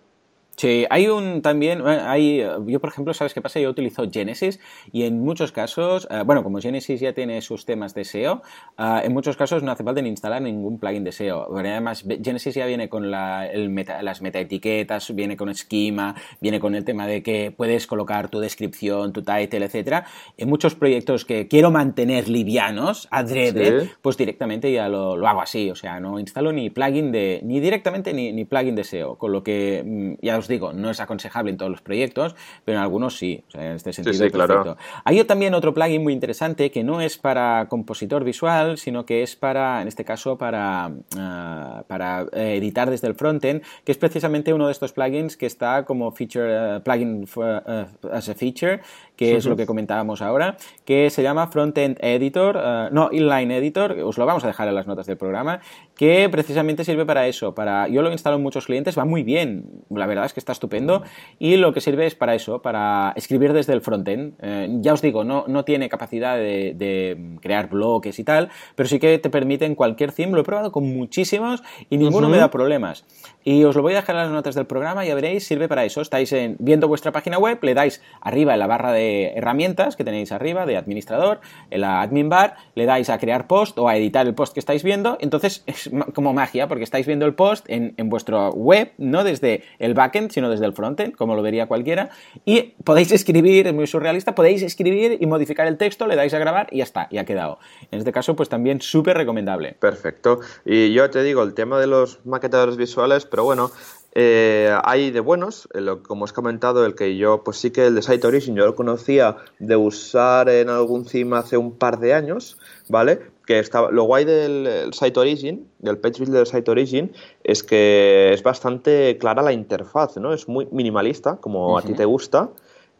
Sí, 0.57 0.85
hay 0.89 1.07
un 1.07 1.41
también, 1.41 1.79
eh, 1.81 1.99
hay, 2.05 2.45
yo 2.67 2.79
por 2.79 2.89
ejemplo, 2.89 3.13
¿sabes 3.13 3.33
qué 3.33 3.41
pasa? 3.41 3.59
Yo 3.59 3.69
utilizo 3.69 4.03
Genesis 4.11 4.59
y 4.91 5.03
en 5.03 5.19
muchos 5.19 5.51
casos, 5.51 6.07
eh, 6.11 6.21
bueno, 6.25 6.43
como 6.43 6.59
Genesis 6.59 6.99
ya 6.99 7.13
tiene 7.13 7.41
sus 7.41 7.65
temas 7.65 7.95
de 7.95 8.03
SEO, 8.03 8.43
eh, 8.77 9.01
en 9.03 9.13
muchos 9.13 9.37
casos 9.37 9.63
no 9.63 9.71
hace 9.71 9.83
falta 9.83 10.01
ni 10.01 10.09
instalar 10.09 10.41
ningún 10.41 10.77
plugin 10.77 11.03
de 11.03 11.11
SEO. 11.11 11.57
Además, 11.57 12.05
Genesis 12.23 12.53
ya 12.53 12.65
viene 12.65 12.89
con 12.89 13.09
la, 13.09 13.47
el 13.47 13.69
meta, 13.69 14.03
las 14.03 14.21
metaetiquetas, 14.21 15.15
viene 15.15 15.37
con 15.37 15.49
esquema, 15.49 16.15
viene 16.41 16.59
con 16.59 16.75
el 16.75 16.85
tema 16.85 17.07
de 17.07 17.23
que 17.23 17.51
puedes 17.55 17.87
colocar 17.87 18.29
tu 18.29 18.39
descripción, 18.39 19.13
tu 19.13 19.23
title, 19.23 19.65
etcétera. 19.65 20.05
En 20.37 20.49
muchos 20.49 20.75
proyectos 20.75 21.25
que 21.25 21.47
quiero 21.47 21.71
mantener 21.71 22.27
livianos, 22.29 23.07
adrede, 23.09 23.89
pues 24.01 24.17
directamente 24.17 24.71
ya 24.71 24.89
lo, 24.89 25.15
lo, 25.17 25.27
hago 25.27 25.41
así, 25.41 25.71
o 25.71 25.75
sea, 25.75 25.99
no 25.99 26.19
instalo 26.19 26.51
ni 26.51 26.69
plugin 26.69 27.11
de, 27.11 27.39
ni 27.43 27.59
directamente 27.59 28.13
ni, 28.13 28.31
ni 28.31 28.45
plugin 28.45 28.75
de 28.75 28.83
SEO, 28.83 29.17
con 29.17 29.31
lo 29.31 29.43
que 29.43 29.83
mm, 29.85 30.25
ya 30.25 30.40
os 30.41 30.47
digo, 30.47 30.73
no 30.73 30.89
es 30.89 30.99
aconsejable 30.99 31.51
en 31.51 31.57
todos 31.57 31.71
los 31.71 31.81
proyectos, 31.81 32.35
pero 32.65 32.77
en 32.77 32.83
algunos 32.83 33.17
sí. 33.17 33.43
en 33.53 33.73
este 33.73 33.93
sentido, 33.93 34.13
sí, 34.13 34.29
perfecto. 34.29 34.77
Hay 35.05 35.23
también 35.23 35.53
otro 35.53 35.73
plugin 35.73 36.03
muy 36.03 36.13
interesante 36.13 36.71
que 36.71 36.83
no 36.83 36.99
es 37.01 37.17
para 37.17 37.67
compositor 37.69 38.23
visual, 38.23 38.77
sino 38.77 39.05
que 39.05 39.23
es 39.23 39.35
para, 39.35 39.81
en 39.81 39.87
este 39.87 40.03
caso, 40.03 40.37
para, 40.37 40.91
ah, 41.17 41.83
para 41.87 42.25
eh, 42.33 42.55
editar 42.57 42.89
desde 42.89 43.07
el 43.07 43.15
frontend, 43.15 43.61
que 43.85 43.91
es 43.91 43.97
precisamente 43.97 44.53
uno 44.53 44.65
de 44.65 44.71
estos 44.73 44.91
plugins 44.93 45.37
que 45.37 45.45
está 45.45 45.85
como 45.85 46.11
feature, 46.11 46.77
eh, 46.77 46.79
plugin 46.81 47.23
eh, 47.23 47.85
as 48.11 48.29
a 48.29 48.33
feature, 48.33 48.81
que 49.21 49.35
es 49.35 49.45
lo 49.45 49.55
que 49.55 49.67
comentábamos 49.67 50.23
ahora, 50.23 50.57
que 50.83 51.11
se 51.11 51.21
llama 51.21 51.45
Frontend 51.45 51.95
Editor, 52.01 52.91
no, 52.91 53.09
Inline 53.11 53.55
Editor, 53.55 53.91
os 54.03 54.17
lo 54.17 54.25
vamos 54.25 54.43
a 54.43 54.47
dejar 54.47 54.67
en 54.67 54.73
las 54.73 54.87
notas 54.87 55.05
del 55.05 55.15
programa, 55.15 55.59
que 55.95 56.27
precisamente 56.27 56.83
sirve 56.83 57.05
para 57.05 57.27
eso, 57.27 57.53
para, 57.53 57.87
yo 57.87 58.01
lo 58.01 58.11
instalo 58.11 58.37
en 58.37 58.41
muchos 58.41 58.65
clientes, 58.65 58.97
va 58.97 59.05
muy 59.05 59.21
bien, 59.21 59.83
la 59.91 60.07
verdad 60.07 60.25
es 60.25 60.33
que 60.33 60.39
está 60.39 60.53
estupendo 60.53 61.03
y 61.37 61.57
lo 61.57 61.71
que 61.71 61.81
sirve 61.81 62.07
es 62.07 62.15
para 62.15 62.33
eso, 62.33 62.63
para 62.63 63.13
escribir 63.15 63.53
desde 63.53 63.73
el 63.73 63.81
frontend. 63.81 64.33
Eh, 64.41 64.69
ya 64.81 64.93
os 64.93 65.03
digo, 65.03 65.23
no, 65.23 65.45
no 65.47 65.65
tiene 65.65 65.87
capacidad 65.87 66.35
de, 66.37 67.37
crear 67.41 67.69
bloques 67.69 68.17
y 68.17 68.23
tal, 68.23 68.49
pero 68.73 68.89
sí 68.89 68.97
que 68.97 69.19
te 69.19 69.29
permite 69.29 69.65
en 69.65 69.75
cualquier 69.75 70.13
theme, 70.13 70.31
lo 70.31 70.41
he 70.41 70.43
probado 70.43 70.71
con 70.71 70.91
muchísimos 70.95 71.61
y 71.91 71.97
ninguno 71.97 72.27
me 72.27 72.37
da 72.37 72.49
problemas. 72.49 73.05
Y 73.43 73.63
os 73.63 73.75
lo 73.75 73.81
voy 73.81 73.93
a 73.93 73.97
dejar 73.97 74.15
en 74.15 74.23
las 74.23 74.31
notas 74.31 74.55
del 74.55 74.65
programa, 74.65 75.05
ya 75.05 75.15
veréis, 75.15 75.45
sirve 75.45 75.67
para 75.67 75.83
eso. 75.85 76.01
Estáis 76.01 76.33
viendo 76.59 76.87
vuestra 76.87 77.11
página 77.11 77.37
web, 77.37 77.59
le 77.61 77.73
dais 77.73 78.01
arriba 78.21 78.53
en 78.53 78.59
la 78.59 78.67
barra 78.67 78.91
de 78.91 79.33
herramientas 79.35 79.95
que 79.95 80.03
tenéis 80.03 80.31
arriba 80.31 80.65
de 80.65 80.77
administrador, 80.77 81.41
en 81.69 81.81
la 81.81 82.01
admin 82.01 82.29
bar, 82.29 82.55
le 82.75 82.85
dais 82.85 83.09
a 83.09 83.17
crear 83.17 83.47
post 83.47 83.77
o 83.77 83.87
a 83.87 83.97
editar 83.97 84.27
el 84.27 84.33
post 84.35 84.53
que 84.53 84.59
estáis 84.59 84.83
viendo, 84.83 85.17
entonces 85.19 85.63
es 85.67 85.89
como 86.13 86.33
magia 86.33 86.67
porque 86.67 86.83
estáis 86.83 87.05
viendo 87.05 87.25
el 87.25 87.33
post 87.33 87.65
en, 87.69 87.93
en 87.97 88.09
vuestro 88.09 88.51
web, 88.51 88.91
no 88.97 89.23
desde 89.23 89.63
el 89.79 89.93
backend, 89.93 90.31
sino 90.31 90.49
desde 90.49 90.65
el 90.65 90.73
frontend, 90.73 91.15
como 91.15 91.35
lo 91.35 91.41
vería 91.41 91.67
cualquiera, 91.67 92.09
y 92.45 92.73
podéis 92.83 93.11
escribir, 93.11 93.67
es 93.67 93.73
muy 93.73 93.87
surrealista, 93.87 94.35
podéis 94.35 94.61
escribir 94.61 95.17
y 95.19 95.25
modificar 95.25 95.67
el 95.67 95.77
texto, 95.77 96.07
le 96.07 96.15
dais 96.15 96.33
a 96.33 96.39
grabar 96.39 96.67
y 96.71 96.77
ya 96.77 96.83
está, 96.83 97.07
y 97.09 97.17
ha 97.17 97.25
quedado. 97.25 97.59
En 97.91 97.99
este 97.99 98.11
caso, 98.11 98.35
pues 98.35 98.49
también 98.49 98.81
súper 98.81 99.17
recomendable. 99.17 99.75
Perfecto. 99.79 100.39
Y 100.65 100.93
yo 100.93 101.09
te 101.09 101.23
digo, 101.23 101.43
el 101.43 101.53
tema 101.53 101.79
de 101.79 101.87
los 101.87 102.25
maquetadores 102.25 102.77
visuales, 102.77 103.25
pero 103.31 103.43
bueno, 103.43 103.71
eh, 104.13 104.77
hay 104.83 105.09
de 105.09 105.21
buenos, 105.21 105.69
como 106.03 106.25
has 106.25 106.33
comentado, 106.33 106.85
el 106.85 106.95
que 106.95 107.15
yo, 107.15 107.43
pues 107.43 107.57
sí 107.57 107.71
que 107.71 107.87
el 107.87 107.95
de 107.95 108.01
Site 108.01 108.27
Origin 108.27 108.55
yo 108.55 108.65
lo 108.65 108.75
conocía 108.75 109.37
de 109.59 109.77
usar 109.77 110.49
en 110.49 110.69
algún 110.69 111.05
theme 111.05 111.37
hace 111.37 111.55
un 111.57 111.77
par 111.77 111.99
de 111.99 112.13
años, 112.13 112.57
¿vale? 112.89 113.21
Que 113.45 113.59
estaba, 113.59 113.89
lo 113.89 114.03
guay 114.03 114.25
del 114.25 114.93
Site 114.93 115.17
Origin, 115.17 115.65
del 115.79 115.97
page 115.97 116.25
del 116.25 116.45
Site 116.45 116.69
Origin, 116.69 117.13
es 117.43 117.63
que 117.63 118.33
es 118.33 118.43
bastante 118.43 119.17
clara 119.17 119.41
la 119.41 119.53
interfaz, 119.53 120.17
¿no? 120.17 120.33
Es 120.33 120.49
muy 120.49 120.67
minimalista, 120.71 121.37
como 121.37 121.77
a 121.77 121.81
ti 121.81 121.93
te 121.93 122.05
gusta, 122.05 122.49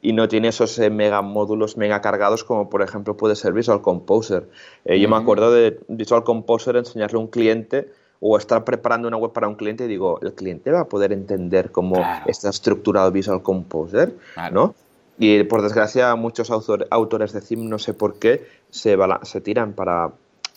y 0.01 0.13
no 0.13 0.27
tiene 0.27 0.47
esos 0.47 0.79
eh, 0.79 0.89
mega 0.89 1.21
módulos 1.21 1.77
mega 1.77 2.01
cargados 2.01 2.43
como 2.43 2.69
por 2.69 2.81
ejemplo 2.81 3.15
puede 3.17 3.35
ser 3.35 3.53
Visual 3.53 3.81
Composer. 3.81 4.49
Eh, 4.85 4.99
yo 4.99 5.07
me 5.09 5.15
acuerdo 5.15 5.51
de 5.51 5.79
Visual 5.89 6.23
Composer 6.23 6.75
enseñarle 6.75 7.17
a 7.17 7.21
un 7.21 7.27
cliente 7.27 7.91
o 8.21 8.37
estar 8.37 8.63
preparando 8.63 9.07
una 9.07 9.17
web 9.17 9.33
para 9.33 9.47
un 9.47 9.55
cliente 9.55 9.85
y 9.85 9.87
digo, 9.87 10.19
el 10.21 10.33
cliente 10.33 10.71
va 10.71 10.81
a 10.81 10.85
poder 10.85 11.11
entender 11.11 11.71
cómo 11.71 11.95
está 12.27 12.49
estructurado 12.49 13.11
Visual 13.11 13.41
Composer, 13.41 14.15
¿no? 14.51 14.75
Y 15.17 15.43
por 15.43 15.63
desgracia 15.63 16.15
muchos 16.15 16.51
autores 16.51 17.33
de 17.33 17.41
CIM 17.41 17.67
no 17.67 17.79
sé 17.79 17.93
por 17.93 18.19
qué 18.19 18.47
se, 18.69 18.97
se 19.23 19.41
tiran 19.41 19.73
para 19.73 20.11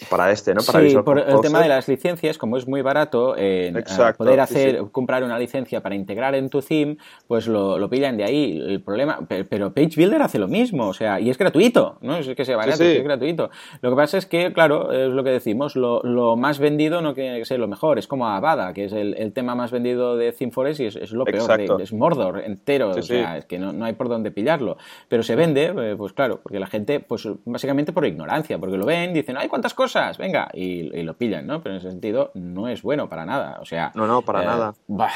para 0.08 0.30
este, 0.30 0.54
¿no? 0.54 0.62
Para 0.62 0.88
sí, 0.88 0.96
por 1.04 1.18
el 1.18 1.40
tema 1.40 1.60
de 1.60 1.68
las 1.68 1.88
licencias, 1.88 2.38
como 2.38 2.56
es 2.56 2.66
muy 2.66 2.82
barato, 2.82 3.34
eh, 3.36 3.72
poder 4.16 4.40
hacer, 4.40 4.82
comprar 4.90 5.22
una 5.22 5.38
licencia 5.38 5.80
para 5.80 5.94
integrar 5.94 6.34
en 6.34 6.50
tu 6.50 6.62
theme, 6.62 6.96
pues 7.26 7.46
lo, 7.46 7.78
lo, 7.78 7.88
pillan 7.88 8.16
de 8.16 8.24
ahí. 8.24 8.58
El 8.58 8.82
problema, 8.82 9.20
pero 9.28 9.72
Page 9.72 9.92
Builder 9.96 10.22
hace 10.22 10.38
lo 10.38 10.48
mismo, 10.48 10.88
o 10.88 10.94
sea, 10.94 11.20
y 11.20 11.30
es 11.30 11.38
gratuito, 11.38 11.98
¿no? 12.00 12.16
Es 12.16 12.28
que 12.34 12.44
sea 12.44 12.56
barato, 12.56 12.82
es 12.82 13.04
gratuito. 13.04 13.50
Lo 13.80 13.90
que 13.90 13.96
pasa 13.96 14.18
es 14.18 14.26
que, 14.26 14.52
claro, 14.52 14.92
es 14.92 15.12
lo 15.12 15.22
que 15.22 15.30
decimos, 15.30 15.76
lo, 15.76 16.02
lo 16.02 16.36
más 16.36 16.58
vendido 16.58 17.00
no 17.00 17.14
tiene 17.14 17.38
que 17.38 17.44
ser 17.44 17.60
lo 17.60 17.68
mejor, 17.68 17.98
es 17.98 18.08
como 18.08 18.26
Avada, 18.28 18.72
que 18.72 18.86
es 18.86 18.92
el, 18.92 19.14
el 19.14 19.32
tema 19.32 19.54
más 19.54 19.70
vendido 19.70 20.16
de 20.16 20.32
ThemeForest 20.32 20.80
y 20.80 20.86
es, 20.86 21.12
lo 21.12 21.24
peor, 21.24 21.80
es 21.80 21.92
Mordor 21.92 22.42
entero, 22.44 22.90
o 22.90 23.02
sea, 23.02 23.38
es 23.38 23.44
que 23.44 23.58
no, 23.58 23.72
no, 23.72 23.84
hay 23.84 23.92
por 23.92 24.08
dónde 24.08 24.30
pillarlo. 24.30 24.76
Pero 25.08 25.22
se 25.22 25.36
vende, 25.36 25.72
eh, 25.76 25.94
pues 25.96 26.12
claro, 26.12 26.40
porque 26.42 26.58
la 26.58 26.66
gente, 26.66 27.00
pues 27.00 27.28
básicamente 27.44 27.92
por 27.92 28.04
ignorancia, 28.06 28.58
porque 28.58 28.76
lo 28.76 28.86
ven, 28.86 29.14
dicen, 29.14 29.36
ay, 29.36 29.48
¿cuántas 29.48 29.72
cosas? 29.74 29.83
Venga, 30.18 30.48
y, 30.52 31.02
lo 31.02 31.14
pillan, 31.14 31.46
¿no? 31.46 31.62
Pero 31.62 31.74
en 31.74 31.80
ese 31.80 31.90
sentido 31.90 32.30
no 32.34 32.68
es 32.68 32.82
bueno 32.82 33.08
para 33.08 33.24
nada. 33.24 33.58
O 33.60 33.64
sea. 33.64 33.92
No, 33.94 34.06
no, 34.06 34.22
para 34.22 34.42
eh, 34.42 34.46
nada. 34.46 34.74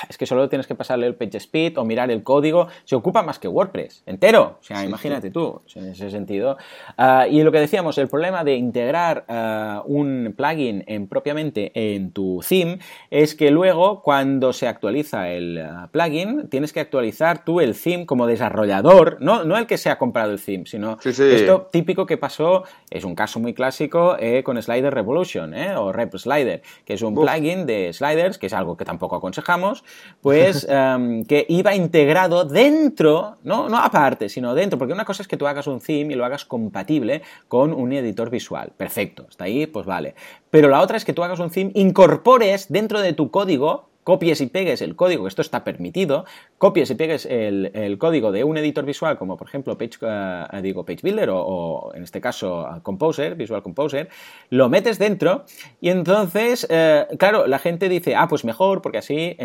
es 0.08 0.18
que 0.18 0.26
solo 0.26 0.48
tienes 0.48 0.66
que 0.66 0.74
pasarle 0.74 1.06
el 1.06 1.14
page 1.14 1.38
speed 1.38 1.78
o 1.78 1.84
mirar 1.84 2.10
el 2.10 2.22
código. 2.22 2.68
Se 2.84 2.96
ocupa 2.96 3.22
más 3.22 3.38
que 3.38 3.48
WordPress, 3.48 4.02
entero. 4.06 4.58
O 4.60 4.62
sea, 4.62 4.84
imagínate 4.84 5.30
tú, 5.30 5.62
en 5.74 5.88
ese 5.88 6.10
sentido. 6.10 6.56
Ah, 6.96 7.26
y 7.28 7.42
lo 7.42 7.52
que 7.52 7.60
decíamos, 7.60 7.98
el 7.98 8.08
problema 8.08 8.44
de 8.44 8.56
integrar 8.56 9.24
ah, 9.28 9.82
un 9.86 10.34
plugin 10.36 10.84
en, 10.86 11.06
propiamente 11.08 11.72
en 11.74 12.12
tu 12.12 12.40
theme 12.46 12.78
es 13.10 13.34
que 13.34 13.50
luego, 13.50 14.02
cuando 14.02 14.52
se 14.52 14.68
actualiza 14.68 15.28
el 15.30 15.58
ah, 15.58 15.88
plugin, 15.90 16.48
tienes 16.48 16.72
que 16.72 16.80
actualizar 16.80 17.44
tú 17.44 17.60
el 17.60 17.74
theme 17.78 18.06
como 18.06 18.26
desarrollador, 18.26 19.18
no, 19.20 19.44
no 19.44 19.56
el 19.56 19.66
que 19.66 19.78
se 19.78 19.90
ha 19.90 19.98
comprado 19.98 20.32
el 20.32 20.40
theme, 20.40 20.64
sino 20.66 20.98
esto 21.04 21.68
típico 21.70 22.06
que 22.06 22.16
pasó, 22.16 22.64
es 22.90 23.04
un 23.04 23.14
caso 23.14 23.40
muy 23.40 23.54
clásico 23.54 24.16
eh, 24.18 24.42
con 24.42 24.57
Slider 24.60 24.92
Revolution 24.92 25.54
¿eh? 25.54 25.76
o 25.76 25.92
Rep 25.92 26.16
Slider, 26.16 26.62
que 26.84 26.94
es 26.94 27.02
un 27.02 27.14
plugin 27.14 27.66
de 27.66 27.92
sliders, 27.92 28.38
que 28.38 28.46
es 28.46 28.52
algo 28.52 28.76
que 28.76 28.84
tampoco 28.84 29.16
aconsejamos, 29.16 29.84
pues 30.20 30.64
em, 30.68 31.24
que 31.24 31.46
iba 31.48 31.74
integrado 31.74 32.44
dentro, 32.44 33.36
no, 33.44 33.68
no 33.68 33.78
aparte, 33.78 34.28
sino 34.28 34.54
dentro, 34.54 34.78
porque 34.78 34.92
una 34.92 35.04
cosa 35.04 35.22
es 35.22 35.28
que 35.28 35.36
tú 35.36 35.46
hagas 35.46 35.66
un 35.66 35.80
theme 35.80 36.12
y 36.12 36.16
lo 36.16 36.24
hagas 36.24 36.44
compatible 36.44 37.22
con 37.48 37.72
un 37.72 37.92
editor 37.92 38.30
visual. 38.30 38.72
Perfecto, 38.76 39.26
está 39.28 39.44
ahí, 39.44 39.66
pues 39.66 39.86
vale. 39.86 40.14
Pero 40.50 40.68
la 40.68 40.80
otra 40.80 40.96
es 40.96 41.04
que 41.04 41.12
tú 41.12 41.22
hagas 41.22 41.38
un 41.38 41.50
theme, 41.50 41.72
incorpores 41.74 42.70
dentro 42.70 43.00
de 43.00 43.12
tu 43.12 43.30
código 43.30 43.87
copies 44.08 44.40
y 44.40 44.46
pegues 44.46 44.80
el 44.80 44.96
código, 44.96 45.28
esto 45.28 45.42
está 45.42 45.64
permitido, 45.64 46.24
copies 46.56 46.88
y 46.88 46.94
pegues 46.94 47.26
el, 47.26 47.98
código 47.98 48.32
de 48.32 48.42
un 48.42 48.56
editor 48.56 48.86
visual 48.86 49.18
como 49.18 49.36
por 49.36 49.48
ejemplo 49.48 49.76
Page, 49.76 49.98
eh, 50.00 50.62
digo, 50.62 50.86
Page 50.86 51.00
Builder 51.02 51.28
o, 51.30 51.92
en 51.94 52.04
este 52.04 52.18
caso 52.18 52.66
Composer, 52.82 53.34
Visual 53.34 53.62
Composer, 53.62 54.08
lo 54.48 54.70
metes 54.70 54.98
dentro 54.98 55.44
y 55.82 55.90
entonces, 55.90 56.66
eh, 56.70 57.06
claro, 57.18 57.46
la 57.46 57.58
gente 57.58 57.90
dice, 57.90 58.16
ah, 58.16 58.28
pues 58.28 58.46
mejor 58.46 58.80
porque 58.80 58.96
así 58.96 59.36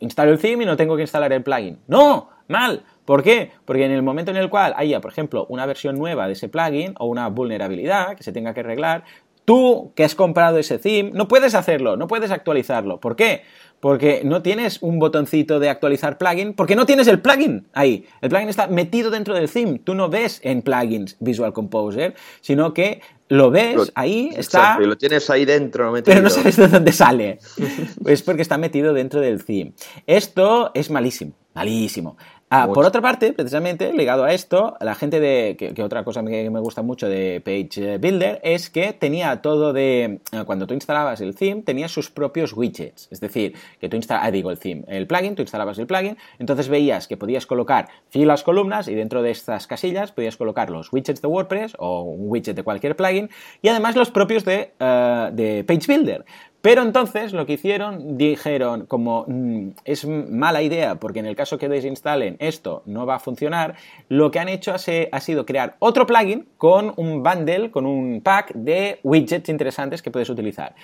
instalo 0.00 0.32
el 0.32 0.38
theme 0.38 0.62
y 0.62 0.66
no 0.66 0.78
tengo 0.78 0.96
que 0.96 1.02
instalar 1.02 1.30
el 1.34 1.42
plugin. 1.42 1.78
¡No! 1.86 2.30
¡Mal! 2.48 2.84
¿Por 3.04 3.22
qué? 3.22 3.50
Porque 3.66 3.84
en 3.84 3.90
el 3.90 4.02
momento 4.02 4.30
en 4.30 4.38
el 4.38 4.48
cual 4.48 4.72
haya, 4.78 5.02
por 5.02 5.10
ejemplo, 5.10 5.44
una 5.50 5.66
versión 5.66 5.98
nueva 5.98 6.28
de 6.28 6.32
ese 6.32 6.48
plugin 6.48 6.94
o 6.98 7.04
una 7.04 7.28
vulnerabilidad 7.28 8.16
que 8.16 8.22
se 8.22 8.32
tenga 8.32 8.54
que 8.54 8.60
arreglar, 8.60 9.04
tú 9.48 9.92
que 9.96 10.04
has 10.04 10.14
comprado 10.14 10.58
ese 10.58 10.78
theme 10.78 11.10
no 11.14 11.26
puedes 11.26 11.54
hacerlo, 11.54 11.96
no 11.96 12.06
puedes 12.06 12.30
actualizarlo. 12.30 13.00
¿Por 13.00 13.16
qué? 13.16 13.44
Porque 13.80 14.22
no 14.24 14.42
tienes 14.42 14.82
un 14.82 14.98
botoncito 14.98 15.60
de 15.60 15.68
actualizar 15.68 16.18
plugin, 16.18 16.54
porque 16.54 16.76
no 16.76 16.86
tienes 16.86 17.06
el 17.06 17.20
plugin 17.20 17.66
ahí. 17.72 18.06
El 18.20 18.30
plugin 18.30 18.48
está 18.48 18.66
metido 18.66 19.10
dentro 19.10 19.34
del 19.34 19.50
theme. 19.50 19.78
Tú 19.78 19.94
no 19.94 20.08
ves 20.08 20.40
en 20.42 20.62
plugins 20.62 21.16
Visual 21.20 21.52
Composer, 21.52 22.14
sino 22.40 22.74
que 22.74 23.00
lo 23.28 23.50
ves 23.50 23.92
ahí, 23.94 24.30
está. 24.36 24.78
Y 24.80 24.86
lo 24.86 24.96
tienes 24.96 25.28
ahí 25.30 25.44
dentro. 25.44 25.92
Metido. 25.92 26.14
Pero 26.14 26.22
no 26.22 26.30
sabes 26.30 26.56
de 26.56 26.68
dónde 26.68 26.92
sale. 26.92 27.38
es 28.06 28.22
porque 28.22 28.42
está 28.42 28.58
metido 28.58 28.92
dentro 28.92 29.20
del 29.20 29.44
theme. 29.44 29.72
Esto 30.06 30.70
es 30.74 30.90
malísimo, 30.90 31.32
malísimo. 31.54 32.16
Ah, 32.50 32.66
por 32.72 32.86
otra 32.86 33.02
parte, 33.02 33.34
precisamente 33.34 33.92
ligado 33.92 34.24
a 34.24 34.32
esto, 34.32 34.74
la 34.80 34.94
gente 34.94 35.20
de. 35.20 35.54
Que, 35.74 35.82
otra 35.82 36.02
cosa 36.02 36.24
que 36.24 36.48
me 36.48 36.60
gusta 36.60 36.80
mucho 36.80 37.06
de 37.06 37.42
Page 37.44 37.98
Builder 37.98 38.40
es 38.42 38.70
que 38.70 38.94
tenía 38.94 39.42
todo 39.42 39.74
de. 39.74 40.20
Eh, 40.32 40.44
cuando 40.46 40.66
tú 40.66 40.72
instalabas 40.72 41.20
el 41.20 41.34
theme, 41.34 41.60
tenía 41.60 41.88
sus 41.88 42.10
propios 42.10 42.54
widgets. 42.54 43.08
Es 43.10 43.20
decir, 43.20 43.54
que 43.78 43.90
tú 43.90 43.96
instalabas. 43.96 44.28
Ah, 44.28 44.30
digo, 44.30 44.50
el 44.50 44.58
theme, 44.58 44.84
el 44.88 45.06
plugin, 45.06 45.34
tú 45.34 45.42
instalabas 45.42 45.78
el 45.78 45.86
plugin, 45.86 46.16
entonces 46.38 46.68
veías 46.70 47.06
que 47.06 47.18
podías 47.18 47.44
colocar 47.44 47.88
filas, 48.08 48.42
columnas 48.42 48.88
y 48.88 48.94
dentro 48.94 49.22
de 49.22 49.30
estas 49.30 49.66
casillas 49.66 50.12
podías 50.12 50.38
colocar 50.38 50.70
los 50.70 50.90
widgets 50.90 51.20
de 51.20 51.28
WordPress 51.28 51.76
o 51.78 52.00
un 52.02 52.30
widget 52.30 52.56
de 52.56 52.62
cualquier 52.62 52.96
plugin 52.96 53.28
y 53.60 53.68
además 53.68 53.94
los 53.94 54.10
propios 54.10 54.46
de, 54.46 54.72
eh, 54.78 55.30
de 55.32 55.64
Page 55.64 55.86
Builder. 55.86 56.24
Pero 56.68 56.82
entonces 56.82 57.32
lo 57.32 57.46
que 57.46 57.54
hicieron, 57.54 58.18
dijeron, 58.18 58.84
como 58.84 59.24
mm, 59.26 59.68
es 59.86 60.04
mala 60.06 60.60
idea, 60.60 60.96
porque 60.96 61.20
en 61.20 61.24
el 61.24 61.34
caso 61.34 61.56
que 61.56 61.66
desinstalen 61.66 62.36
esto 62.40 62.82
no 62.84 63.06
va 63.06 63.14
a 63.14 63.18
funcionar, 63.20 63.76
lo 64.10 64.30
que 64.30 64.38
han 64.38 64.50
hecho 64.50 64.74
ha, 64.74 65.20
sido 65.20 65.46
crear 65.46 65.76
otro 65.78 66.06
plugin 66.06 66.46
con 66.58 66.92
un 66.96 67.22
bundle, 67.22 67.70
con 67.70 67.86
un 67.86 68.20
pack 68.20 68.52
de 68.52 69.00
widgets 69.02 69.48
interesantes 69.48 70.02
que 70.02 70.10
puedes 70.10 70.28
utilizar. 70.28 70.74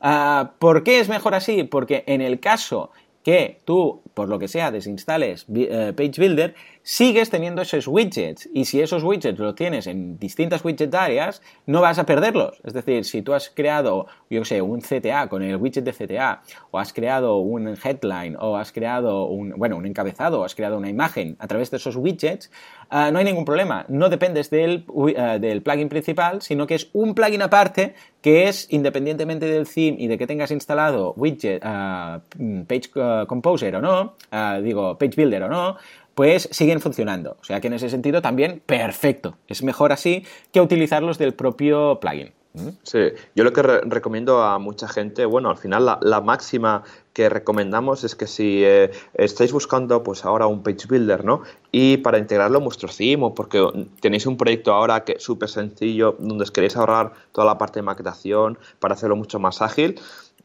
Ah, 0.00 0.52
¿Por 0.60 0.84
qué 0.84 1.00
es 1.00 1.08
mejor 1.08 1.34
así? 1.34 1.64
Porque 1.64 2.04
en 2.06 2.20
el 2.20 2.38
caso 2.38 2.92
que 3.24 3.58
tú, 3.64 4.00
por 4.14 4.28
lo 4.28 4.38
que 4.38 4.46
sea, 4.46 4.70
desinstales 4.70 5.46
eh, 5.52 5.92
Page 5.96 6.14
Builder, 6.18 6.54
sigues 6.82 7.30
teniendo 7.30 7.62
esos 7.62 7.86
widgets. 7.86 8.48
Y 8.52 8.64
si 8.64 8.80
esos 8.80 9.02
widgets 9.02 9.38
los 9.38 9.54
tienes 9.54 9.86
en 9.86 10.18
distintas 10.18 10.64
widget 10.64 10.94
áreas, 10.94 11.42
no 11.66 11.80
vas 11.80 11.98
a 11.98 12.06
perderlos. 12.06 12.60
Es 12.64 12.72
decir, 12.72 13.04
si 13.04 13.22
tú 13.22 13.34
has 13.34 13.50
creado, 13.50 14.06
yo 14.30 14.44
sé, 14.44 14.60
un 14.62 14.80
CTA 14.80 15.28
con 15.28 15.42
el 15.42 15.56
widget 15.56 15.84
de 15.84 15.92
CTA, 15.92 16.42
o 16.70 16.78
has 16.78 16.92
creado 16.92 17.38
un 17.38 17.76
headline, 17.82 18.36
o 18.38 18.56
has 18.56 18.72
creado 18.72 19.26
un, 19.26 19.50
bueno, 19.56 19.76
un 19.76 19.86
encabezado, 19.86 20.40
o 20.40 20.44
has 20.44 20.54
creado 20.54 20.76
una 20.76 20.88
imagen 20.88 21.36
a 21.38 21.46
través 21.46 21.70
de 21.70 21.76
esos 21.76 21.96
widgets, 21.96 22.50
ah, 22.90 23.10
no 23.10 23.18
hay 23.18 23.24
ningún 23.24 23.44
problema. 23.44 23.84
No 23.88 24.08
dependes 24.08 24.50
del, 24.50 24.84
ah, 25.16 25.38
del 25.38 25.62
plugin 25.62 25.88
principal, 25.88 26.42
sino 26.42 26.66
que 26.66 26.74
es 26.74 26.88
un 26.92 27.14
plugin 27.14 27.42
aparte 27.42 27.94
que 28.20 28.48
es, 28.48 28.68
independientemente 28.70 29.46
del 29.46 29.68
theme 29.68 29.96
y 29.98 30.06
de 30.06 30.16
que 30.16 30.28
tengas 30.28 30.52
instalado 30.52 31.12
widget, 31.16 31.60
uh, 31.64 32.20
Page 32.68 32.90
Composer 33.26 33.74
o 33.74 33.80
no, 33.80 34.14
digo, 34.62 34.96
Page 34.96 35.14
Builder 35.16 35.42
o 35.42 35.48
no, 35.48 35.76
pues 36.14 36.48
siguen 36.50 36.80
funcionando. 36.80 37.36
O 37.40 37.44
sea 37.44 37.60
que 37.60 37.68
en 37.68 37.74
ese 37.74 37.88
sentido 37.90 38.22
también 38.22 38.62
perfecto. 38.64 39.36
Es 39.48 39.62
mejor 39.62 39.92
así 39.92 40.24
que 40.52 40.60
utilizarlos 40.60 41.18
del 41.18 41.34
propio 41.34 41.98
plugin. 42.00 42.32
¿Mm? 42.54 42.68
Sí, 42.82 42.98
yo 43.34 43.44
lo 43.44 43.52
que 43.54 43.62
recomiendo 43.62 44.42
a 44.42 44.58
mucha 44.58 44.86
gente, 44.86 45.24
bueno, 45.24 45.48
al 45.48 45.56
final 45.56 45.98
la, 46.02 46.20
máxima 46.20 46.82
que 47.14 47.30
recomendamos 47.30 48.04
es 48.04 48.14
que 48.14 48.26
si 48.26 48.62
eh, 48.62 48.90
estáis 49.14 49.52
buscando 49.52 50.02
pues 50.02 50.26
ahora 50.26 50.46
un 50.46 50.62
page 50.62 50.86
builder, 50.86 51.24
¿no? 51.24 51.42
Y 51.70 51.96
para 51.98 52.18
integrarlo 52.18 52.58
en 52.58 52.64
vuestro 52.64 52.90
theme 52.90 53.24
o 53.24 53.34
porque 53.34 53.66
tenéis 54.00 54.26
un 54.26 54.36
proyecto 54.36 54.72
ahora 54.72 55.04
que 55.04 55.18
súper 55.18 55.48
sencillo 55.48 56.16
donde 56.18 56.42
os 56.42 56.50
queréis 56.50 56.76
ahorrar 56.76 57.12
toda 57.32 57.46
la 57.46 57.56
parte 57.56 57.78
de 57.78 57.84
maquetación 57.84 58.58
para 58.80 58.94
hacerlo 58.94 59.16
mucho 59.16 59.38
más 59.38 59.62
ágil, 59.62 59.98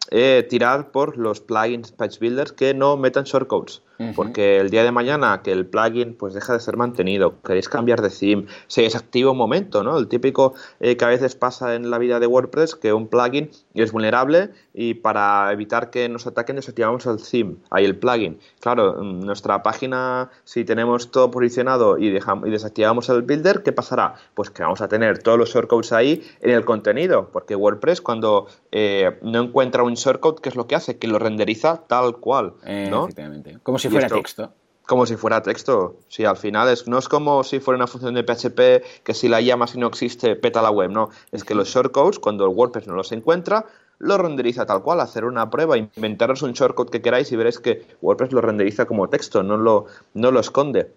eh, 0.09 0.47
tirar 0.49 0.91
por 0.91 1.17
los 1.17 1.41
plugins 1.41 1.91
Page 1.91 2.19
Builders 2.19 2.53
que 2.53 2.73
no 2.73 2.95
metan 2.95 3.25
shortcodes. 3.25 3.81
Porque 4.15 4.59
el 4.59 4.69
día 4.69 4.83
de 4.83 4.91
mañana 4.91 5.41
que 5.43 5.51
el 5.51 5.65
plugin 5.65 6.13
pues 6.13 6.33
deja 6.33 6.53
de 6.53 6.59
ser 6.59 6.77
mantenido, 6.77 7.41
queréis 7.41 7.67
cambiar 7.67 8.01
de 8.01 8.09
theme, 8.09 8.45
se 8.67 8.83
desactiva 8.83 9.31
un 9.31 9.37
momento, 9.37 9.83
¿no? 9.83 9.97
El 9.97 10.07
típico 10.07 10.53
eh, 10.79 10.97
que 10.97 11.05
a 11.05 11.07
veces 11.07 11.35
pasa 11.35 11.75
en 11.75 11.89
la 11.89 11.97
vida 11.97 12.19
de 12.19 12.27
WordPress 12.27 12.75
que 12.75 12.93
un 12.93 13.07
plugin 13.07 13.49
es 13.73 13.91
vulnerable 13.91 14.51
y 14.73 14.95
para 14.95 15.51
evitar 15.51 15.89
que 15.89 16.09
nos 16.09 16.27
ataquen 16.27 16.57
desactivamos 16.57 17.05
el 17.05 17.17
theme, 17.17 17.55
ahí 17.69 17.85
el 17.85 17.97
plugin. 17.97 18.39
Claro, 18.59 19.01
nuestra 19.01 19.63
página, 19.63 20.29
si 20.43 20.65
tenemos 20.65 21.11
todo 21.11 21.31
posicionado 21.31 21.97
y, 21.97 22.09
dejamos, 22.09 22.47
y 22.47 22.51
desactivamos 22.51 23.09
el 23.09 23.23
builder, 23.23 23.63
¿qué 23.63 23.71
pasará? 23.71 24.15
Pues 24.33 24.49
que 24.49 24.63
vamos 24.63 24.81
a 24.81 24.87
tener 24.87 25.19
todos 25.19 25.37
los 25.37 25.49
shortcodes 25.49 25.91
ahí 25.93 26.23
en 26.41 26.51
el 26.51 26.65
contenido, 26.65 27.29
porque 27.31 27.55
WordPress 27.55 28.01
cuando 28.01 28.47
eh, 28.71 29.17
no 29.21 29.41
encuentra 29.41 29.83
un 29.83 29.95
shortcode, 29.95 30.41
¿qué 30.41 30.49
es 30.49 30.55
lo 30.55 30.67
que 30.67 30.75
hace? 30.75 30.97
Que 30.97 31.07
lo 31.07 31.19
renderiza 31.19 31.83
tal 31.87 32.17
cual, 32.17 32.53
¿no? 32.89 33.05
efectivamente. 33.05 33.57
Como 33.63 33.79
si 33.79 33.86
fuera 33.89 34.09
texto. 34.09 34.51
Como 34.85 35.05
si 35.05 35.17
fuera 35.17 35.41
texto. 35.41 35.97
Sí, 36.07 36.23
al 36.23 36.37
final 36.37 36.69
es, 36.69 36.87
no 36.87 36.97
es 36.97 37.09
como 37.09 37.43
si 37.43 37.59
fuera 37.59 37.75
una 37.75 37.87
función 37.87 38.13
de 38.13 38.23
PHP 38.23 39.03
que 39.03 39.13
si 39.13 39.27
la 39.27 39.41
llamas 39.41 39.75
y 39.75 39.79
no 39.79 39.87
existe, 39.87 40.35
peta 40.35 40.61
la 40.61 40.71
web, 40.71 40.91
no. 40.91 41.09
Es 41.31 41.43
que 41.43 41.55
los 41.55 41.67
shortcodes, 41.67 42.19
cuando 42.19 42.45
el 42.45 42.55
WordPress 42.55 42.87
no 42.87 42.95
los 42.95 43.11
encuentra, 43.11 43.65
lo 43.99 44.17
renderiza 44.17 44.65
tal 44.65 44.83
cual, 44.83 45.01
hacer 45.01 45.25
una 45.25 45.49
prueba, 45.49 45.77
inventaros 45.77 46.41
un 46.41 46.53
shortcode 46.53 46.91
que 46.91 47.01
queráis 47.01 47.31
y 47.31 47.35
veréis 47.35 47.59
que 47.59 47.85
WordPress 48.01 48.31
lo 48.31 48.41
renderiza 48.41 48.85
como 48.85 49.09
texto, 49.09 49.43
no 49.43 49.57
lo, 49.57 49.85
no 50.13 50.31
lo 50.31 50.39
esconde. 50.39 50.93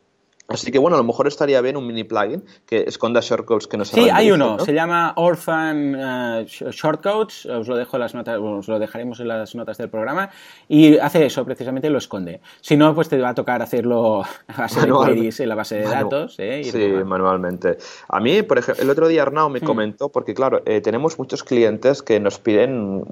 Así 0.50 0.72
que 0.72 0.80
bueno, 0.80 0.96
a 0.96 0.98
lo 0.98 1.04
mejor 1.04 1.28
estaría 1.28 1.60
bien 1.60 1.76
un 1.76 1.86
mini 1.86 2.02
plugin 2.02 2.44
que 2.66 2.82
esconda 2.82 3.20
shortcodes 3.20 3.68
que 3.68 3.76
no 3.76 3.84
se 3.84 3.94
Sí, 3.94 4.10
hay 4.10 4.32
uno, 4.32 4.58
se 4.58 4.74
llama 4.74 5.12
Orphan 5.14 5.94
uh, 5.94 6.44
Shortcodes, 6.44 7.46
os 7.46 7.68
lo 7.68 7.76
dejo 7.76 7.96
en 7.96 8.00
las 8.00 8.14
notas, 8.14 8.38
os 8.40 8.66
lo 8.66 8.80
dejaremos 8.80 9.20
en 9.20 9.28
las 9.28 9.54
notas 9.54 9.78
del 9.78 9.88
programa 9.88 10.30
y 10.66 10.98
hace 10.98 11.24
eso, 11.24 11.44
precisamente 11.44 11.88
lo 11.88 11.98
esconde. 11.98 12.40
Si 12.60 12.76
no, 12.76 12.92
pues 12.96 13.08
te 13.08 13.18
va 13.18 13.28
a 13.28 13.34
tocar 13.34 13.62
hacerlo 13.62 14.22
a 14.48 14.62
base 14.62 14.80
de 14.80 14.92
queries 14.92 15.38
en 15.38 15.48
la 15.48 15.54
base 15.54 15.76
de 15.76 15.84
datos. 15.84 16.34
¿eh? 16.38 16.62
sí, 16.64 17.04
manualmente. 17.04 17.78
A 18.08 18.18
mí, 18.18 18.42
por 18.42 18.58
ejemplo, 18.58 18.82
el 18.82 18.90
otro 18.90 19.06
día 19.06 19.22
Arnau 19.22 19.50
me 19.50 19.60
hmm. 19.60 19.64
comentó, 19.64 20.08
porque 20.08 20.34
claro, 20.34 20.62
eh, 20.66 20.80
tenemos 20.80 21.16
muchos 21.16 21.44
clientes 21.44 22.02
que 22.02 22.18
nos 22.18 22.40
piden 22.40 23.04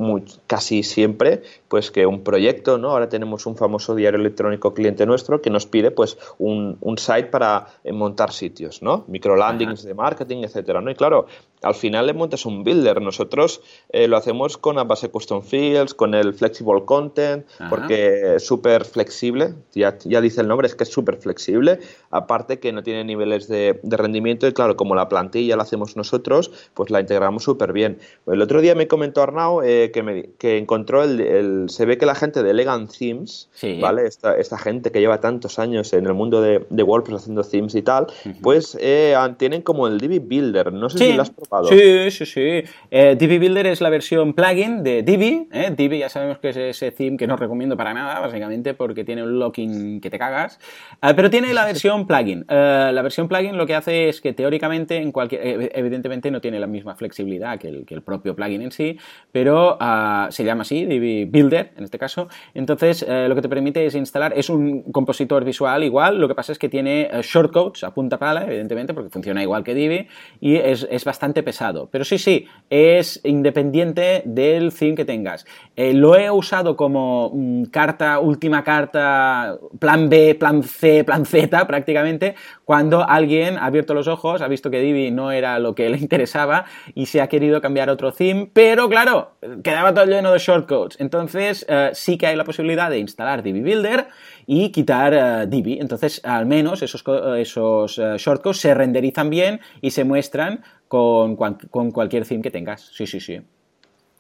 casi 0.49 0.83
siempre 0.83 1.43
pues 1.69 1.93
que 1.93 2.05
un 2.05 2.25
proyecto, 2.25 2.79
¿no? 2.79 2.91
Ahora 2.91 3.09
tenemos 3.09 3.47
un 3.47 3.57
famoso 3.57 3.95
diario 3.95 4.19
electrónico 4.19 4.75
cliente 4.75 5.07
nuestro 5.07 5.41
que 5.41 5.51
nos 5.51 5.67
pide 5.67 5.93
pues 5.93 6.19
un, 6.39 6.79
un 6.81 6.99
site 6.99 7.28
para 7.29 7.67
eh, 7.85 7.93
montar 7.93 8.33
sitios, 8.33 8.83
¿no? 8.83 9.05
Microlandings 9.09 9.83
de 9.85 9.95
marketing, 9.95 10.45
etcétera, 10.45 10.81
¿no? 10.81 10.91
Y 10.91 10.95
claro, 10.95 11.27
al 11.63 11.75
final 11.75 12.07
le 12.07 12.15
montas 12.15 12.47
un 12.47 12.65
builder. 12.65 13.01
Nosotros 13.03 13.61
eh, 13.91 14.09
lo 14.09 14.17
hacemos 14.17 14.59
con 14.59 14.77
la 14.77 14.85
base 14.85 15.11
custom 15.11 15.43
fields, 15.43 15.95
con 15.95 16.15
el 16.15 16.35
flexible 16.35 16.85
content, 16.85 17.47
porque 17.69 18.37
es 18.37 18.47
súper 18.47 18.85
flexible, 18.85 19.55
ya, 19.75 19.99
ya, 20.05 20.21
dice 20.21 20.41
el 20.41 20.49
nombre, 20.49 20.67
es 20.67 20.75
que 20.75 20.85
es 20.85 20.91
súper 20.91 21.17
flexible, 21.17 21.81
aparte 22.11 22.59
que 22.59 22.73
no 22.73 22.83
tiene 22.83 23.05
niveles 23.05 23.49
de, 23.49 23.81
rendimiento 23.85 24.47
y 24.47 24.53
claro, 24.53 24.77
como 24.77 24.95
la 24.95 25.09
plantilla 25.09 25.57
la 25.57 25.63
hacemos 25.63 25.97
nosotros, 25.97 26.51
pues 26.75 26.91
la 26.91 27.01
integramos 27.01 27.43
súper 27.43 27.73
bien. 27.73 27.99
El 28.27 28.43
otro 28.43 28.61
día 28.61 28.75
me 28.75 28.87
comentó 28.87 29.23
Arnau 29.23 29.63
eh, 29.63 29.91
que, 29.93 30.03
me, 30.03 30.31
que 30.39 30.59
encontró 30.59 31.03
el, 31.03 31.67
se 31.69 31.85
ve 31.85 31.99
que 31.99 32.07
la 32.07 32.15
gente 32.15 32.43
de 32.43 32.51
Elegant 32.51 32.91
Themes, 32.97 33.49
¿vale? 33.81 34.07
Esta, 34.07 34.37
esta, 34.37 34.59
gente 34.59 34.91
que 34.91 35.01
lleva 35.01 35.21
tantos 35.21 35.59
años 35.59 35.93
en 35.93 36.07
el 36.07 36.15
mundo 36.15 36.41
de, 36.41 36.67
de 36.69 36.83
WordPress 36.83 37.23
haciendo 37.23 37.45
themes 37.45 37.75
y 37.75 37.83
tal, 37.83 38.07
pues 38.43 38.77
eh, 38.81 39.17
tienen 39.37 39.63
como 39.63 39.87
el 39.87 39.99
Divi 39.99 40.19
Builder, 40.19 40.73
no 40.73 40.91
sé 40.91 40.99
si 40.99 41.13
lo 41.13 41.23
has 41.23 41.31
Sí, 41.69 42.11
sí, 42.11 42.27
sí. 42.27 42.63
Eh, 42.91 43.17
Builder 43.19 43.67
es 43.67 43.81
la 43.81 43.91
versión 43.91 44.35
plugin 44.35 44.83
de 44.83 45.03
Divi. 45.03 45.49
¿eh? 45.53 45.73
Divi 45.77 45.99
ya 45.99 46.09
sabemos 46.09 46.39
que 46.39 46.51
es 46.51 46.57
ese 46.57 46.91
theme 46.93 47.17
que 47.17 47.27
no 47.27 47.37
recomiendo 47.37 47.77
para 47.77 47.95
nada, 47.95 48.21
básicamente 48.21 48.75
porque 48.75 49.05
tiene 49.05 49.23
un 49.23 49.39
locking 49.39 50.01
que 50.01 50.11
te 50.11 50.19
cagas. 50.19 50.59
Ah, 51.01 51.15
pero 51.15 51.31
tiene 51.31 51.55
la 51.55 51.65
versión 51.65 52.07
plugin. 52.07 52.45
Eh, 52.49 52.91
la 52.93 53.03
versión 53.03 53.29
plugin 53.29 53.57
lo 53.57 53.67
que 53.67 53.75
hace 53.75 54.09
es 54.09 54.21
que 54.21 54.33
teóricamente, 54.33 54.97
en 54.97 55.13
cualquier, 55.13 55.71
evidentemente 55.75 56.31
no 56.31 56.41
tiene 56.41 56.61
la 56.61 56.67
misma 56.67 56.95
flexibilidad 56.97 57.59
que 57.59 57.69
el, 57.69 57.87
que 57.87 57.95
el 57.95 58.03
propio 58.03 58.37
plugin 58.37 58.63
en 58.63 58.71
sí, 58.71 58.99
pero 59.33 59.77
ah, 59.81 60.29
se 60.31 60.45
llama 60.45 60.63
así, 60.63 60.85
Divi 60.85 61.25
Builder 61.25 61.73
en 61.77 61.85
este 61.85 61.99
caso. 61.99 62.29
Entonces, 62.55 63.07
lo 63.09 63.35
que 63.35 63.43
te 63.43 63.49
permite 63.49 63.87
es 63.87 63.95
instalar, 63.95 64.33
es 64.37 64.51
un 64.51 64.83
compositor 64.93 65.45
visual 65.45 65.83
igual, 65.85 66.21
lo 66.21 66.29
que 66.29 66.35
pasa 66.35 66.53
es 66.53 66.59
que 66.59 66.69
tiene 66.69 67.11
shortcodes 67.23 67.85
a 67.85 67.95
punta 67.95 68.19
pala, 68.19 68.45
evidentemente, 68.45 68.95
porque 68.95 69.11
funciona 69.11 69.43
igual 69.43 69.65
que 69.65 69.75
Divi, 69.75 70.09
y 70.41 70.57
es, 70.57 70.87
es 70.91 71.05
bastante 71.05 71.38
pesado. 71.43 71.89
Pero 71.91 72.05
sí, 72.05 72.19
sí, 72.19 72.47
es 72.71 73.21
independiente 73.25 74.23
del 74.25 74.73
theme 74.73 74.95
que 74.95 75.05
tengas. 75.05 75.47
Eh, 75.77 75.93
lo 75.95 76.17
he 76.17 76.31
usado 76.31 76.77
como 76.77 77.31
mm, 77.35 77.65
carta, 77.65 78.19
última 78.19 78.65
carta, 78.65 79.59
plan 79.79 80.09
B, 80.09 80.35
plan 80.35 80.63
C, 80.63 81.05
plan 81.05 81.25
Z 81.25 81.67
prácticamente, 81.67 82.35
cuando 82.65 83.09
alguien 83.09 83.59
ha 83.59 83.67
abierto 83.67 83.95
los 83.95 84.09
ojos, 84.09 84.43
ha 84.43 84.49
visto 84.49 84.71
que 84.71 84.81
Divi 84.81 85.11
no 85.11 85.33
era 85.33 85.59
lo 85.59 85.75
que 85.75 85.89
le 85.91 85.99
interesaba 85.99 86.67
y 86.95 87.07
se 87.07 87.21
ha 87.21 87.29
querido 87.29 87.61
cambiar 87.61 87.91
otro 87.91 88.13
theme, 88.13 88.51
pero 88.53 88.89
claro, 88.89 89.33
quedaba 89.63 89.95
todo 89.95 90.07
lleno 90.07 90.33
de 90.33 90.39
shortcodes. 90.39 91.01
Entonces 91.01 91.65
eh, 91.69 91.91
sí 91.95 92.19
que 92.19 92.27
hay 92.27 92.37
la 92.37 92.45
posibilidad 92.45 92.91
de 92.91 92.99
instalar 92.99 93.43
Divi 93.43 93.61
Builder 93.61 94.09
y 94.51 94.71
quitar 94.71 95.13
uh, 95.13 95.47
Divi. 95.47 95.79
Entonces, 95.79 96.23
al 96.25 96.47
menos 96.47 96.81
esos, 96.81 97.05
esos 97.37 98.01
shortcodes 98.17 98.57
se 98.57 98.73
renderizan 98.73 99.29
bien 99.29 99.61
y 99.83 99.91
se 99.91 100.05
muestran 100.05 100.65
con, 100.89 101.37
con 101.37 101.91
cualquier 101.91 102.27
theme 102.27 102.41
que 102.41 102.51
tengas. 102.51 102.81
Sí, 102.95 103.07
sí, 103.07 103.21
sí. 103.21 103.43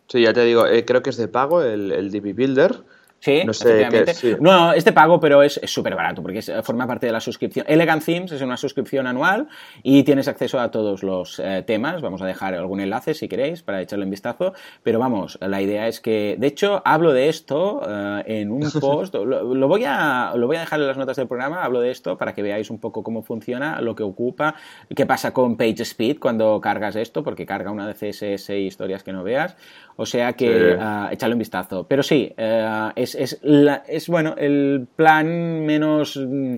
Sí, 0.06 0.20
ya 0.20 0.34
te 0.34 0.44
digo, 0.44 0.66
eh, 0.66 0.84
creo 0.84 1.02
que 1.02 1.08
es 1.10 1.16
de 1.16 1.28
pago 1.28 1.62
el, 1.62 1.92
el 1.92 2.10
Divi 2.10 2.34
Builder. 2.34 2.84
Sí, 3.20 3.42
no 3.44 3.52
sé 3.52 3.88
qué, 3.90 4.36
No, 4.40 4.72
este 4.72 4.92
pago, 4.92 5.18
pero 5.18 5.42
es 5.42 5.60
súper 5.64 5.96
barato 5.96 6.22
porque 6.22 6.40
forma 6.62 6.86
parte 6.86 7.06
de 7.06 7.12
la 7.12 7.20
suscripción. 7.20 7.66
Elegant 7.68 8.04
Themes 8.04 8.30
es 8.30 8.42
una 8.42 8.56
suscripción 8.56 9.08
anual 9.08 9.48
y 9.82 10.04
tienes 10.04 10.28
acceso 10.28 10.60
a 10.60 10.70
todos 10.70 11.02
los 11.02 11.40
eh, 11.40 11.64
temas. 11.66 12.00
Vamos 12.00 12.22
a 12.22 12.26
dejar 12.26 12.54
algún 12.54 12.80
enlace 12.80 13.14
si 13.14 13.28
queréis 13.28 13.62
para 13.62 13.82
echarle 13.82 14.04
un 14.04 14.10
vistazo. 14.10 14.52
Pero 14.84 15.00
vamos, 15.00 15.36
la 15.40 15.60
idea 15.60 15.88
es 15.88 16.00
que, 16.00 16.36
de 16.38 16.46
hecho, 16.46 16.80
hablo 16.84 17.12
de 17.12 17.28
esto 17.28 17.82
eh, 17.88 18.22
en 18.40 18.52
un 18.52 18.70
post. 18.80 19.14
Lo, 19.14 19.68
voy 19.68 19.84
a, 19.84 20.32
lo 20.36 20.46
voy 20.46 20.56
a 20.56 20.60
dejar 20.60 20.80
en 20.80 20.86
las 20.86 20.96
notas 20.96 21.16
del 21.16 21.26
programa. 21.26 21.64
Hablo 21.64 21.80
de 21.80 21.90
esto 21.90 22.16
para 22.16 22.34
que 22.34 22.42
veáis 22.42 22.70
un 22.70 22.78
poco 22.78 23.02
cómo 23.02 23.22
funciona, 23.22 23.80
lo 23.80 23.96
que 23.96 24.04
ocupa, 24.04 24.54
qué 24.94 25.06
pasa 25.06 25.32
con 25.32 25.56
PageSpeed 25.56 26.18
cuando 26.20 26.60
cargas 26.60 26.94
esto, 26.94 27.24
porque 27.24 27.46
carga 27.46 27.72
una 27.72 27.88
de 27.88 27.94
CSS 27.94 28.50
y 28.50 28.66
historias 28.66 29.02
que 29.02 29.12
no 29.12 29.24
veas. 29.24 29.56
O 30.00 30.06
sea 30.06 30.34
que 30.34 30.76
uh, 30.76 31.10
echarle 31.10 31.34
un 31.34 31.40
vistazo. 31.40 31.86
Pero 31.88 32.04
sí, 32.04 32.32
uh, 32.38 32.90
es, 32.94 33.16
es, 33.16 33.40
la, 33.42 33.82
es, 33.88 34.08
bueno, 34.08 34.36
el 34.38 34.86
plan 34.94 35.66
menos 35.66 36.16
mm, 36.16 36.56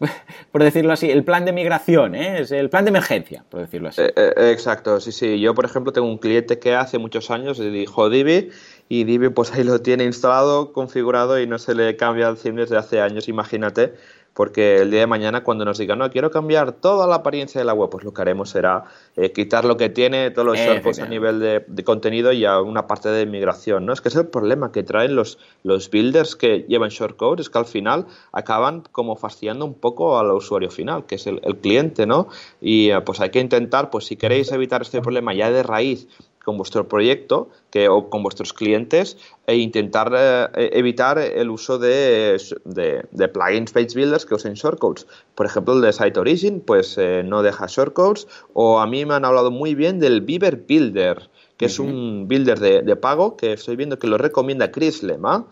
por 0.52 0.62
decirlo 0.62 0.92
así, 0.92 1.10
el 1.10 1.24
plan 1.24 1.44
de 1.44 1.52
migración, 1.52 2.14
¿eh? 2.14 2.40
es 2.40 2.52
el 2.52 2.70
plan 2.70 2.84
de 2.84 2.90
emergencia, 2.90 3.44
por 3.48 3.60
decirlo 3.60 3.88
así. 3.88 4.02
Eh, 4.02 4.12
eh, 4.16 4.50
exacto, 4.50 4.98
sí, 5.00 5.12
sí. 5.12 5.40
Yo, 5.40 5.54
por 5.54 5.64
ejemplo, 5.64 5.92
tengo 5.92 6.08
un 6.08 6.18
cliente 6.18 6.58
que 6.58 6.74
hace 6.74 6.98
muchos 6.98 7.30
años 7.30 7.58
dijo 7.58 8.08
Divi 8.08 8.48
y 8.88 9.04
Divi 9.04 9.28
pues 9.28 9.52
ahí 9.52 9.62
lo 9.62 9.80
tiene 9.82 10.04
instalado, 10.04 10.72
configurado 10.72 11.40
y 11.40 11.46
no 11.46 11.58
se 11.58 11.74
le 11.74 11.96
cambia 11.96 12.28
al 12.28 12.38
CIM 12.38 12.56
desde 12.56 12.76
hace 12.76 13.00
años, 13.00 13.28
imagínate 13.28 13.94
porque 14.34 14.78
el 14.78 14.90
día 14.90 15.00
de 15.00 15.06
mañana 15.06 15.42
cuando 15.42 15.64
nos 15.64 15.78
digan, 15.78 15.98
no, 15.98 16.10
quiero 16.10 16.30
cambiar 16.30 16.72
toda 16.72 17.06
la 17.06 17.16
apariencia 17.16 17.60
de 17.60 17.64
la 17.64 17.74
web, 17.74 17.90
pues 17.90 18.04
lo 18.04 18.14
que 18.14 18.22
haremos 18.22 18.50
será 18.50 18.84
eh, 19.16 19.32
quitar 19.32 19.64
lo 19.64 19.76
que 19.76 19.88
tiene, 19.88 20.30
todos 20.30 20.46
los 20.46 20.58
shortcodes 20.58 21.00
a 21.00 21.06
nivel 21.06 21.40
de, 21.40 21.84
contenido 21.84 22.32
y 22.32 22.44
a 22.44 22.60
una 22.60 22.86
parte 22.86 23.08
de 23.08 23.26
migración, 23.26 23.86
¿no? 23.86 23.92
Es 23.92 24.00
que 24.00 24.08
es 24.08 24.16
el 24.16 24.28
problema 24.28 24.72
que 24.72 24.82
traen 24.82 25.16
los, 25.16 25.38
los 25.64 25.90
builders 25.90 26.36
que 26.36 26.64
llevan 26.68 26.90
shortcodes, 26.90 27.46
es 27.46 27.50
que 27.50 27.58
al 27.58 27.66
final 27.66 28.06
acaban 28.32 28.82
como 28.92 29.16
fastidiando 29.16 29.64
un 29.64 29.74
poco 29.74 30.18
al 30.18 30.30
usuario 30.30 30.70
final, 30.70 31.06
que 31.06 31.16
es 31.16 31.26
el, 31.26 31.40
cliente, 31.60 32.06
¿no? 32.06 32.28
Y 32.60 32.90
eh, 32.90 33.00
pues 33.00 33.20
hay 33.20 33.30
que 33.30 33.40
intentar, 33.40 33.90
pues 33.90 34.06
si 34.06 34.16
queréis 34.16 34.52
evitar 34.52 34.82
este 34.82 35.00
problema 35.00 35.34
ya 35.34 35.50
de 35.50 35.62
raíz 35.62 36.08
con 36.44 36.56
vuestro 36.56 36.88
proyecto 36.88 37.50
que, 37.70 37.88
o 37.88 38.08
con 38.08 38.22
vuestros 38.22 38.52
clientes 38.52 39.16
e 39.46 39.56
intentar 39.56 40.12
eh, 40.16 40.48
e, 40.54 40.78
evitar 40.78 41.18
el 41.18 41.50
uso 41.50 41.78
de, 41.78 42.40
de, 42.64 43.28
plugins 43.28 43.72
page 43.72 43.94
builders 43.94 44.24
que 44.24 44.34
usen 44.34 44.54
shortcodes. 44.54 45.06
Por 45.34 45.46
ejemplo, 45.46 45.74
el 45.74 45.82
de 45.82 45.92
Site 45.92 46.18
Origin 46.18 46.60
pues 46.60 46.96
eh, 46.98 47.22
no 47.24 47.42
deja 47.42 47.66
shortcodes 47.66 48.26
o 48.54 48.80
a 48.80 48.86
mí 48.86 49.04
me 49.04 49.14
han 49.14 49.24
hablado 49.24 49.50
muy 49.50 49.74
bien 49.74 50.00
del 50.00 50.20
Beaver 50.22 50.64
Builder 50.68 51.30
que 51.56 51.66
es 51.66 51.78
un 51.78 52.26
builder 52.26 52.58
de, 52.58 52.80
de, 52.80 52.96
pago 52.96 53.36
que 53.36 53.52
estoy 53.52 53.76
viendo 53.76 53.98
que 53.98 54.06
lo 54.06 54.16
recomienda 54.16 54.72
Chris 54.72 55.02
Lema 55.02 55.46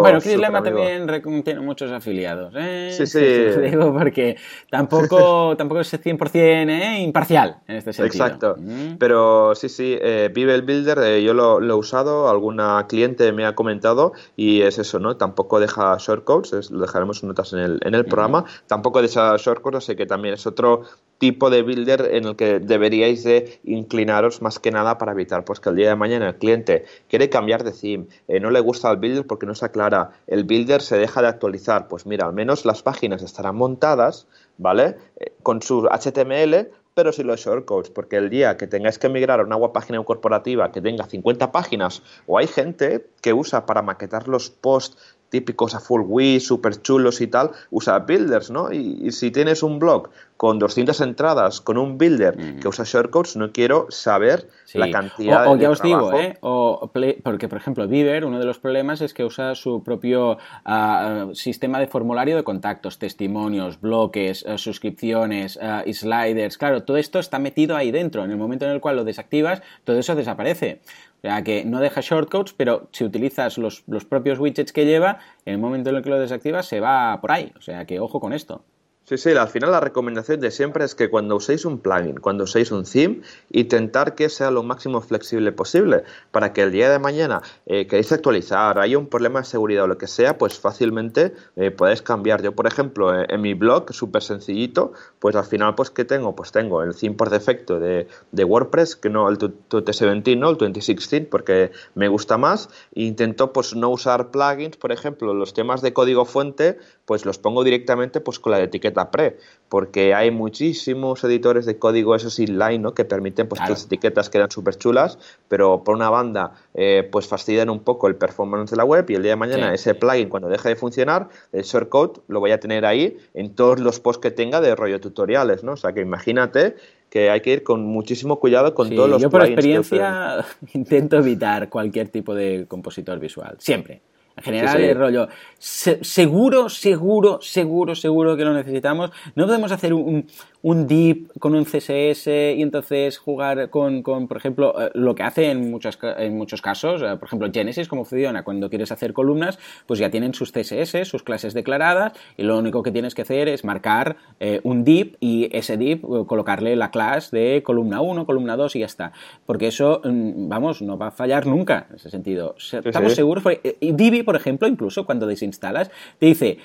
bueno, 0.00 0.20
Chris 0.20 0.38
Lema 0.38 0.62
también 0.62 1.06
tiene 1.42 1.60
muchos 1.60 1.90
afiliados. 1.90 2.52
¿eh? 2.56 2.90
Sí, 2.96 3.06
sí. 3.06 3.20
digo 3.20 3.92
porque 3.92 4.36
tampoco, 4.70 5.54
tampoco 5.58 5.80
es 5.80 5.92
100% 5.92 6.30
¿eh? 6.34 7.00
imparcial 7.00 7.58
en 7.66 7.76
este 7.76 7.92
sentido. 7.92 8.24
Exacto. 8.24 8.56
Mm. 8.58 8.96
Pero 8.98 9.54
sí, 9.54 9.68
sí, 9.68 9.96
eh, 10.00 10.30
Vive 10.32 10.54
el 10.54 10.62
Builder, 10.62 10.98
eh, 10.98 11.22
yo 11.22 11.34
lo, 11.34 11.60
he 11.62 11.72
usado, 11.72 12.28
alguna 12.28 12.86
cliente 12.88 13.32
me 13.32 13.46
ha 13.46 13.54
comentado 13.54 14.12
y 14.36 14.62
es 14.62 14.78
eso, 14.78 14.98
¿no? 14.98 15.16
Tampoco 15.16 15.60
deja 15.60 15.96
shortcodes, 15.98 16.70
lo 16.70 16.80
dejaremos 16.80 17.22
notas 17.24 17.52
en 17.52 17.60
el, 17.60 17.80
en 17.82 17.94
el 17.94 18.04
programa. 18.04 18.44
Tampoco 18.66 19.02
deja 19.02 19.36
shortcodes, 19.36 19.84
así 19.84 19.96
que 19.96 20.06
también 20.06 20.34
es 20.34 20.46
otro 20.46 20.82
tipo 21.18 21.50
de 21.50 21.62
builder 21.62 22.14
en 22.14 22.24
el 22.24 22.36
que 22.36 22.60
deberíais 22.60 23.24
de 23.24 23.58
inclinaros 23.64 24.42
más 24.42 24.58
que 24.58 24.70
nada 24.70 24.98
para 24.98 25.12
evitar 25.12 25.44
pues 25.44 25.60
que 25.60 25.70
el 25.70 25.76
día 25.76 25.88
de 25.88 25.96
mañana 25.96 26.28
el 26.28 26.36
cliente 26.36 26.84
quiere 27.08 27.30
cambiar 27.30 27.64
de 27.64 27.72
theme, 27.72 28.06
eh, 28.28 28.40
no 28.40 28.50
le 28.50 28.60
gusta 28.60 28.90
el 28.90 28.98
builder 28.98 29.26
porque 29.26 29.46
no 29.46 29.54
se 29.54 29.64
aclara, 29.64 30.12
el 30.26 30.44
builder 30.44 30.82
se 30.82 30.98
deja 30.98 31.22
de 31.22 31.28
actualizar, 31.28 31.88
pues 31.88 32.06
mira, 32.06 32.26
al 32.26 32.32
menos 32.32 32.64
las 32.64 32.82
páginas 32.82 33.22
estarán 33.22 33.56
montadas, 33.56 34.26
¿vale? 34.58 34.96
Eh, 35.18 35.32
con 35.42 35.62
su 35.62 35.88
HTML, 35.88 36.70
pero 36.96 37.12
sin 37.12 37.26
los 37.26 37.40
shortcodes, 37.40 37.90
porque 37.90 38.16
el 38.16 38.30
día 38.30 38.56
que 38.56 38.66
tengáis 38.66 38.98
que 38.98 39.10
migrar 39.10 39.40
a 39.40 39.42
una 39.42 39.56
web 39.56 39.70
página 39.70 40.02
corporativa 40.02 40.72
que 40.72 40.80
tenga 40.80 41.04
50 41.04 41.52
páginas, 41.52 42.02
o 42.26 42.38
hay 42.38 42.46
gente 42.46 43.10
que 43.20 43.34
usa 43.34 43.66
para 43.66 43.82
maquetar 43.82 44.28
los 44.28 44.48
posts 44.48 44.96
típicos 45.28 45.74
a 45.74 45.80
full 45.80 46.02
width, 46.06 46.40
súper 46.40 46.80
chulos 46.80 47.20
y 47.20 47.26
tal, 47.26 47.50
usa 47.70 47.98
builders, 47.98 48.50
¿no? 48.50 48.72
Y, 48.72 49.12
si 49.12 49.30
tienes 49.30 49.62
un 49.62 49.78
blog 49.78 50.08
con 50.36 50.58
200 50.58 51.00
entradas, 51.00 51.60
con 51.60 51.78
un 51.78 51.98
builder 51.98 52.36
mm. 52.36 52.60
que 52.60 52.68
usa 52.68 52.84
shortcodes, 52.84 53.36
no 53.36 53.52
quiero 53.52 53.86
saber 53.90 54.48
la 54.74 54.90
cantidad 54.90 55.46
o, 55.46 55.52
o 55.52 55.56
ya 55.56 55.70
os 55.70 55.80
digo, 55.82 56.12
¿eh? 56.12 56.36
O 56.40 56.90
porque, 57.22 57.48
por 57.48 57.58
ejemplo, 57.58 57.88
Beaver, 57.88 58.24
uno 58.24 58.38
de 58.38 58.44
los 58.44 58.58
problemas 58.58 59.00
es 59.00 59.14
que 59.14 59.24
usa 59.24 59.54
su 59.54 59.82
propio 59.82 60.38
ah, 60.64 61.28
sistema 61.32 61.78
de 61.78 61.86
formulario 61.86 62.36
de 62.36 62.44
contactos, 62.44 62.98
testimonios, 62.98 63.80
bloques, 63.80 64.44
eh, 64.46 64.58
suscripciones, 64.58 65.56
uh, 65.56 65.90
sliders. 65.92 66.58
Claro, 66.58 66.82
todo 66.82 66.96
esto 66.96 67.18
está 67.18 67.38
metido 67.38 67.76
ahí 67.76 67.90
dentro. 67.90 68.24
En 68.24 68.30
el 68.30 68.36
momento 68.36 68.64
en 68.64 68.72
el 68.72 68.80
cual 68.80 68.96
lo 68.96 69.04
desactivas, 69.04 69.62
todo 69.84 69.98
eso 69.98 70.14
desaparece. 70.14 70.80
O 71.18 71.20
sea 71.22 71.42
que 71.42 71.64
no 71.64 71.80
deja 71.80 72.00
shortcodes, 72.02 72.52
pero 72.52 72.88
si 72.92 73.04
utilizas 73.04 73.58
los, 73.58 73.82
propios 74.08 74.38
widgets 74.38 74.72
que 74.72 74.84
lleva, 74.84 75.18
en 75.44 75.54
el 75.54 75.58
momento 75.58 75.90
en 75.90 75.96
el 75.96 76.02
que 76.02 76.10
lo 76.10 76.20
desactivas 76.20 76.66
se 76.66 76.80
va 76.80 77.20
por 77.20 77.32
ahí. 77.32 77.52
O 77.58 77.60
sea 77.60 77.84
que 77.84 78.00
ojo 78.00 78.20
con 78.20 78.32
esto. 78.32 78.62
Sí, 79.08 79.18
sí, 79.18 79.30
al 79.30 79.46
final 79.46 79.70
la 79.70 79.78
recomendación 79.78 80.40
de 80.40 80.50
siempre 80.50 80.84
es 80.84 80.96
que 80.96 81.08
cuando 81.08 81.36
uséis 81.36 81.64
un 81.64 81.78
plugin, 81.78 82.16
cuando 82.16 82.42
uséis 82.42 82.72
un 82.72 82.82
theme, 82.82 83.20
intentar 83.52 84.16
que 84.16 84.28
sea 84.28 84.50
lo 84.50 84.64
máximo 84.64 85.00
flexible 85.00 85.52
posible 85.52 86.02
para 86.32 86.52
que 86.52 86.62
el 86.62 86.72
día 86.72 86.90
de 86.90 86.98
mañana 86.98 87.40
eh, 87.66 87.86
queréis 87.86 88.10
actualizar, 88.10 88.80
hay 88.80 88.96
un 88.96 89.06
problema 89.06 89.38
de 89.42 89.44
seguridad 89.44 89.84
o 89.84 89.86
lo 89.86 89.96
que 89.96 90.08
sea, 90.08 90.38
pues 90.38 90.58
fácilmente 90.58 91.34
eh, 91.54 91.70
podéis 91.70 92.02
cambiar. 92.02 92.42
Yo, 92.42 92.56
por 92.56 92.66
ejemplo, 92.66 93.16
eh, 93.16 93.26
en 93.28 93.42
mi 93.42 93.54
blog, 93.54 93.92
súper 93.94 94.24
sencillito, 94.24 94.92
pues 95.20 95.36
al 95.36 95.44
final, 95.44 95.76
pues 95.76 95.90
¿qué 95.90 96.04
tengo? 96.04 96.34
Pues 96.34 96.50
tengo 96.50 96.82
el 96.82 96.96
theme 96.96 97.14
por 97.14 97.30
defecto 97.30 97.78
de, 97.78 98.08
WordPress, 98.32 98.96
que 98.96 99.08
no 99.08 99.28
el 99.28 99.38
2017, 99.38 100.34
no 100.34 100.50
el 100.50 100.56
2016, 100.56 101.28
porque 101.30 101.70
me 101.94 102.08
gusta 102.08 102.38
más. 102.38 102.70
Intento 102.92 103.52
pues 103.52 103.76
no 103.76 103.88
usar 103.88 104.32
plugins, 104.32 104.76
por 104.76 104.90
ejemplo, 104.90 105.32
los 105.32 105.54
temas 105.54 105.80
de 105.80 105.92
código 105.92 106.24
fuente, 106.24 106.78
pues 107.06 107.24
los 107.24 107.38
pongo 107.38 107.64
directamente 107.64 108.20
pues 108.20 108.38
con 108.38 108.52
la 108.52 108.60
etiqueta 108.60 109.10
pre, 109.10 109.38
porque 109.68 110.12
hay 110.12 110.30
muchísimos 110.30 111.22
editores 111.24 111.64
de 111.64 111.78
código 111.78 112.14
esos 112.14 112.38
inline, 112.38 112.82
¿no? 112.82 112.94
Que 112.94 113.04
permiten 113.04 113.48
pues 113.48 113.60
que 113.60 113.70
las 113.70 113.84
etiquetas 113.84 114.28
quedan 114.28 114.50
súper 114.50 114.76
chulas, 114.76 115.18
pero 115.48 115.84
por 115.84 115.94
una 115.94 116.10
banda 116.10 116.52
eh, 116.74 117.08
pues 117.10 117.28
fastidian 117.28 117.70
un 117.70 117.80
poco 117.80 118.08
el 118.08 118.16
performance 118.16 118.70
de 118.72 118.76
la 118.76 118.84
web 118.84 119.06
y 119.08 119.14
el 119.14 119.22
día 119.22 119.32
de 119.32 119.36
mañana 119.36 119.72
ese 119.72 119.94
plugin 119.94 120.28
cuando 120.28 120.48
deje 120.48 120.68
de 120.70 120.76
funcionar, 120.76 121.28
el 121.52 121.62
shortcode 121.62 122.20
lo 122.26 122.40
voy 122.40 122.50
a 122.50 122.58
tener 122.58 122.84
ahí 122.84 123.16
en 123.34 123.54
todos 123.54 123.78
los 123.78 124.00
posts 124.00 124.20
que 124.20 124.30
tenga 124.32 124.60
de 124.60 124.74
rollo 124.74 125.00
tutoriales, 125.00 125.62
¿no? 125.62 125.72
O 125.72 125.76
sea 125.76 125.92
que 125.92 126.00
imagínate 126.00 126.74
que 127.08 127.30
hay 127.30 127.40
que 127.40 127.52
ir 127.52 127.62
con 127.62 127.84
muchísimo 127.84 128.40
cuidado 128.40 128.74
con 128.74 128.90
todos 128.90 129.08
los 129.08 129.22
yo 129.22 129.30
por 129.30 129.44
experiencia 129.44 130.44
intento 130.74 131.18
evitar 131.18 131.68
cualquier 131.68 132.08
tipo 132.08 132.34
de 132.34 132.66
compositor 132.66 133.20
visual, 133.20 133.56
siempre. 133.60 134.00
En 134.36 134.42
general, 134.42 134.80
el 134.82 134.96
rollo, 134.96 135.28
seguro, 135.58 136.68
seguro, 136.68 137.38
seguro, 137.40 137.94
seguro 137.94 138.36
que 138.36 138.44
lo 138.44 138.52
necesitamos. 138.52 139.10
No 139.34 139.46
podemos 139.46 139.72
hacer 139.72 139.94
un, 139.94 140.26
un 140.66 140.86
dip 140.88 141.30
con 141.38 141.54
un 141.54 141.64
CSS 141.64 142.26
y 142.26 142.60
entonces 142.60 143.18
jugar 143.18 143.70
con, 143.70 144.02
con 144.02 144.26
por 144.26 144.36
ejemplo, 144.36 144.74
eh, 144.80 144.90
lo 144.94 145.14
que 145.14 145.22
hace 145.22 145.50
en 145.52 145.70
muchos, 145.70 145.96
en 146.02 146.36
muchos 146.36 146.60
casos, 146.60 147.02
eh, 147.02 147.16
por 147.16 147.28
ejemplo, 147.28 147.48
Genesis, 147.52 147.86
como 147.86 148.04
funciona 148.04 148.42
cuando 148.42 148.68
quieres 148.68 148.90
hacer 148.90 149.12
columnas, 149.12 149.60
pues 149.86 150.00
ya 150.00 150.10
tienen 150.10 150.34
sus 150.34 150.50
CSS, 150.50 151.08
sus 151.08 151.22
clases 151.22 151.54
declaradas, 151.54 152.14
y 152.36 152.42
lo 152.42 152.58
único 152.58 152.82
que 152.82 152.90
tienes 152.90 153.14
que 153.14 153.22
hacer 153.22 153.48
es 153.48 153.64
marcar 153.64 154.16
eh, 154.40 154.60
un 154.64 154.82
dip 154.82 155.14
y 155.20 155.48
ese 155.56 155.76
dip 155.76 156.02
colocarle 156.26 156.74
la 156.74 156.90
clase 156.90 157.36
de 157.36 157.62
columna 157.62 158.00
1, 158.00 158.26
columna 158.26 158.56
2 158.56 158.76
y 158.76 158.80
ya 158.80 158.86
está. 158.86 159.12
Porque 159.46 159.68
eso, 159.68 160.00
mm, 160.02 160.48
vamos, 160.48 160.82
no 160.82 160.98
va 160.98 161.06
a 161.06 161.12
fallar 161.12 161.46
nunca 161.46 161.86
en 161.90 161.96
ese 161.96 162.10
sentido. 162.10 162.56
Estamos 162.58 163.14
seguros. 163.14 163.44
Y 163.80 163.92
Divi, 163.92 164.24
por 164.26 164.36
ejemplo, 164.36 164.68
incluso 164.68 165.06
cuando 165.06 165.26
desinstalas, 165.26 165.90
te 166.18 166.26
dice, 166.26 166.58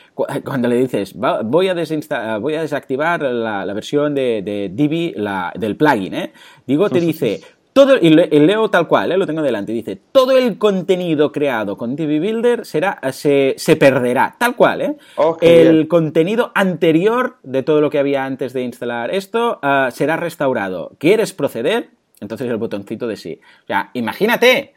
cuando 0.44 0.68
le 0.68 0.76
dices, 0.76 1.14
voy 1.14 1.70
a, 1.70 2.38
voy 2.40 2.56
a 2.56 2.62
desactivar 2.62 3.22
la, 3.22 3.64
la 3.66 3.74
versión 3.74 4.14
de, 4.14 4.42
de 4.42 4.70
Divi, 4.74 5.14
la, 5.16 5.54
del 5.58 5.78
plugin, 5.78 6.14
¿eh? 6.14 6.34
Digo, 6.68 6.90
te 6.90 7.00
dice, 7.00 7.40
todo, 7.74 7.98
y 7.98 8.10
leo 8.10 8.70
tal 8.70 8.88
cual, 8.90 9.14
¿eh? 9.14 9.18
lo 9.18 9.26
tengo 9.26 9.42
delante, 9.42 9.72
dice, 9.72 9.98
todo 10.12 10.38
el 10.38 10.58
contenido 10.58 11.32
creado 11.32 11.78
con 11.78 11.96
Divi 11.96 12.20
Builder 12.20 12.66
será, 12.66 13.00
se, 13.14 13.54
se 13.58 13.78
perderá, 13.78 14.36
tal 14.38 14.58
cual, 14.58 14.82
¿eh? 14.82 14.98
el 15.40 15.88
contenido 15.88 16.52
anterior 16.54 17.38
de 17.44 17.64
todo 17.64 17.80
lo 17.80 17.90
que 17.90 18.00
había 18.00 18.26
antes 18.26 18.52
de 18.52 18.64
instalar 18.64 19.16
esto 19.16 19.62
uh, 19.64 19.90
será 19.90 20.18
restaurado. 20.18 20.92
¿Quieres 20.98 21.32
proceder? 21.32 21.92
Entonces 22.20 22.50
el 22.50 22.58
botoncito 22.58 23.08
de 23.08 23.16
sí. 23.16 23.40
O 23.64 23.68
sea, 23.68 23.90
imagínate, 23.94 24.74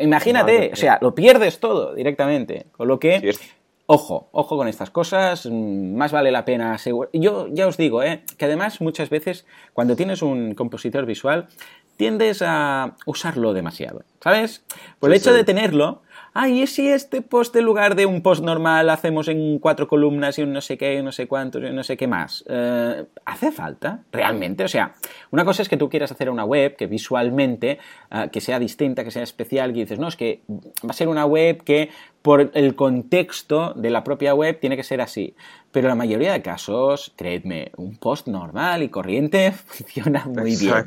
imagínate, 0.00 0.70
o 0.72 0.76
sea, 0.76 0.98
lo 1.00 1.14
pierdes 1.14 1.60
todo 1.60 1.94
directamente. 1.94 2.66
Con 2.72 2.88
lo 2.88 2.98
que 2.98 3.34
Ojo, 3.86 4.28
ojo 4.32 4.56
con 4.56 4.66
estas 4.66 4.88
cosas, 4.88 5.44
mm, 5.44 5.94
más 5.94 6.10
vale 6.10 6.32
la 6.32 6.46
pena 6.46 6.72
asegurar. 6.72 7.10
Yo 7.12 7.48
ya 7.50 7.66
os 7.66 7.76
digo, 7.76 8.02
¿eh? 8.02 8.22
que 8.38 8.46
además 8.46 8.80
muchas 8.80 9.10
veces 9.10 9.44
cuando 9.74 9.94
tienes 9.94 10.22
un 10.22 10.54
compositor 10.54 11.04
visual 11.04 11.48
tiendes 11.98 12.40
a 12.40 12.96
usarlo 13.04 13.52
demasiado, 13.52 14.02
¿sabes? 14.22 14.64
Por 14.98 15.10
el 15.10 15.16
hecho 15.16 15.34
de 15.34 15.44
tenerlo, 15.44 16.00
ay, 16.34 16.62
¿y 16.62 16.66
si 16.66 16.88
este 16.88 17.22
post 17.22 17.54
en 17.54 17.64
lugar 17.64 17.94
de 17.94 18.06
un 18.06 18.20
post 18.20 18.42
normal 18.42 18.90
hacemos 18.90 19.28
en 19.28 19.60
cuatro 19.60 19.86
columnas 19.86 20.36
y 20.38 20.42
un 20.42 20.52
no 20.52 20.60
sé 20.60 20.76
qué, 20.76 21.00
no 21.02 21.12
sé 21.12 21.28
cuántos 21.28 21.62
y 21.62 21.70
no 21.70 21.84
sé 21.84 21.96
qué 21.96 22.08
más? 22.08 22.44
Eh, 22.48 23.04
¿Hace 23.24 23.52
falta? 23.52 24.02
¿Realmente? 24.10 24.64
O 24.64 24.68
sea, 24.68 24.94
una 25.30 25.44
cosa 25.44 25.62
es 25.62 25.68
que 25.68 25.76
tú 25.76 25.88
quieras 25.88 26.10
hacer 26.10 26.28
una 26.28 26.44
web 26.44 26.76
que 26.76 26.88
visualmente, 26.88 27.78
eh, 28.10 28.28
que 28.32 28.40
sea 28.40 28.58
distinta, 28.58 29.04
que 29.04 29.12
sea 29.12 29.22
especial, 29.22 29.70
y 29.70 29.80
dices, 29.80 30.00
no, 30.00 30.08
es 30.08 30.16
que 30.16 30.42
va 30.48 30.90
a 30.90 30.92
ser 30.92 31.06
una 31.08 31.24
web 31.24 31.62
que 31.62 31.90
por 32.20 32.50
el 32.54 32.74
contexto 32.74 33.72
de 33.74 33.90
la 33.90 34.02
propia 34.02 34.34
web 34.34 34.58
tiene 34.58 34.76
que 34.76 34.82
ser 34.82 35.00
así. 35.00 35.36
Pero 35.74 35.88
la 35.88 35.96
mayoría 35.96 36.32
de 36.32 36.40
casos, 36.40 37.12
creedme, 37.16 37.72
un 37.76 37.96
post 37.96 38.28
normal 38.28 38.84
y 38.84 38.90
corriente 38.90 39.50
funciona 39.66 40.24
muy 40.24 40.54
bien. 40.54 40.86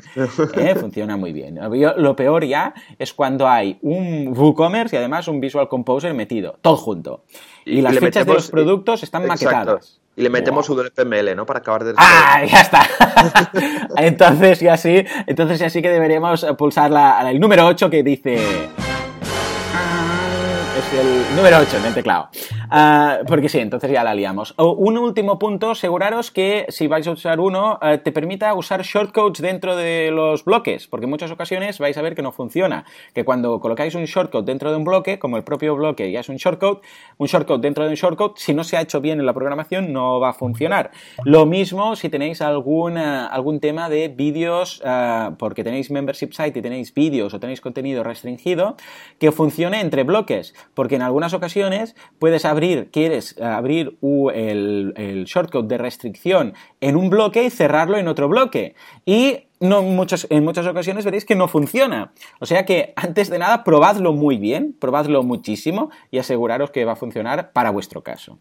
¿eh? 0.56 0.74
Funciona 0.76 1.18
muy 1.18 1.34
bien. 1.34 1.60
Lo 1.98 2.16
peor 2.16 2.46
ya 2.46 2.72
es 2.98 3.12
cuando 3.12 3.46
hay 3.46 3.78
un 3.82 4.32
WooCommerce 4.34 4.96
y 4.96 4.98
además 4.98 5.28
un 5.28 5.40
Visual 5.40 5.68
Composer 5.68 6.14
metido, 6.14 6.56
todo 6.62 6.76
junto. 6.78 7.24
Y, 7.66 7.82
las 7.82 7.98
fechas 7.98 8.24
de 8.24 8.32
los 8.32 8.50
productos 8.50 9.02
están 9.02 9.26
maquetadas. 9.26 10.00
Y 10.16 10.22
le 10.22 10.30
metemos 10.30 10.70
un 10.70 10.78
WPML, 10.78 11.36
¿no? 11.36 11.44
Para 11.44 11.58
acabar 11.58 11.84
de... 11.84 11.92
¡Ah! 11.98 12.42
Ya 12.50 12.62
está. 12.62 12.88
entonces 13.98 14.60
ya 14.60 14.78
sí, 14.78 15.04
entonces 15.26 15.58
ya 15.58 15.68
sí 15.68 15.82
que 15.82 15.90
deberíamos 15.90 16.46
pulsar 16.56 16.90
la, 16.90 17.30
el 17.30 17.38
número 17.38 17.66
8 17.66 17.90
que 17.90 18.02
dice 18.02 18.70
el 20.92 21.36
número 21.36 21.58
8 21.58 21.76
en 21.76 21.84
el 21.86 21.94
teclado. 21.94 22.30
Ah, 22.70 23.20
porque 23.26 23.48
sí, 23.48 23.58
entonces 23.58 23.90
ya 23.90 24.04
la 24.04 24.14
liamos. 24.14 24.54
un 24.58 24.98
último 24.98 25.38
punto, 25.38 25.70
aseguraros 25.70 26.30
que 26.30 26.66
si 26.68 26.86
vais 26.86 27.06
a 27.06 27.12
usar 27.12 27.40
uno, 27.40 27.78
eh, 27.80 27.98
te 27.98 28.12
permita 28.12 28.54
usar 28.54 28.82
shortcodes 28.82 29.40
dentro 29.40 29.74
de 29.74 30.10
los 30.10 30.44
bloques, 30.44 30.86
porque 30.86 31.04
en 31.04 31.10
muchas 31.10 31.30
ocasiones 31.30 31.78
vais 31.78 31.96
a 31.96 32.02
ver 32.02 32.14
que 32.14 32.22
no 32.22 32.32
funciona. 32.32 32.84
Que 33.14 33.24
cuando 33.24 33.58
colocáis 33.60 33.94
un 33.94 34.04
shortcode 34.04 34.44
dentro 34.44 34.70
de 34.70 34.76
un 34.76 34.84
bloque, 34.84 35.18
como 35.18 35.36
el 35.36 35.44
propio 35.44 35.76
bloque 35.76 36.10
ya 36.12 36.20
es 36.20 36.28
un 36.28 36.36
shortcode, 36.36 36.80
un 37.16 37.26
shortcode 37.26 37.60
dentro 37.60 37.84
de 37.84 37.90
un 37.90 37.96
shortcode, 37.96 38.34
si 38.36 38.52
no 38.52 38.64
se 38.64 38.76
ha 38.76 38.82
hecho 38.82 39.00
bien 39.00 39.18
en 39.18 39.26
la 39.26 39.32
programación, 39.32 39.92
no 39.92 40.20
va 40.20 40.30
a 40.30 40.34
funcionar. 40.34 40.90
Lo 41.24 41.46
mismo 41.46 41.96
si 41.96 42.10
tenéis 42.10 42.42
algún, 42.42 42.98
algún 42.98 43.60
tema 43.60 43.88
de 43.88 44.08
vídeos, 44.08 44.82
eh, 44.84 45.30
porque 45.38 45.64
tenéis 45.64 45.90
membership 45.90 46.32
site 46.32 46.58
y 46.58 46.62
tenéis 46.62 46.92
vídeos 46.92 47.32
o 47.32 47.40
tenéis 47.40 47.60
contenido 47.60 48.04
restringido, 48.04 48.76
que 49.18 49.32
funcione 49.32 49.80
entre 49.80 50.04
bloques, 50.04 50.54
porque 50.74 50.96
en 50.96 51.02
algunas 51.02 51.32
ocasiones 51.32 51.96
puedes 52.18 52.44
abrir 52.44 52.57
quieres 52.90 53.40
abrir 53.40 53.96
el, 54.02 54.92
el 54.96 55.24
shortcode 55.24 55.68
de 55.68 55.78
restricción 55.78 56.54
en 56.80 56.96
un 56.96 57.10
bloque 57.10 57.44
y 57.44 57.50
cerrarlo 57.50 57.96
en 57.96 58.08
otro 58.08 58.28
bloque. 58.28 58.74
Y 59.04 59.44
no, 59.60 59.82
muchas, 59.82 60.26
en 60.30 60.44
muchas 60.44 60.66
ocasiones 60.66 61.04
veréis 61.04 61.24
que 61.24 61.34
no 61.34 61.48
funciona. 61.48 62.12
O 62.40 62.46
sea 62.46 62.64
que, 62.64 62.92
antes 62.96 63.30
de 63.30 63.38
nada, 63.38 63.64
probadlo 63.64 64.12
muy 64.12 64.38
bien, 64.38 64.74
probadlo 64.78 65.22
muchísimo 65.22 65.90
y 66.10 66.18
aseguraros 66.18 66.70
que 66.70 66.84
va 66.84 66.92
a 66.92 66.96
funcionar 66.96 67.52
para 67.52 67.70
vuestro 67.70 68.02
caso. 68.02 68.38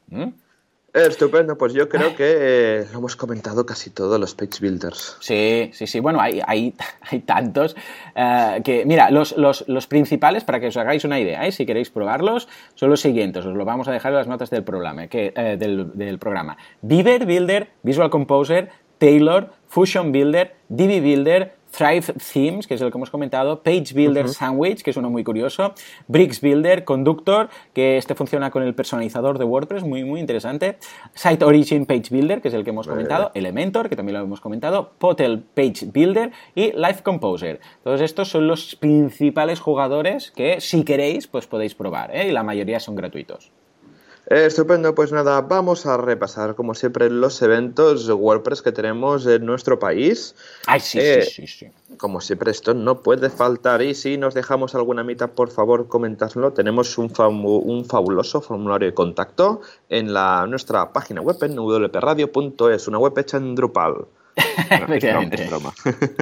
Estupendo, 0.94 1.58
pues 1.58 1.74
yo 1.74 1.90
creo 1.90 2.16
que 2.16 2.36
eh, 2.40 2.86
lo 2.92 3.00
hemos 3.00 3.16
comentado 3.16 3.66
casi 3.66 3.90
todos 3.90 4.20
los 4.20 4.34
page 4.34 4.60
builders. 4.62 5.18
Sí, 5.20 5.70
sí, 5.74 5.86
sí. 5.86 6.00
Bueno, 6.00 6.20
hay, 6.20 6.42
hay, 6.46 6.74
hay 7.02 7.20
tantos 7.20 7.76
eh, 8.16 8.62
que, 8.64 8.86
mira, 8.86 9.12
los, 9.12 9.38
los, 9.38 9.66
los, 9.68 9.86
principales, 9.86 10.44
para 10.44 10.60
que 10.60 10.68
os 10.68 10.78
hagáis 10.78 11.04
una 11.04 11.20
idea, 11.20 11.46
¿eh? 11.46 11.52
si 11.52 11.66
queréis 11.66 11.90
probarlos, 11.90 12.48
son 12.76 12.90
los 12.90 13.02
siguientes. 13.02 13.46
Os 13.46 13.56
lo 13.56 13.66
vamos 13.66 13.88
a 13.88 13.92
dejar 13.92 14.12
en 14.14 14.18
las 14.18 14.28
notas 14.28 14.50
del 14.50 14.64
programa. 14.64 15.08
Que, 15.08 15.32
del, 15.60 15.92
del 15.94 16.18
programa. 16.20 16.58
Beaver 16.82 17.26
Builder, 17.26 17.70
Visual 17.84 18.10
Composer, 18.10 18.70
Taylor, 18.98 19.52
Fusion 19.68 20.12
Builder, 20.12 20.56
DB 20.70 21.02
Builder, 21.02 21.57
Thrive 21.72 22.14
Themes, 22.34 22.68
que 22.68 22.74
es 22.76 22.82
el 22.82 22.92
que 22.92 22.98
hemos 22.98 23.10
comentado, 23.10 23.62
Page 23.62 23.94
Builder 23.94 24.30
Sandwich, 24.30 24.82
que 24.82 24.92
es 24.92 24.98
uno 24.98 25.10
muy 25.10 25.24
curioso, 25.24 25.74
Bricks 26.08 26.42
Builder, 26.42 26.84
Conductor, 26.84 27.50
que 27.74 27.98
este 27.98 28.16
funciona 28.16 28.52
con 28.52 28.64
el 28.64 28.74
personalizador 28.74 29.38
de 29.38 29.46
WordPress, 29.46 29.84
muy, 29.84 30.04
muy 30.04 30.20
interesante, 30.20 30.78
Site 31.14 31.44
Origin 31.46 31.86
Page 31.86 32.10
Builder, 32.10 32.42
que 32.42 32.48
es 32.48 32.54
el 32.54 32.64
que 32.64 32.72
hemos 32.72 32.88
comentado, 32.88 33.32
Elementor, 33.34 33.90
que 33.90 33.96
también 33.96 34.18
lo 34.18 34.24
hemos 34.24 34.42
comentado, 34.42 34.92
Potel 34.98 35.44
Page 35.54 35.88
Builder 35.94 36.32
y 36.56 36.72
Life 36.74 37.04
Composer. 37.04 37.60
Todos 37.84 38.02
estos 38.02 38.30
son 38.30 38.48
los 38.48 38.76
principales 38.76 39.60
jugadores 39.60 40.32
que, 40.32 40.62
si 40.62 40.84
queréis, 40.84 41.28
pues 41.28 41.48
podéis 41.48 41.76
probar, 41.76 42.16
¿eh? 42.16 42.28
y 42.28 42.32
la 42.32 42.44
mayoría 42.44 42.80
son 42.80 42.96
gratuitos. 42.96 43.52
Estupendo, 44.30 44.94
pues 44.94 45.14
nada, 45.14 45.40
vamos 45.40 45.86
a 45.86 45.96
repasar 45.96 46.56
como 46.56 46.76
siempre 46.76 47.10
los 47.10 47.42
eventos 47.42 48.10
WordPress 48.10 48.62
que 48.62 48.74
tenemos 48.74 49.26
en 49.26 49.46
nuestro 49.46 49.80
país. 49.80 50.36
Ay, 50.66 50.82
sí, 50.82 51.00
sí, 51.00 51.06
eh, 51.06 51.22
sí, 51.24 51.48
sí, 51.48 51.68
Como 51.96 52.20
siempre 52.20 52.52
esto 52.52 52.74
no 52.74 53.02
puede 53.02 53.30
faltar 53.30 53.82
y 53.82 53.96
si 53.96 54.18
nos 54.18 54.34
dejamos 54.34 54.76
alguna 54.76 55.06
mitad, 55.06 55.30
por 55.30 55.50
favor, 55.50 55.88
comentadlo. 55.88 56.52
Tenemos 56.52 56.98
un, 56.98 57.14
un 57.18 57.86
fabuloso 57.86 58.42
formulario 58.42 58.90
de 58.90 58.94
contacto 58.94 59.62
en 59.88 60.14
la, 60.14 60.46
nuestra 60.46 60.92
página 60.92 61.22
web 61.22 61.38
en 61.44 61.56
wpradio.es, 61.58 62.88
una 62.90 62.98
web 62.98 63.18
hecha 63.18 63.38
en 63.38 63.56
Drupal. 63.56 64.08
Efectivamente. 64.70 65.42
es 65.42 65.50
broma. 65.50 65.74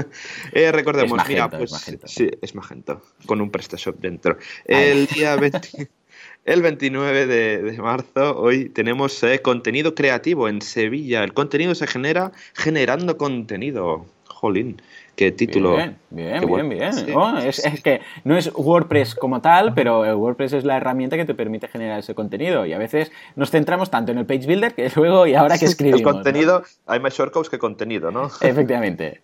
eh, 0.54 0.72
recordemos, 0.72 1.28
mira, 1.28 1.50
pues. 1.50 1.64
Es 1.64 1.72
magento. 1.72 2.08
Sí, 2.08 2.30
es 2.40 2.54
magento, 2.54 3.02
con 3.26 3.42
un 3.42 3.50
PrestaShop 3.50 3.96
dentro. 4.00 4.38
El 4.66 5.08
día 5.08 5.36
20. 5.38 5.90
El 6.46 6.62
29 6.62 7.26
de, 7.26 7.78
marzo, 7.82 8.40
hoy 8.40 8.70
tenemos 8.70 9.24
eh, 9.24 9.42
contenido 9.42 9.96
creativo 9.96 10.48
en 10.48 10.62
Sevilla. 10.62 11.24
El 11.24 11.34
contenido 11.34 11.74
se 11.74 11.88
genera 11.88 12.32
generando 12.54 13.18
contenido. 13.18 14.06
Jolín, 14.28 14.80
qué 15.16 15.32
título. 15.32 15.76
Bien, 15.76 15.98
bien, 16.12 16.46
bien, 16.46 16.70
bien. 16.70 16.94
Oh, 17.16 17.36
es, 17.40 17.64
que 17.84 18.02
no 18.26 18.38
es 18.38 18.52
WordPress 18.54 19.16
como 19.16 19.42
tal, 19.42 19.74
pero 19.74 20.02
WordPress 20.16 20.54
es 20.54 20.66
la 20.66 20.78
herramienta 20.78 21.18
que 21.18 21.26
te 21.26 21.34
permite 21.34 21.68
generar 21.68 21.98
ese 21.98 22.14
contenido. 22.14 22.68
Y 22.68 22.74
a 22.74 22.78
veces 22.78 23.12
nos 23.36 23.50
centramos 23.50 23.90
tanto 23.90 24.12
en 24.12 24.20
el 24.20 24.28
page 24.28 24.46
builder 24.46 24.76
que 24.76 24.92
luego 24.96 25.26
y 25.26 25.34
ahora 25.34 25.58
que 25.58 25.66
escribimos. 25.66 26.02
El 26.02 26.06
contenido, 26.06 26.64
hay 26.86 27.00
más 27.00 27.18
shortcodes 27.18 27.50
que 27.50 27.58
contenido, 27.58 28.12
¿no? 28.12 28.30
Efectivamente. 28.42 29.22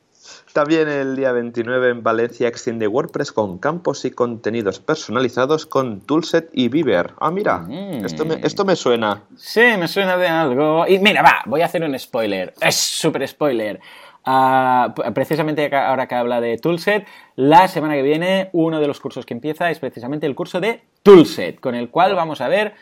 También 0.53 0.89
el 0.89 1.15
día 1.15 1.31
29 1.31 1.89
en 1.89 2.03
Valencia 2.03 2.47
extiende 2.47 2.87
WordPress 2.87 3.31
con 3.31 3.57
campos 3.57 4.03
y 4.03 4.11
contenidos 4.11 4.79
personalizados 4.79 5.65
con 5.65 6.01
Toolset 6.01 6.49
y 6.51 6.67
Beaver. 6.67 7.13
Ah, 7.19 7.31
mira, 7.31 7.59
mm. 7.59 8.05
esto, 8.05 8.25
me, 8.25 8.35
esto 8.43 8.65
me 8.65 8.75
suena. 8.75 9.23
Sí, 9.37 9.61
me 9.79 9.87
suena 9.87 10.17
de 10.17 10.27
algo. 10.27 10.85
Y 10.87 10.99
mira, 10.99 11.21
va, 11.21 11.41
voy 11.45 11.61
a 11.61 11.65
hacer 11.65 11.83
un 11.83 11.97
spoiler. 11.97 12.53
Es 12.59 12.75
súper 12.75 13.25
spoiler. 13.27 13.79
Ah, 14.25 14.93
precisamente 15.15 15.73
ahora 15.73 16.07
que 16.07 16.15
habla 16.15 16.41
de 16.41 16.57
Toolset, 16.57 17.07
la 17.35 17.67
semana 17.67 17.95
que 17.95 18.03
viene 18.03 18.49
uno 18.51 18.79
de 18.79 18.87
los 18.87 18.99
cursos 18.99 19.25
que 19.25 19.33
empieza 19.33 19.71
es 19.71 19.79
precisamente 19.79 20.27
el 20.27 20.35
curso 20.35 20.59
de 20.59 20.81
Toolset, 21.01 21.59
con 21.59 21.75
el 21.75 21.89
cual 21.89 22.13
vamos 22.13 22.41
a 22.41 22.47
ver 22.47 22.73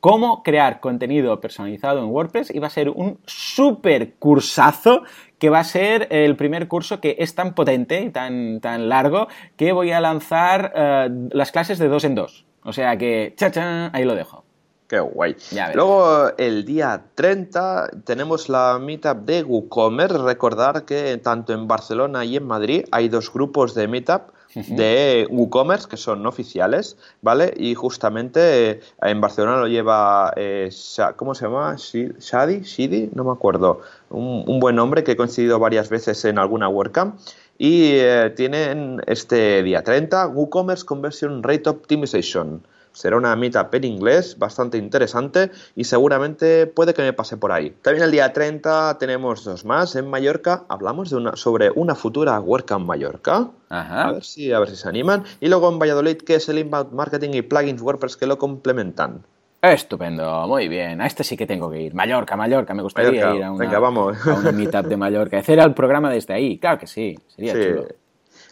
cómo 0.00 0.42
crear 0.42 0.80
contenido 0.80 1.40
personalizado 1.40 2.00
en 2.00 2.06
WordPress 2.06 2.54
y 2.54 2.58
va 2.58 2.68
a 2.68 2.70
ser 2.70 2.88
un 2.88 3.18
súper 3.26 4.14
cursazo 4.14 5.02
que 5.38 5.50
va 5.50 5.60
a 5.60 5.64
ser 5.64 6.08
el 6.10 6.36
primer 6.36 6.68
curso 6.68 7.00
que 7.00 7.16
es 7.18 7.34
tan 7.34 7.54
potente 7.54 8.00
y 8.00 8.10
tan, 8.10 8.60
tan 8.60 8.88
largo 8.88 9.28
que 9.56 9.72
voy 9.72 9.92
a 9.92 10.00
lanzar 10.00 10.72
eh, 10.74 11.08
las 11.30 11.52
clases 11.52 11.78
de 11.78 11.88
dos 11.88 12.04
en 12.04 12.14
dos. 12.14 12.44
O 12.64 12.72
sea 12.72 12.96
que, 12.98 13.34
cha, 13.36 13.90
ahí 13.92 14.04
lo 14.04 14.14
dejo. 14.14 14.44
Qué 14.88 15.00
guay. 15.00 15.36
Luego, 15.74 16.30
el 16.38 16.64
día 16.64 17.04
30 17.14 17.90
tenemos 18.04 18.48
la 18.48 18.78
meetup 18.80 19.18
de 19.18 19.42
WooCommerce. 19.42 20.16
Recordar 20.16 20.86
que 20.86 21.18
tanto 21.18 21.52
en 21.52 21.68
Barcelona 21.68 22.24
y 22.24 22.36
en 22.36 22.46
Madrid 22.46 22.86
hay 22.90 23.10
dos 23.10 23.30
grupos 23.30 23.74
de 23.74 23.86
meetup 23.86 24.32
de 24.68 25.26
WooCommerce 25.30 25.88
que 25.88 25.96
son 25.96 26.26
oficiales, 26.26 26.96
¿vale? 27.22 27.52
Y 27.56 27.74
justamente 27.74 28.70
eh, 28.70 28.80
en 29.02 29.20
Barcelona 29.20 29.58
lo 29.58 29.68
lleva, 29.68 30.32
eh, 30.36 30.70
¿cómo 31.16 31.34
se 31.34 31.44
llama? 31.44 31.76
Shadi, 31.76 32.60
Shidi, 32.60 33.10
no 33.14 33.24
me 33.24 33.32
acuerdo. 33.32 33.80
Un, 34.10 34.58
buen 34.60 34.76
nombre 34.76 35.04
que 35.04 35.12
he 35.12 35.16
coincidido 35.16 35.58
varias 35.58 35.88
veces 35.88 36.24
en 36.24 36.38
alguna 36.38 36.68
WordCamp. 36.68 37.18
Y 37.58 37.90
eh, 37.94 38.32
tienen 38.36 39.02
este 39.06 39.62
día 39.62 39.82
30 39.82 40.28
WooCommerce 40.28 40.84
Conversion 40.84 41.42
Rate 41.42 41.68
Optimization. 41.68 42.62
Será 42.92 43.16
una 43.16 43.34
meetup 43.36 43.74
en 43.74 43.84
inglés 43.84 44.38
bastante 44.38 44.78
interesante 44.78 45.50
y 45.76 45.84
seguramente 45.84 46.66
puede 46.66 46.94
que 46.94 47.02
me 47.02 47.12
pase 47.12 47.36
por 47.36 47.52
ahí. 47.52 47.70
También 47.82 48.04
el 48.04 48.10
día 48.10 48.32
30 48.32 48.98
tenemos 48.98 49.44
dos 49.44 49.64
más 49.64 49.96
en 49.96 50.08
Mallorca. 50.08 50.64
Hablamos 50.68 51.10
de 51.10 51.16
una, 51.16 51.36
sobre 51.36 51.70
una 51.70 51.94
futura 51.94 52.38
WordCamp 52.40 52.86
Mallorca. 52.86 53.50
A 53.68 54.12
ver 54.12 54.24
si 54.24 54.52
a 54.52 54.58
ver 54.58 54.70
si 54.70 54.76
se 54.76 54.88
animan. 54.88 55.24
Y 55.40 55.48
luego 55.48 55.70
en 55.70 55.78
Valladolid, 55.78 56.18
que 56.18 56.36
es 56.36 56.48
el 56.48 56.58
Inbound 56.58 56.92
Marketing 56.92 57.30
y 57.32 57.42
Plugins 57.42 57.82
WordPress 57.82 58.16
que 58.16 58.26
lo 58.26 58.38
complementan. 58.38 59.22
Estupendo, 59.60 60.46
muy 60.46 60.68
bien. 60.68 61.00
A 61.00 61.06
este 61.06 61.24
sí 61.24 61.36
que 61.36 61.46
tengo 61.46 61.68
que 61.70 61.80
ir. 61.80 61.94
Mallorca, 61.94 62.36
Mallorca, 62.36 62.74
me 62.74 62.82
gustaría 62.82 63.34
ir 63.34 63.42
a 63.42 63.50
una, 63.50 63.78
vamos. 63.78 64.26
a 64.26 64.34
una 64.34 64.52
meetup 64.52 64.86
de 64.86 64.96
Mallorca. 64.96 65.38
Hacer 65.38 65.58
el 65.58 65.74
programa 65.74 66.10
desde 66.10 66.34
ahí, 66.34 66.58
claro 66.58 66.78
que 66.78 66.86
sí, 66.86 67.18
sería 67.26 67.54
chulo. 67.54 67.86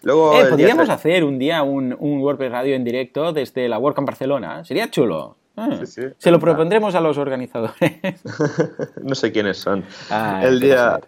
Luego, 0.07 0.40
eh, 0.40 0.44
podríamos 0.44 0.88
hacer 0.88 1.24
un 1.24 1.36
día 1.36 1.64
un, 1.64 1.92
un 1.98 2.20
WordPress 2.20 2.52
Radio 2.52 2.76
en 2.76 2.84
directo 2.84 3.32
desde 3.32 3.68
la 3.68 3.76
WordCamp 3.80 4.07
Barcelona. 4.07 4.64
Sería 4.64 4.88
chulo. 4.88 5.36
Ah, 5.57 5.80
se 5.84 6.30
lo 6.30 6.38
propondremos 6.38 6.94
a 6.94 7.00
los 7.00 7.18
organizadores. 7.18 8.20
no 9.02 9.16
sé 9.16 9.32
quiénes 9.32 9.57
son. 9.57 9.82
Ah, 10.09 10.42
el 10.44 10.61
día, 10.61 11.00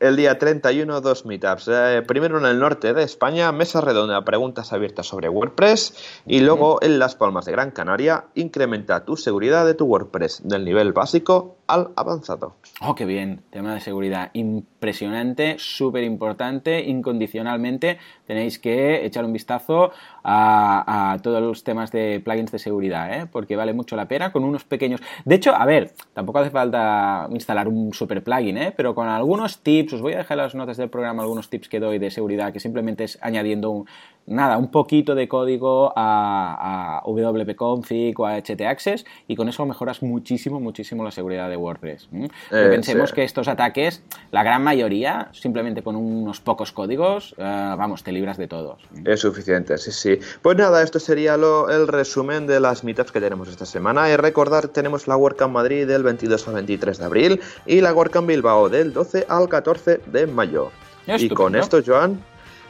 el 0.00 0.16
día 0.16 0.38
31, 0.38 1.02
dos 1.02 1.26
meetups. 1.26 1.68
Eh, 1.68 2.02
primero 2.06 2.38
en 2.38 2.46
el 2.46 2.58
norte 2.58 2.94
de 2.94 3.02
España, 3.02 3.52
mesa 3.52 3.82
redonda, 3.82 4.24
preguntas 4.24 4.72
abiertas 4.72 5.06
sobre 5.06 5.28
WordPress. 5.28 6.22
Y 6.24 6.40
luego 6.40 6.78
en 6.80 6.98
Las 6.98 7.14
Palmas 7.14 7.44
de 7.44 7.52
Gran 7.52 7.72
Canaria, 7.72 8.24
incrementa 8.34 9.04
tu 9.04 9.18
seguridad 9.18 9.66
de 9.66 9.74
tu 9.74 9.84
WordPress 9.84 10.48
del 10.48 10.64
nivel 10.64 10.94
básico 10.94 11.56
al 11.66 11.90
avanzado. 11.96 12.54
Oh, 12.80 12.94
qué 12.94 13.04
bien. 13.04 13.42
Tema 13.50 13.74
de 13.74 13.80
seguridad 13.80 14.30
impresionante, 14.34 15.56
súper 15.58 16.04
importante, 16.04 16.84
incondicionalmente. 16.84 17.98
Tenéis 18.26 18.58
que 18.58 19.04
echar 19.04 19.24
un 19.24 19.32
vistazo 19.32 19.90
a, 20.22 21.18
todos 21.22 21.42
los 21.42 21.64
temas 21.64 21.90
de 21.92 22.20
plugins 22.24 22.52
de 22.52 22.58
seguridad, 22.58 23.12
¿eh? 23.12 23.26
porque 23.30 23.56
vale 23.56 23.72
mucho 23.72 23.96
la 23.96 24.08
pena 24.08 24.32
con 24.32 24.44
unos 24.44 24.64
pequeños. 24.64 25.00
De 25.24 25.34
hecho, 25.34 25.54
a 25.54 25.64
ver, 25.64 25.92
tampoco 26.14 26.40
hace 26.40 26.50
falta 26.50 27.28
instalar 27.30 27.68
un 27.68 27.92
super 27.92 28.22
plugin, 28.22 28.58
¿eh? 28.58 28.74
pero 28.76 28.94
con 28.94 29.08
algunos 29.08 29.58
tips, 29.58 29.94
os 29.94 30.02
voy 30.02 30.14
a 30.14 30.18
dejar 30.18 30.36
las 30.36 30.54
notas 30.54 30.76
del 30.76 30.90
programa 30.90 31.22
algunos 31.22 31.48
tips 31.48 31.68
que 31.68 31.80
doy 31.80 31.98
de 31.98 32.10
seguridad, 32.10 32.52
que 32.52 32.60
simplemente 32.60 33.04
es 33.04 33.18
añadiendo 33.22 33.70
un, 33.70 33.86
nada, 34.26 34.58
un 34.58 34.70
poquito 34.70 35.14
de 35.14 35.28
código 35.28 35.92
a, 35.96 36.98
a 36.98 37.02
wp-config 37.04 38.14
o 38.18 38.26
a 38.26 38.40
htaccess 38.40 39.04
y 39.28 39.36
con 39.36 39.48
eso 39.48 39.64
mejoras 39.66 40.02
muchísimo, 40.02 40.60
muchísimo 40.60 41.04
la 41.04 41.10
seguridad 41.10 41.48
de 41.48 41.55
WordPress. 41.56 42.08
Eh, 42.12 42.28
pensemos 42.50 43.12
que 43.12 43.24
estos 43.24 43.48
ataques, 43.48 44.02
la 44.30 44.42
gran 44.42 44.62
mayoría, 44.62 45.28
simplemente 45.32 45.82
con 45.82 45.96
unos 45.96 46.40
pocos 46.40 46.72
códigos, 46.72 47.34
eh, 47.38 47.42
vamos, 47.42 48.02
te 48.02 48.12
libras 48.12 48.36
de 48.36 48.46
todos. 48.46 48.82
Es 49.04 49.20
suficiente, 49.20 49.78
sí, 49.78 49.92
sí. 49.92 50.18
Pues 50.42 50.56
nada, 50.56 50.82
esto 50.82 50.98
sería 50.98 51.36
lo, 51.36 51.70
el 51.70 51.88
resumen 51.88 52.46
de 52.46 52.60
las 52.60 52.84
meetups 52.84 53.12
que 53.12 53.20
tenemos 53.20 53.48
esta 53.48 53.66
semana. 53.66 54.10
Y 54.10 54.16
recordar, 54.16 54.68
tenemos 54.68 55.08
la 55.08 55.16
WordCamp 55.16 55.52
Madrid 55.52 55.86
del 55.86 56.02
22 56.02 56.48
al 56.48 56.54
23 56.54 56.98
de 56.98 57.04
abril 57.04 57.40
y 57.66 57.80
la 57.80 57.92
WordCamp 57.92 58.28
Bilbao 58.28 58.68
del 58.68 58.92
12 58.92 59.26
al 59.28 59.48
14 59.48 60.00
de 60.06 60.26
mayo. 60.26 60.70
Y 61.06 61.28
con 61.28 61.54
esto, 61.54 61.80
Joan, 61.86 62.20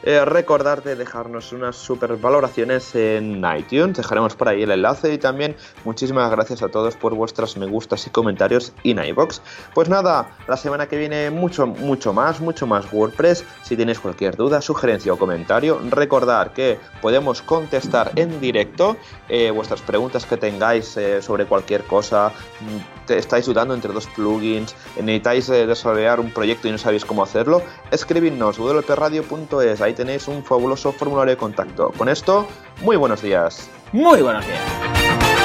eh, 0.07 0.25
recordarte 0.25 0.95
dejarnos 0.95 1.53
unas 1.53 1.75
super 1.75 2.17
valoraciones 2.17 2.95
en 2.95 3.45
iTunes, 3.59 3.97
dejaremos 3.97 4.37
por 4.37 4.49
ahí 4.49 4.63
el 4.63 4.71
enlace 4.71 5.13
y 5.13 5.19
también 5.19 5.57
muchísimas 5.85 6.31
gracias 6.31 6.63
a 6.63 6.69
todos 6.69 6.95
por 6.95 7.17
vuestras 7.17 7.57
me 7.57 7.67
gustas 7.67 8.07
y 8.07 8.11
comentarios 8.11 8.73
en 8.85 9.05
iBox. 9.05 9.43
Pues 9.75 9.89
nada, 9.89 10.31
la 10.47 10.57
semana 10.57 10.87
que 10.87 10.97
viene 10.97 11.31
mucho, 11.31 11.67
mucho 11.67 12.13
más, 12.13 12.41
mucho 12.41 12.69
más 12.69 12.87
WordPress. 12.93 13.45
Si 13.65 13.77
tenéis 13.77 13.99
cualquier 13.99 14.37
duda, 14.37 14.63
sugerencia 14.63 15.13
o 15.13 15.19
comentario, 15.19 15.81
recordar 15.91 16.53
que 16.53 16.79
podemos 17.03 17.43
contestar 17.43 18.13
en 18.15 18.41
directo 18.41 18.97
eh, 19.29 19.51
vuestras 19.51 19.81
preguntas 19.81 20.25
que 20.25 20.37
tengáis 20.37 20.97
eh, 20.97 21.21
sobre 21.21 21.47
cualquier 21.47 21.83
cosa. 21.83 22.31
Mm, 22.61 23.13
estáis 23.13 23.47
dudando 23.47 23.75
entre 23.75 23.93
dos 23.93 24.07
plugins, 24.07 24.75
necesitáis 24.97 25.47
desarrollar 25.47 26.19
un 26.19 26.33
proyecto 26.33 26.67
y 26.67 26.73
no 26.73 26.79
sabéis 26.79 27.05
cómo 27.05 27.23
hacerlo, 27.23 27.63
escribidnos 27.93 28.59
wpradio.es, 28.59 29.81
ahí 29.81 29.95
tenéis 29.97 30.29
un 30.29 30.45
fabuloso 30.45 30.93
formulario 30.93 31.33
de 31.33 31.37
contacto. 31.39 31.91
Con 31.99 32.09
esto, 32.09 32.47
muy 32.83 32.97
buenos 32.97 33.23
días. 33.23 33.69
Muy 33.93 34.23
buenos 34.23 34.47
días. 34.47 35.36